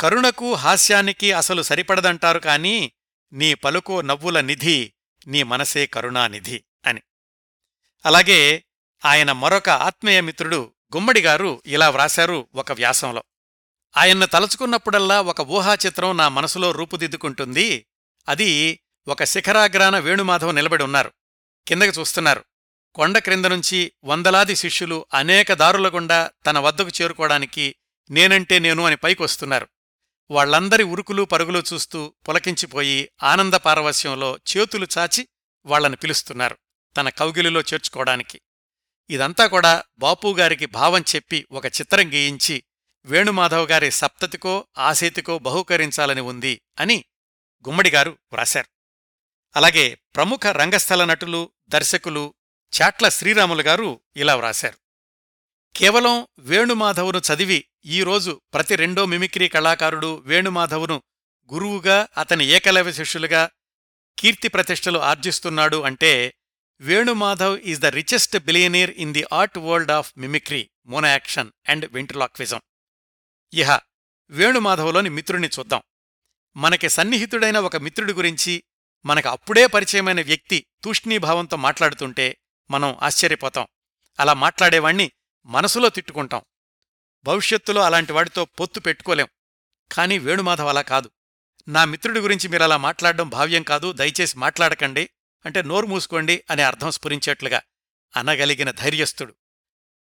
కరుణకు 0.00 0.54
హాస్యానికి 0.54 1.32
అసలు 1.32 1.62
సరిపడదంటారు 1.62 2.38
కాని 2.38 2.92
నీ 3.32 3.54
పలుకో 3.54 4.02
నవ్వుల 4.02 4.40
నిధి 4.40 4.92
నీ 5.26 5.42
మనసే 5.42 5.86
కరుణానిధి 5.86 6.64
అని. 6.86 7.00
అలాగే 8.06 8.64
ఆయన 9.04 9.32
మరొక 9.32 9.68
ఆత్మీయమిత్రుడు 9.68 10.74
గుమ్మడిగారు 10.96 11.62
ఇలా 11.66 11.90
వ్రాశారు 11.90 12.48
ఒక 12.54 12.72
వ్యాసంలో. 12.72 13.22
ఆయన్ను 13.96 14.26
తలుచుకున్నప్పుడల్లా 14.26 15.20
ఒక 15.20 15.40
ఊహాచిత్రం 15.40 16.16
నా 16.16 16.28
మనసులో 16.28 16.70
రూపుదిద్దుకుంటుంది. 16.70 17.86
అది 18.28 18.80
ఒక 19.08 19.24
శిఖరాగ్రాన 19.24 19.98
వేణుమాధవ్ 19.98 20.54
నిలబడి 20.54 20.82
ఉన్నారు. 20.82 21.12
కిందకి 21.68 22.00
చూస్తున్నారు. 22.00 22.44
కొండ 22.94 23.18
క్రింద 23.18 23.44
నుంచి 23.44 23.92
వందలాది 24.04 24.56
శిష్యులు 24.56 25.06
అనేక 25.14 25.52
దారుల 25.52 25.88
గుండా 25.88 26.30
తన 26.46 26.58
వద్దకు 26.58 27.02
చేరుకోవడానికి 27.02 27.74
నేనంటే 28.10 28.58
నేను 28.58 28.84
అని 28.84 28.96
పైకొస్తున్నారు 28.96 29.68
వాళ్ళందరి 30.30 30.82
ఉరుకులు 30.82 31.22
పరుగులు 31.22 31.62
చూస్తూ 31.72 32.14
పులకించిపోయి 32.28 33.10
ఆనంద 33.22 33.54
పారవస్యంలో 33.54 34.38
చేతులు 34.56 34.86
చాచి 34.98 35.28
వాళ్ళను 35.66 35.96
పిలుస్తున్నారు 35.96 36.58
తన 36.96 37.08
కౌగిలిలో 37.08 37.60
చేర్చుకోవడానికి. 37.60 38.40
ఇదంతా 39.10 39.46
కూడా 39.46 39.82
బాపూగారికి 39.98 40.66
భావం 40.66 41.04
చెప్పి 41.16 41.46
ఒక 41.52 41.66
చిత్రం 41.66 42.12
గీయించి 42.12 42.64
వేణుమాధవ్ 43.04 43.70
గారి 43.70 43.90
సప్తతికో 43.90 44.66
ఆసేతికో 44.78 45.38
బహూకరించాలని 45.38 46.20
ఉంది 46.20 46.60
అని 46.78 47.04
గుమ్మడిగారు 47.68 48.18
వ్రాశారు. 48.32 48.68
అలాగే 49.56 49.98
ప్రముఖ 50.14 50.46
రంగస్థల 50.46 51.04
నటులు 51.04 51.50
దర్శకులు 51.68 52.34
చాట్ల 52.72 53.08
శ్రీరాములు 53.08 53.62
గారు 53.62 54.00
ఇలా 54.16 54.34
వ్రాశారు. 54.34 54.78
కేవలం 55.76 56.26
వేణుమాధవును 56.38 57.18
చదివి 57.18 57.64
ఈరోజు 57.84 58.40
ప్రతి 58.54 58.76
రెండో 58.76 59.06
మిమిక్రీ 59.06 59.48
కళాకారుడు 59.48 60.22
వేణుమాధవును 60.26 61.02
గురువుగా 61.52 62.08
అతని 62.18 62.44
ఏకలవ్య 62.44 62.92
శిష్యులుగా 62.92 63.50
కీర్తి 64.18 64.48
ప్రతిష్టలు 64.48 64.98
ఆర్జిస్తున్నాడు 64.98 65.82
అంటే 65.82 66.34
Venumadhav 66.80 67.58
is 67.58 67.80
the 67.80 67.86
richest 67.86 68.38
billionaire 68.38 68.90
in 68.90 69.12
the 69.12 69.24
art 69.32 69.58
world 69.58 69.90
of 69.90 70.12
mimicry 70.16 70.70
mono action 70.86 71.50
and 71.68 71.92
ventriloquism 71.92 72.60
ఇహ 73.54 73.78
వేణుమాధవ్లోని 74.30 75.08
మిత్రుణ్ణి 75.08 75.48
చూద్దాం. 75.58 75.82
మనకి 76.56 76.88
సన్నిహితుడైన 76.88 77.58
ఒక 77.58 77.76
మిత్రుడి 77.76 78.12
గురించి 78.12 78.64
మనకు 79.04 79.28
అప్పుడే 79.28 79.66
పరిచయమైన 79.66 80.22
వ్యక్తి 80.22 80.66
తూష్ణీభావంతో 80.84 81.56
మాట్లాడుతుంటే 81.56 82.38
మనం 82.70 82.96
ఆశ్చర్యపోతాం. 83.02 83.66
అలా 84.20 84.34
మాట్లాడేవాణ్ణి 84.34 85.12
మనసులో 85.46 85.88
తిట్టుకుంటాం. 85.88 86.42
భవిష్యత్తులో 87.24 87.80
అలాంటి 87.80 88.12
వాడితో 88.12 88.44
పొత్తు 88.44 88.80
పెట్టుకోలేం. 88.80 89.28
కాని 89.92 90.18
వేణుమాధవ్ 90.18 90.68
అలా 90.68 90.82
కాదు. 90.82 91.10
నా 91.68 91.84
మిత్రుడి 91.84 92.20
గురించి 92.20 92.48
మీరలా 92.48 92.76
మాట్లాడడం 92.76 93.28
భావ్యం 93.28 93.62
కాదు 93.62 93.92
దయచేసి 93.92 94.38
మాట్లాడకండి 94.38 95.10
అంటే 95.46 95.62
నోరు 95.62 95.86
మూసుకోండి 95.86 96.44
అనే 96.50 96.62
అర్థం 96.62 96.90
స్ఫురించేట్లుగా 96.90 97.62
అనగలిగిన 98.16 98.70
ధైర్యస్థుడు 98.70 99.34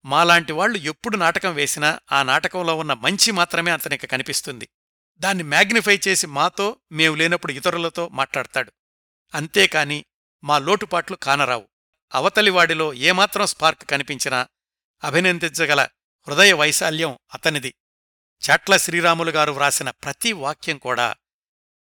మాలాంటి 0.07 0.53
వాళ్ళు 0.53 0.79
ఎప్పుడు 0.79 1.17
నాటకం 1.17 1.55
వేసినా 1.55 2.01
ఆ 2.13 2.23
నాటకంలో 2.23 2.77
ఉన్న 2.77 2.93
మంచి 2.93 3.31
మాత్రమే 3.31 3.71
అతనికి 3.71 4.07
కనిపిస్తుంది. 4.07 4.69
దాన్ని 5.19 5.45
మ్యాగ్నిఫై 5.45 6.01
చేసి 6.09 6.27
మాతో 6.27 6.77
మేము 6.93 7.15
లేనప్పుడు 7.15 7.53
ఇతరులతో 7.53 8.09
మాట్లాడతాడు. 8.09 8.73
అంతేకాని 9.35 10.05
మా 10.45 10.59
లోటుపాట్లు 10.59 11.17
కానరావు. 11.17 11.69
అవతలివాడిలో 12.15 12.95
ఏమాత్రం 12.95 13.47
స్పార్క్ 13.47 13.91
కనిపించినా 13.91 14.49
అభినందించగల 15.05 15.89
హృదయ 16.29 16.53
వైశాల్యం 16.53 17.19
అతనిది. 17.35 17.75
చాట్ల 18.51 18.77
శ్రీరాములు 18.77 19.31
గారు 19.31 19.53
వ్రాసిన 19.53 19.91
ప్రతి 19.91 20.33
వాక్యం 20.33 20.79
కూడా 20.79 21.15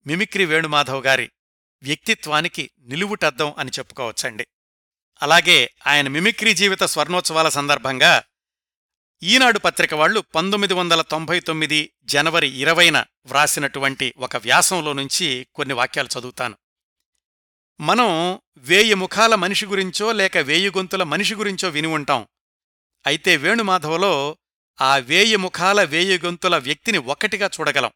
మిమిక్రీ 0.06 0.46
వేణుమాధవ్ 0.46 1.06
గారి 1.06 1.32
వ్యక్తిత్వానికి 1.84 2.72
నిలువుటద్దం 2.80 3.54
అని 3.58 3.72
చెప్పుకోవచ్చండి. 3.80 4.48
అలాగే 5.22 5.70
ఆయన 5.88 6.08
మిమిక్రీ 6.08 6.54
జీవిత 6.54 6.84
స్వర్ణోత్సవాల 6.84 7.50
సందర్భంగా 7.50 8.24
ఈనాడు 9.24 9.60
పత్రిక 9.60 9.94
వాళ్ళు 9.94 10.20
పంతొమ్మిది 10.20 10.74
వందల 10.74 11.02
తొంభై 11.02 11.40
తొమ్మిది 11.40 11.94
జనవరి 12.04 12.48
ఇరవైన 12.48 13.06
వ్రాసినటువంటి 13.26 14.14
ఒక 14.18 14.38
వ్యాసంలో 14.38 14.94
నుంచి 14.94 15.48
కొన్ని 15.56 15.74
వాక్యాలు 15.74 16.20
చదువుతాను. 16.20 16.58
మనం 17.80 18.40
వేయి 18.58 18.94
ముఖాల 18.94 19.36
మనిషి 19.36 19.66
గురించో 19.66 20.12
లేక 20.12 20.38
వేయి 20.38 20.70
గొంతుల 20.70 21.04
మనిషి 21.04 21.36
గురించో 21.36 21.70
విని 21.70 21.88
ఉంటాం. 21.88 22.28
అయితే 23.08 23.38
వేణుమాధవలో 23.38 24.38
ఆ 24.82 24.98
వేయి 24.98 25.36
ముఖాల 25.36 25.84
వేయి 25.84 26.20
గొంతుల 26.20 26.58
వ్యక్తిని 26.58 26.98
ఒక్కటిగా 26.98 27.50
చూడగలం. 27.60 27.92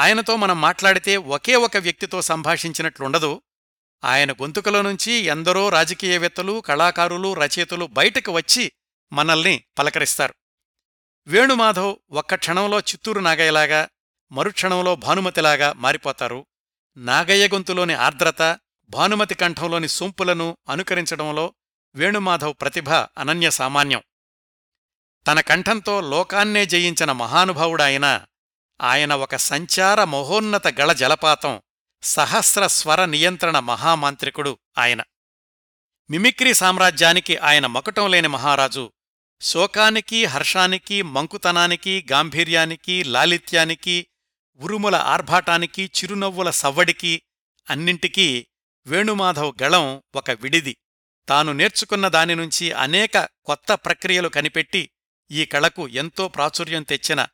ఆయనతో 0.00 0.36
మనం 0.36 0.60
మాట్లాడితే 0.60 1.16
ఒకే 1.16 1.56
ఒక 1.56 1.76
వ్యక్తితో 1.76 2.22
సంభాషించినట్లుండదు. 2.22 3.42
ఆయన 4.04 4.32
గొంతుకలో 4.32 4.82
నుంచి 4.82 5.12
ఎందరో 5.12 5.68
రాజకీయవేత్తలు 5.68 6.60
కళాకారులు 6.60 7.34
రచయితలు 7.34 7.86
బయటకు 7.86 8.32
వచ్చి 8.32 8.72
మనల్ని 9.12 9.64
పలకరిస్తారు. 9.78 10.34
వేణుమాధవ్ 11.26 11.96
ఒక్క 12.10 12.34
క్షణంలో 12.34 12.80
చిత్తూరు 12.80 13.20
నాగయ్యలాగా 13.20 13.88
మరుక్షణంలో 14.32 14.96
భానుమతిలాగా 14.96 15.72
మారిపోతారు. 15.72 16.46
నాగయ్య 16.96 17.48
గొంతులోని 17.48 17.94
ఆర్ద్రత 17.94 18.58
భానుమతి 18.88 19.34
కంఠంలోని 19.34 19.88
సొంపులను 19.88 20.56
అనుకరించడంలో 20.68 21.54
వేణుమాధవ్ 21.94 22.54
ప్రతిభ 22.60 22.90
అనన్య 22.90 23.50
సామాన్యం. 23.50 24.02
తన 25.26 25.40
కంఠంతో 25.40 26.00
లోకాన్నే 26.00 26.66
జయించిన 26.66 27.12
మహానుభావుడాయన 27.12 28.24
ఆయన 28.80 29.14
ఒక 29.14 29.36
సంచార 29.36 30.04
మహోన్నత 30.04 30.80
గళ 30.80 30.92
జలపాతం 30.92 31.62
సహస్ర 32.02 32.66
స్వర 32.66 33.04
నియంత్రణ 33.04 33.58
మహామాంత్రికుడు 33.58 34.58
ఆయన. 34.78 35.02
మిమిక్రీ 36.10 36.54
సామ్రాజ్యానికి 36.54 37.36
ఆయన 37.36 37.66
మకుటం 37.66 38.10
లేని 38.10 38.28
మహారాజు. 38.28 38.92
శోకానికి 39.40 40.24
హర్షానికి 40.24 41.02
మంకుతనానికి 41.02 42.06
గాంభీర్యానికి 42.12 43.04
లాలిత్యానికి 43.04 44.06
ఉరుముల 44.56 44.96
ఆర్భాటానికి 44.96 45.90
చిరునవ్వుల 45.96 46.50
సవ్వడికి 46.50 47.22
అన్నింటికీ 47.70 48.46
వేణుమాధవ్ 48.86 49.62
గళం 49.62 50.02
ఒక 50.14 50.30
విడిది. 50.30 50.76
తాను 51.28 51.52
నేర్చుకున్న 51.52 52.08
దానినుంచి 52.08 52.72
అనేక 52.72 53.28
కొత్త 53.44 53.72
ప్రక్రియలు 53.72 54.28
కనిపెట్టి 54.28 54.90
ఈ 55.30 55.44
కళకు 55.44 55.88
ఎంతో 55.88 56.28
ప్రాచుర్యం 56.28 56.82
తెచ్చిన 56.82 57.26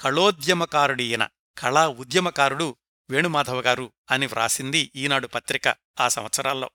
కళోద్యమకారుడియన 0.00 1.28
కళా 1.58 1.88
ఉద్యమకారుడు 1.88 2.76
వేణుమాధవ 3.12 3.60
గారు 3.60 3.92
అని 4.10 4.26
వ్రాసింది 4.26 4.92
ఈనాడు 4.96 5.26
పత్రిక 5.26 5.74
ఆ 6.00 6.08
సంవత్సరాల్లో. 6.08 6.70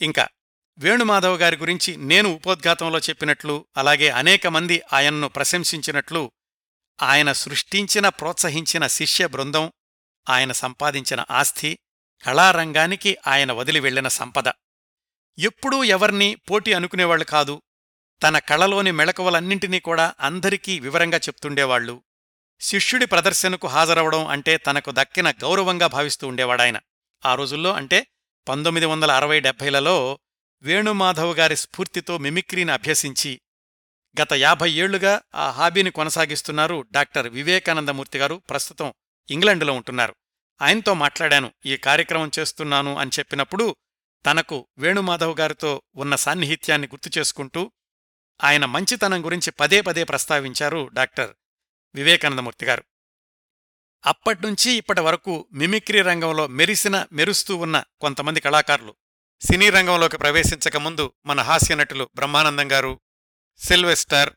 ఇంకా 0.00 0.28
వేణుమాధవ 0.78 1.36
గారి 1.36 1.56
గురించి 1.56 1.96
నేను 1.96 2.28
ఉపోద్ఘాతంలో 2.28 2.98
చెప్పినట్లు 2.98 3.66
అలాగే 3.76 4.08
అనేక 4.08 4.46
మంది 4.46 4.82
ఆయన్ను 4.92 5.28
ప్రశంసించినట్లు 5.28 6.32
ఆయన 7.02 7.32
సృష్టించిన 7.32 8.08
ప్రోత్సహించిన 8.08 8.86
శిష్య 8.86 9.26
బృందం 9.26 9.72
ఆయన 10.30 10.52
సంపాదించిన 10.52 11.24
ఆస్తి 11.30 11.78
కళారంగానికి 12.24 13.16
ఆయన 13.26 13.52
వదిలి 13.52 13.80
వెళ్ళిన 13.80 14.08
సంపద. 14.08 14.48
ఎప్పుడూ 15.38 15.84
ఎవర్నీ 15.84 16.34
పోటీ 16.34 16.72
అనుకునేవాళ్ళు 16.72 17.24
కాదు 17.24 17.62
తన 18.22 18.38
కళలోని 18.38 18.90
మెళకువలన్నింటినీ 18.90 19.80
కూడా 19.80 20.14
అందరికీ 20.20 20.80
వివరంగా 20.80 21.18
చెప్తుండేవాళ్ళు 21.18 22.02
శిష్యుడి 22.60 23.06
ప్రదర్శనకు 23.06 23.66
హాజరవడం 23.66 24.26
అంటే 24.26 24.56
తనకు 24.56 24.90
దక్కిన 24.90 25.30
గౌరవంగా 25.30 25.86
భావిస్తూ 25.86 26.28
ఉండేవాడాయన 26.28 26.80
ఆ 27.26 27.34
రోజుల్లో 27.34 27.72
అంటే 27.72 28.06
పంతొమ్మిది 28.48 28.86
వందల 28.86 29.10
అరవై 29.10 29.40
డెబ్భైలలో 29.40 30.18
వేణుమాధవ్ 30.62 31.36
గారి 31.36 31.56
స్ఫూర్తితో 31.56 32.18
మిమిక్రీని 32.18 32.72
అభ్యసించి 32.72 33.40
గత 34.20 34.32
యాభై 34.32 34.70
ఏళ్ళుగా 34.70 35.20
ఆ 35.34 35.50
హాబీని 35.50 35.90
కొనసాగిస్తున్నారు 35.90 36.84
డాక్టర్ 36.92 37.28
వివేకానందమూర్తి 37.28 38.18
గారు. 38.18 38.42
ప్రస్తుతం 38.50 38.94
ఇంగ్లండులో 39.30 39.72
ఉంటున్నారు. 39.72 40.14
ఆయనతో 40.62 40.94
మాట్లాడాను 40.94 41.52
ఈ 41.66 41.76
కార్యక్రమం 41.76 42.30
చేస్తున్నాను 42.38 42.98
అని 42.98 43.10
చెప్పినప్పుడు 43.18 43.76
తనకు 44.26 44.68
వేణుమాధవ్ 44.78 45.38
గారితో 45.38 45.82
ఉన్న 45.94 46.14
సాన్నిహిత్యాన్ని 46.16 46.88
గుర్తు 46.88 47.18
చేసుకుంటూ 47.18 47.72
ఆయన 48.44 48.64
మంచితనం 48.64 49.24
గురించి 49.24 49.50
పదే 49.50 49.80
పదే 49.80 50.04
ప్రస్తావించారు 50.04 50.90
డాక్టర్ 50.92 51.30
వివేకానందమూర్తి 51.94 52.66
గారు. 52.66 52.84
అప్పట్నుంచి 54.06 54.70
ఇప్పటి 54.72 55.00
వరకు 55.00 55.48
మిమిక్రీ 55.52 56.02
రంగంలో 56.02 56.46
మెరిసిన 56.46 57.06
మెరుస్తూ 57.12 57.56
ఉన్న 57.56 57.84
కొంతమంది 58.00 58.40
కళాకారులు 58.40 58.96
సినీ 59.40 59.70
రంగంలోకి 59.70 60.18
ప్రవేశించకముందు 60.18 61.12
మన 61.26 61.40
హాస్యనటులు 61.40 62.10
Brahmanandam 62.14 62.72
garu 62.72 63.00
Sylvester 63.56 64.32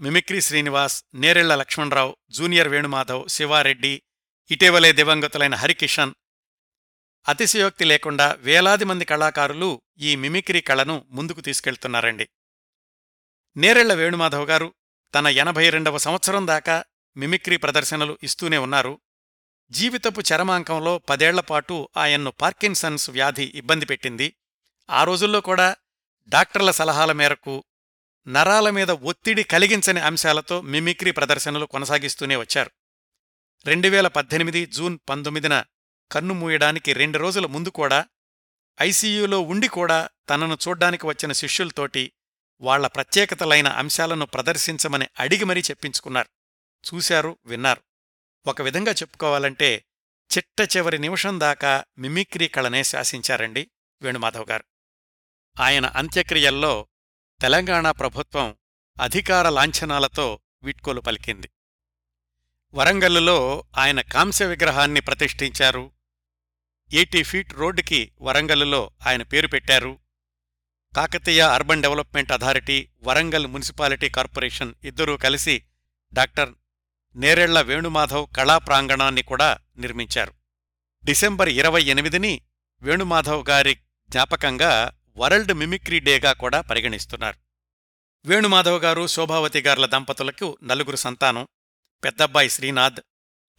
mimicry 0.00 0.40
Srinivas 0.40 1.04
Nerella 1.14 1.54
Lakshmana Rao 1.54 2.16
junior 2.30 2.68
Venumadhav 2.68 3.28
Siva Reddy 3.28 4.02
ఇటీవలే 4.50 4.92
దివంగతులైన 4.92 5.54
హరికిషన్ 5.54 6.14
అతిశయోక్తి 7.28 7.84
లేకుండా 7.84 8.32
వేలాది 8.32 8.84
మంది 8.84 9.04
కళాకారులు 9.04 9.82
ఈ 9.98 10.16
మిమిక్రీ 10.16 10.60
కళను 10.60 11.06
ముందుకు 11.10 11.40
తీసుకెళ్తున్నారండి. 11.40 12.28
నేరెళ్ళ 13.56 13.94
వేణుమాధవ్ 13.94 14.48
గారు 14.48 14.74
తన 15.14 15.26
ఎనభై 15.26 15.70
రెండవ 15.70 15.98
సంవత్సరం 15.98 16.46
దాకా 16.46 16.84
మిమిక్రీ 17.16 17.56
ప్రదర్శనలు 17.56 18.18
ఇస్తూనే 18.22 18.58
ఉన్నారు. 18.58 19.00
జీవితపు 19.70 20.20
చరమాంకంలో 20.20 20.98
పదేళ్ళపాటు 20.98 21.88
ఆయన్ను 21.96 22.30
పార్కిన్సన్స్ 22.30 23.10
వ్యాధి 23.10 23.44
ఇబ్బంది 23.44 23.86
పెట్టింది. 23.86 24.36
ఆ 24.90 25.04
రోజుల్లో 25.04 25.40
కూడా 25.40 25.76
డాక్టర్ల 26.28 26.70
సలహాల 26.70 27.12
మేరకు 27.12 27.64
నరాల 28.28 28.70
మీద 28.70 28.90
ఒత్తిడి 28.90 29.42
కలిగించని 29.42 30.00
అంశాలతో 30.00 30.60
మిమిక్రీ 30.60 31.10
ప్రదర్శనలు 31.10 31.66
కొనసాగిస్తూనే 31.66 32.36
వచ్చారు. 32.36 32.70
రెండువేల 33.66 34.08
పద్దెనిమిది 34.08 34.66
జూన్ 34.66 34.98
పంతొమ్మిదిన 35.08 35.64
కన్ను 36.12 36.34
మూయడానికి 36.34 36.92
రెండు 36.92 37.18
రోజుల 37.18 37.46
ముందు 37.46 37.68
కూడా 37.68 38.06
ఐసీయూలో 38.80 39.40
ఉండి 39.40 39.68
కూడా 39.68 40.08
తనను 40.28 40.58
చూడ్డానికి 40.68 41.06
వచ్చిన 41.06 41.32
శిష్యులతోటి 41.32 42.12
వాళ్ళ 42.60 42.86
ప్రత్యేకతలైన 42.86 43.68
అంశాలను 43.68 44.26
ప్రదర్శించమని 44.26 45.06
అడిగి 45.18 45.44
మరీ 45.44 45.60
చెప్పించుకున్నారు. 45.60 46.39
చూశారు 46.94 47.38
విన్నారు. 47.46 47.82
ఒక 48.46 48.62
విధంగా 48.62 48.92
చెప్పుకోవాలంటే 48.92 49.84
చిట్ట 50.36 50.76
చివరి 50.76 50.98
నిమిషం 50.98 51.40
దాకా 51.40 51.84
మిమిక్రీ 51.98 52.48
కళనే 52.48 52.82
శాసించారండి 52.82 53.70
వేణుమాధవ్ 54.02 54.48
గారు. 54.48 54.64
ఆయన 55.60 55.86
అంత్యక్రియల్లో 55.86 56.88
తెలంగాణ 57.40 57.90
ప్రభుత్వం 57.90 58.56
అధికార 59.00 59.48
లాంఛనాలతో 59.48 60.40
వీట్కోలు 60.62 61.00
పలికింది. 61.00 61.50
వరంగల్లులో 62.74 63.64
ఆయన 63.76 64.00
కాంస్య 64.00 64.46
విగ్రహాన్ని 64.46 65.00
ప్రతిష్ఠించారు. 65.00 65.92
ఎయిటీ 66.92 67.22
ఫీట్ 67.22 67.54
రోడ్డుకి 67.54 68.12
వరంగల్లులో 68.20 68.90
ఆయన 69.06 69.22
పేరు 69.22 69.48
పెట్టారు. 69.48 69.98
Kakatiya 70.96 71.40
urban 71.40 71.82
development 71.82 72.32
authority 72.32 72.88
Warangal 73.02 73.46
municipality 73.46 74.08
corporation 74.08 74.74
ఇద్దరూ 74.84 75.16
కలిసి 75.16 75.64
డాక్టర్ 76.12 76.54
నేరెళ్ళ 77.16 77.60
వేణుమాధవ్ 77.60 78.26
కళా 78.36 78.58
ప్రాంగణాన్ని 78.58 79.22
కూడా 79.22 79.58
నిర్మించారు. 79.76 80.34
డిసెంబర్ 81.04 81.48
ఇరవై 81.48 81.82
ఎనిమిదిని 81.82 82.42
వేణుమాధవ్ 82.82 83.44
గారి 83.48 83.74
జ్ఞాపకంగా 84.08 84.92
వరల్డ్ 85.16 85.54
మిమిక్రీ 85.54 86.00
డేగా 86.00 86.32
కూడా 86.32 86.60
పరిగణిస్తున్నారు. 86.60 87.38
వేణుమాధవ్ 88.26 88.82
గారు 88.82 89.06
శోభావతి 89.06 89.60
గార్ల 89.60 89.86
దంపతులకు 89.86 90.58
నలుగురు 90.62 90.96
సంతానం 90.96 91.48
పెద్దబ్బాయి 92.04 92.50
శ్రీనాథ్ 92.50 93.00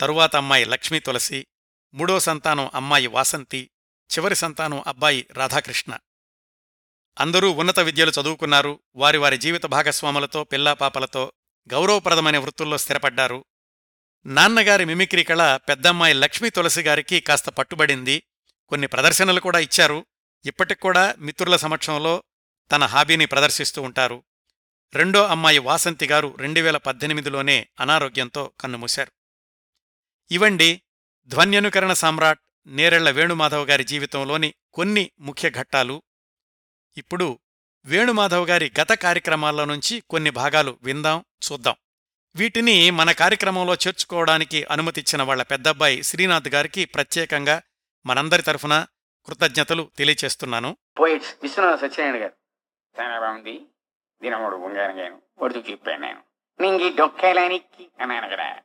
తరువాత 0.02 0.36
అమ్మాయి 0.36 0.66
లక్ష్మీ 0.66 1.00
తులసి 1.00 1.48
మూడో 1.94 2.20
సంతానం 2.20 2.72
అమ్మాయి 2.76 3.08
వాసంతి 3.08 3.72
చివరి 4.18 4.36
సంతానం 4.36 4.84
అబ్బాయి 4.88 5.28
రాధాకృష్ణ. 5.32 5.98
అందరూ 7.20 7.52
ఉన్నత 7.52 7.80
విద్యలు 7.80 8.12
చదువుకున్నారు 8.12 8.80
వారి 8.96 9.18
వారి 9.18 9.38
జీవిత 9.38 9.66
భాగస్వాములతో 9.66 10.44
పిల్లాపాపలతో 10.44 11.32
గౌరవప్రదమైన 11.74 12.38
వృత్తుల్లో 12.38 12.78
స్థిరపడ్డారు. 12.78 13.46
నాన్నగారి 14.26 14.86
మిమిక్రీ 14.86 15.24
కళ 15.24 15.58
పెద్దమ్మాయి 15.58 16.14
లక్ష్మీ 16.14 16.50
తులసి 16.50 16.82
గారికి 16.82 17.20
కాస్త 17.20 17.50
పట్టుబడింది. 17.50 18.24
కొన్ని 18.68 18.88
ప్రదర్శనలు 18.88 19.40
కూడా 19.40 19.60
ఇచ్చారు. 19.60 20.06
ఇప్పటికూడా 20.46 21.16
మిత్రుల 21.18 21.56
సమక్షంలో 21.56 22.24
తన 22.72 22.86
హాబీని 22.86 23.26
ప్రదర్శిస్తూ 23.26 23.82
ఉంటారు. 23.82 24.24
రెండో 24.94 25.26
అమ్మాయి 25.26 25.58
వాసంతి 25.58 26.08
గారు 26.08 26.36
రెండువేల 26.40 26.78
పద్దెనిమిదిలోనే 26.78 27.68
అనారోగ్యంతో 27.80 28.52
కన్నుమూశారు. 28.60 29.12
ఇవండి 30.32 30.82
ధ్వన్యనుకరణ 31.26 31.94
సామ్రాట్ 31.94 32.40
నేరెళ్ళ 32.68 33.10
వేణుమాధవ్ 33.10 33.70
గారి 33.70 33.84
జీవితంలోని 33.84 34.54
కొన్ని 34.74 35.12
ముఖ్య 35.20 35.50
ఘట్టాలు. 35.50 36.02
ఇప్పుడు 36.98 37.40
వేణుమాధవ్ 37.86 38.50
గారి 38.50 38.72
గత 38.82 38.94
కార్యక్రమాల్లో 38.94 39.66
నుంచి 39.66 40.04
కొన్ని 40.10 40.30
భాగాలు 40.30 40.78
విందాం 40.84 41.26
చూద్దాం. 41.52 41.76
వీటిని 42.36 42.92
మన 42.92 43.12
కార్యక్రమంలో 43.12 43.74
చేర్చుకోవడానికి 43.74 44.64
అనుమతిచ్చిన 44.64 45.24
వాళ్ళ 45.24 45.44
పెద్దబ్బాయి 45.44 46.04
శ్రీనాథ్ 46.04 46.48
గారికి 46.48 46.86
ప్రత్యేకంగా 46.86 47.62
మనందరి 48.06 48.42
తరఫున 48.42 48.86
కృతజ్ఞతలు 49.26 49.90
తెలియచేస్తున్నాను. 49.98 50.78
పోయిట్స్ 51.00 51.36
విశ్వనాథ 51.44 51.76
సత్యనారాయణ 51.76 52.24
గారు. 52.24 52.34
చాలా 53.02 53.20
బాగుంది 53.20 53.62
దినముడు 54.22 54.56
ఉంగాను 54.56 55.22
ఒడుతూ 55.40 55.60
చెప్పాను 55.60 56.02
నేను. 56.02 56.22
నింగి 56.62 56.96
డొక్కేలానికి 56.96 57.88
అన్నాను 58.00 58.30
కదా 58.30 58.56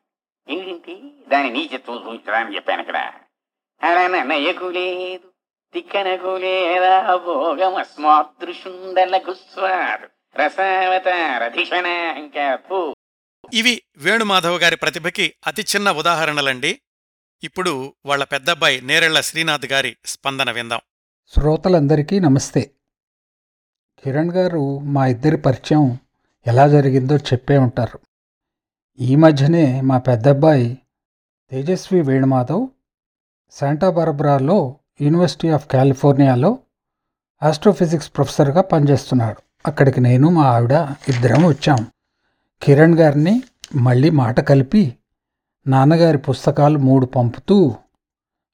ఏంటి? 0.49 1.13
దాని 1.29 1.51
నీచత్వం 1.51 2.07
చూపించడానికి 2.07 2.57
చెప్పాను 2.57 2.81
ఇక్కడ 2.81 3.13
అలా 3.83 4.09
నన్నయ్యకు 4.09 4.65
లేదు 4.65 5.33
రసావతారధిషణ 10.39 11.87
ఇంకా 12.19 12.57
పూ 12.57 12.95
ఇవి 13.55 13.83
వేణుమాధవ్ 13.97 14.63
గారి 14.63 14.77
ప్రతిభకి 14.77 15.35
అతి 15.47 15.63
చిన్న 15.63 15.93
ఉదాహరణలండి. 15.93 16.81
ఇప్పుడు 17.43 17.95
వాళ్ళ 18.07 18.25
పెద్దబ్బాయి 18.25 18.81
నేరెళ్ళ 18.81 19.21
శ్రీనాథ్ 19.21 19.67
గారి 19.67 19.97
స్పందన 20.07 20.51
విందాం. 20.51 20.81
శ్రోతలందరికీ 21.29 22.21
నమస్తే. 22.21 22.71
కిరణ్ 24.05 24.31
గారు 24.31 24.79
మా 24.79 25.07
ఇద్దరి 25.07 25.37
పరిచయం 25.37 25.99
ఎలా 26.47 26.69
జరిగిందో 26.69 27.17
చెప్పే 27.17 27.59
ఉంటారు. 27.59 27.99
ఈ 29.01 29.17
మధ్యనే 29.17 29.81
మా 29.81 29.99
పెద్దబ్బాయి 29.99 30.79
తేజస్వి 31.51 32.01
వేణుమాధవ్ 32.01 32.69
శాంటా 33.51 33.91
బార్బరాలో 33.91 34.79
యూనివర్సిటీ 35.01 35.49
ఆఫ్ 35.49 35.69
కాలిఫోర్నియాలో 35.69 36.59
ఆస్ట్రోఫిజిక్స్ 37.43 38.11
ప్రొఫెసర్గా 38.17 38.61
పనిచేస్తున్నాడు. 38.61 39.37
అక్కడికి 39.67 40.01
నేను 40.01 40.31
మా 40.31 40.43
ఆవిడ 40.43 40.73
ఇద్దరం 41.09 41.47
వచ్చాం. 41.47 41.87
కిరణ్ 42.63 42.99
గారిని 42.99 43.43
మళ్ళీ 43.75 44.11
మాట 44.11 44.41
కలిపి 44.41 44.95
నాన్నగారి 45.67 46.19
పుస్తకాలు 46.19 46.79
మూడు 46.79 47.07
పంపుతూ 47.07 47.75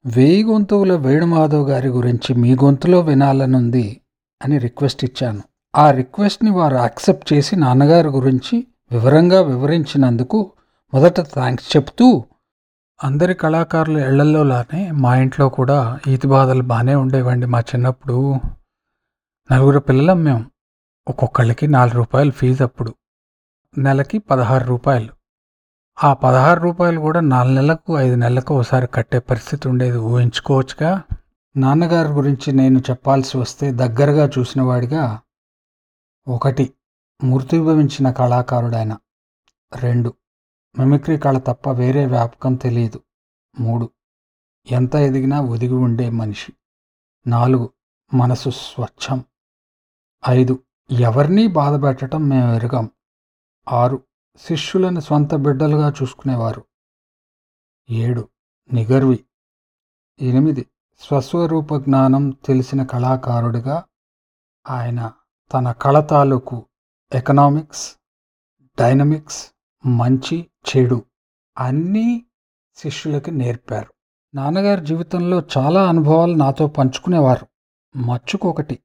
వేయి 0.05 0.43
గొంతువుల 0.43 0.95
వేణుమాధవ్ 0.95 1.69
గారి 1.69 1.87
గురించి 1.87 2.35
మీ 2.35 2.55
గొంతులో 2.55 2.99
వినాలనుంది 2.99 4.01
అని 4.43 4.57
రిక్వెస్ట్ 4.57 5.05
ఇచ్చాను. 5.05 5.41
ఆ 5.75 5.91
రిక్వెస్ట్ని 5.91 6.51
వారు 6.51 6.75
యాక్సెప్ట్ 6.75 7.33
చేసి 7.33 7.55
నాన్నగారి 7.55 8.07
గురించి 8.07 8.67
వివరంగా 8.91 9.41
వివరించినందుకు 9.41 10.51
మొదట 10.93 11.21
థ్యాంక్స్ 11.21 11.75
చెప్తూ 11.75 12.23
అందరి 13.03 13.33
కళాకారుల 13.33 13.97
ఇళ్ళలోలానే 13.97 14.91
మా 14.91 15.15
ఇంట్లో 15.15 15.49
కూడా 15.49 15.99
ఈతి 16.07 16.27
బాధలు 16.27 16.63
బాగానే 16.63 16.95
ఉండేవండి. 16.95 17.45
మా 17.45 17.59
చిన్నప్పుడు 17.59 18.35
నలుగురు 19.51 19.79
పిల్లలం 19.79 20.23
మేము 20.23 20.51
ఒక్కొక్కళ్ళకి 21.07 21.67
నాలుగు 21.67 21.95
రూపాయలు 21.95 22.31
ఫీజు 22.31 22.63
అప్పుడు. 22.63 22.95
నెలకి 23.77 24.17
పదహారు 24.17 24.65
రూపాయలు. 24.65 25.09
ఆ 26.03 26.13
పదహారు 26.13 26.59
రూపాయలు 26.59 26.99
కూడా 26.99 27.19
నాలుగు 27.19 27.55
నెలలకు 27.55 27.97
ఐదు 27.97 28.15
నెలలకు 28.15 28.59
ఒకసారి 28.59 28.87
కట్టే 28.87 29.19
పరిస్థితి 29.19 29.69
ఉండేది. 29.69 29.97
ఊహించుకోవచ్చుగా. 29.97 31.03
నాన్నగారి 31.57 32.07
గురించి 32.07 32.53
నేను 32.53 32.79
చెప్పాల్సి 32.79 33.37
వస్తే 33.37 33.71
దగ్గరగా 33.71 34.29
చూసిన 34.39 34.61
వాడిగా 34.61 35.19
ఒకటి. 36.27 36.73
మృతిభవించిన 37.23 38.11
కళాకారుడైన 38.11 38.97
రెండు. 39.75 40.13
మిమిక్రీ 40.79 41.17
కళ 41.17 41.37
తప్ప 41.37 41.69
వేరే 41.69 42.05
వ్యాపకం 42.05 42.55
తెలియదు. 42.55 43.03
మూడు. 43.59 43.89
ఎంత 44.71 44.95
ఎదిగినా 44.95 45.41
ఒదిగి 45.41 45.73
ఉండే 45.73 46.09
మనిషి. 46.09 46.53
నాలుగు. 47.27 47.73
మనసు 48.13 48.49
స్వచ్ఛం. 48.49 49.25
ఐదు. 50.29 50.63
ఎవరినీ 50.91 51.47
బాధపెట్టడం 51.47 52.29
మేము 52.29 52.53
ఎరగాం. 52.53 52.89
ఆరు. 53.71 54.03
శిష్యులను 54.37 54.99
సొంత 54.99 55.35
బిడ్డలుగా 55.35 55.89
చూసుకునేవారు. 55.89 56.65
ఏడు. 57.89 58.29
నిగర్వి. 58.73 59.25
ఎనిమిది. 60.19 60.67
స్వస్వరూప 60.99 61.75
జ్ఞానం 61.75 62.29
తెలిసిన 62.29 62.83
కళాకారుడిగా 62.83 63.85
ఆయన 64.69 65.13
తన 65.53 65.71
కళ 65.71 65.99
తాలూకు 65.99 66.65
ఎకనామిక్స్ 67.15 67.95
డైనమిక్స్ 68.79 69.51
మంచి 69.85 70.49
చెడు 70.69 71.05
అన్నీ 71.57 72.25
శిష్యులకి 72.75 73.31
నేర్పారు. 73.31 73.93
నాన్నగారి 74.35 74.85
జీవితంలో 74.85 75.43
చాలా 75.57 75.89
అనుభవాలు 75.89 76.33
నాతో 76.33 76.67
పంచుకునేవారు. 76.67 77.47
మచ్చుకొకటి. 77.97 78.79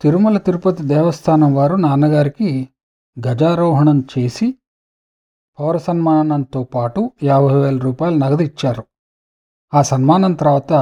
తిరుమల 0.00 0.38
తిరుపతి 0.38 0.82
దేవస్థానం 0.82 1.54
వారు 1.54 1.74
నాన్నగారికి 1.74 2.68
గజారోహణం 3.26 4.04
చేసి 4.18 4.54
పౌర 5.60 5.76
సన్మానంతో 5.76 6.64
పాటు 6.64 7.12
యాభై 7.22 7.54
వేల 7.54 7.78
రూపాయలు 7.78 8.16
నగదు 8.16 8.42
ఇచ్చారు. 8.42 8.84
ఆ 9.74 9.82
సన్మానం 9.82 10.32
తర్వాత 10.32 10.72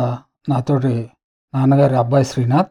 నాతోటి 0.49 1.11
నాన్నగారి 1.55 1.97
అబ్బాయి 1.97 2.24
శ్రీనాథ్ 2.24 2.66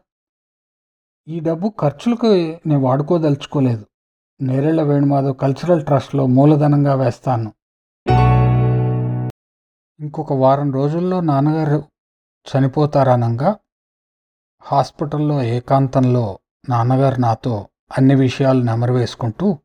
ఈ 1.28 1.40
డబ్బు 1.40 1.72
ఖర్చులకు 1.80 2.26
నేను 2.26 2.80
వాడుకోదలుచుకోలేదు. 2.80 3.86
నేరేళ్ళ 4.40 4.82
వేణుమాధవ్ 4.82 5.36
కల్చరల్ 5.36 5.84
ట్రస్ట్లో 5.84 6.26
మూలధనంగా 6.26 6.94
వేస్తాను. 6.94 7.52
ఇంకొక 10.02 10.32
వారం 10.32 10.72
రోజుల్లో 10.72 11.20
నాన్నగారు 11.20 11.84
చనిపోతారనంగా 12.46 13.56
హాస్పిటల్లో 14.62 15.42
ఏకాంతంలో 15.42 16.38
నాన్నగారు 16.68 17.20
నాతో 17.20 17.68
అన్ని 17.98 18.14
విషయాలు 18.14 18.62
నెమరు 18.62 18.92
వేసుకుంటూ 18.92 19.58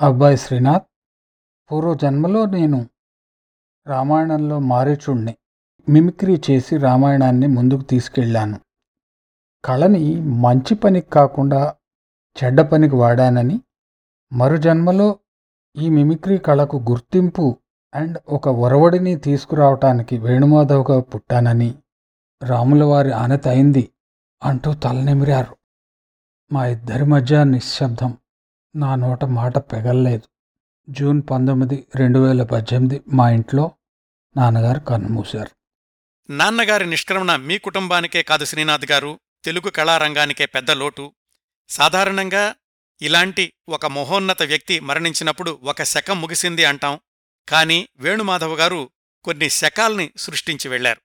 అబ్బాయి 0.00 0.36
శ్రీనాథ్ 0.36 0.82
పూర్వ 1.72 1.94
జన్మలో 1.94 2.46
నేను 2.46 2.86
రామాయణంలో 3.86 4.58
మారీచుణ్ణి 4.58 5.36
మిమిక్రీ 5.88 6.42
చేసి 6.50 6.76
రామాయణాన్ని 6.76 7.46
ముందుకు 7.46 7.82
తీసుకెళ్ళాను. 7.82 8.60
కళని 9.64 10.20
మంచి 10.20 10.74
పనికి 10.74 11.10
కాకుండా 11.10 11.74
చెడ్డ 12.44 12.60
పనికి 12.60 12.96
వాడానని 12.96 13.60
మరు 14.32 14.56
జన్మలో 14.56 15.18
ఈ 15.76 15.88
మిమిక్రీ 15.88 16.38
కళకు 16.38 16.76
గుర్తింపు 16.76 17.56
అండ్ 17.94 18.18
ఒక 18.28 18.48
ఒరవడిని 18.48 19.16
తీసుకురావటానికి 19.16 20.18
వేణుమాధవ్గా 20.18 21.00
పుట్టానని 21.00 21.74
రాములవారి 22.42 23.12
ఆనత 23.12 23.48
అయింది 23.48 23.90
అంటూ 24.42 24.74
తలనిమిరారు 24.74 25.56
మా 26.52 26.66
ఇద్దరి 26.66 27.04
మధ్య 27.04 27.44
నిశ్శబ్దం. 27.44 28.18
నా 28.76 28.94
నోట 28.94 29.24
మాట 29.24 29.58
పెగల్లేదు. 29.58 30.28
జూన్ 30.90 31.22
పంతొమ్మిది 31.30 31.86
రెండు 31.96 32.18
వేల 32.18 32.42
పద్దెనిమిది 32.42 33.00
మా 33.08 33.30
ఇంట్లో 33.30 33.70
నాన్నగారు 34.36 34.80
కన్నుమూశారు 34.80 35.50
నాన్నగారి 36.32 36.86
నిష్క్రమణ 36.86 37.36
మీ 37.36 37.58
కుటుంబానికే 37.58 38.22
కాదు 38.22 38.44
శ్రీనాథ్ 38.44 38.92
గారు. 38.92 39.20
తెలుగు 39.44 39.70
కళారంగానికే 39.70 40.46
పెద్ద 40.46 40.70
లోటు. 40.70 41.12
సాధారణంగా 41.68 42.54
ఇలాంటి 43.02 43.52
ఒక 43.68 43.86
మహోన్నత 43.86 44.42
వ్యక్తి 44.42 44.80
మరణించినప్పుడు 44.80 45.58
ఒక 45.62 45.82
శకం 45.82 46.20
ముగిసింది 46.20 46.64
అంటాం. 46.64 47.00
కాని 47.48 47.88
వేణుమాధవ్ 47.96 48.58
గారు 48.58 48.90
కొన్ని 49.24 49.50
శకాల్ని 49.50 50.12
సృష్టించి 50.16 50.68
వెళ్ళారు 50.68 51.00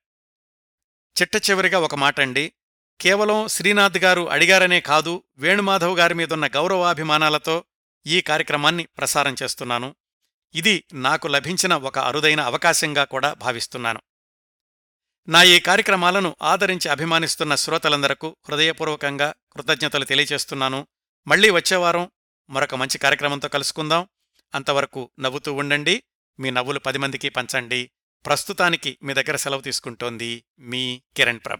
చిట్ట 1.20 1.50
చివరిగా 1.50 1.78
ఒక 1.78 1.94
మాటండి 1.94 2.52
కేవలం 3.00 3.48
శ్రీనాథ్ 3.48 3.98
గారు 3.98 4.30
అడిగారనే 4.30 4.80
కాదు 4.80 5.22
వేణుమాధవ్ 5.38 5.98
గారి 5.98 6.14
మీదున్న 6.14 6.46
గౌరవాభిమానాలతో 6.46 7.64
ఈ 8.06 8.20
కార్యక్రమాన్ని 8.20 8.86
ప్రసారం 8.86 9.36
చేస్తున్నాను. 9.42 9.96
ఇది 10.54 10.84
నాకు 10.92 11.28
లభించిన 11.28 11.74
ఒక 11.74 11.98
అరుదైన 11.98 12.40
అవకాశంగా 12.40 13.04
కూడా 13.04 13.34
భావిస్తున్నాను. 13.34 14.00
నా 15.28 15.42
ఈ 15.42 15.60
కార్యక్రమాలను 15.60 16.36
ఆదరించి 16.42 16.88
అభిమానిస్తున్న 16.88 17.54
శ్రోతలందరకు 17.54 18.36
హృదయపూర్వకంగా 18.48 19.34
కృతజ్ఞతలు 19.52 20.04
తెలియచేస్తున్నాను 20.04 20.86
మళ్ళీ 21.26 21.50
వచ్చేవారం 21.50 22.10
మరొక 22.50 22.74
మంచి 22.74 22.98
కార్యక్రమంతో 22.98 23.48
కలుసుకుందాం. 23.48 24.08
అంతవరకు 24.54 25.10
నవ్వుతూ 25.20 25.52
ఉండండి. 25.52 26.02
మీ 26.40 26.50
నవ్వులు 26.50 26.78
పది 26.78 26.98
మందికి 26.98 27.28
పంచండి. 27.28 27.90
ప్రస్తుతానికి 28.26 28.98
మీ 29.02 29.14
దగ్గర 29.14 29.36
సెలవు 29.36 29.60
తీసుకుంటోంది 29.60 30.44
మీ 30.58 31.02
కిరణ్ 31.16 31.40
ప్రభ. 31.46 31.58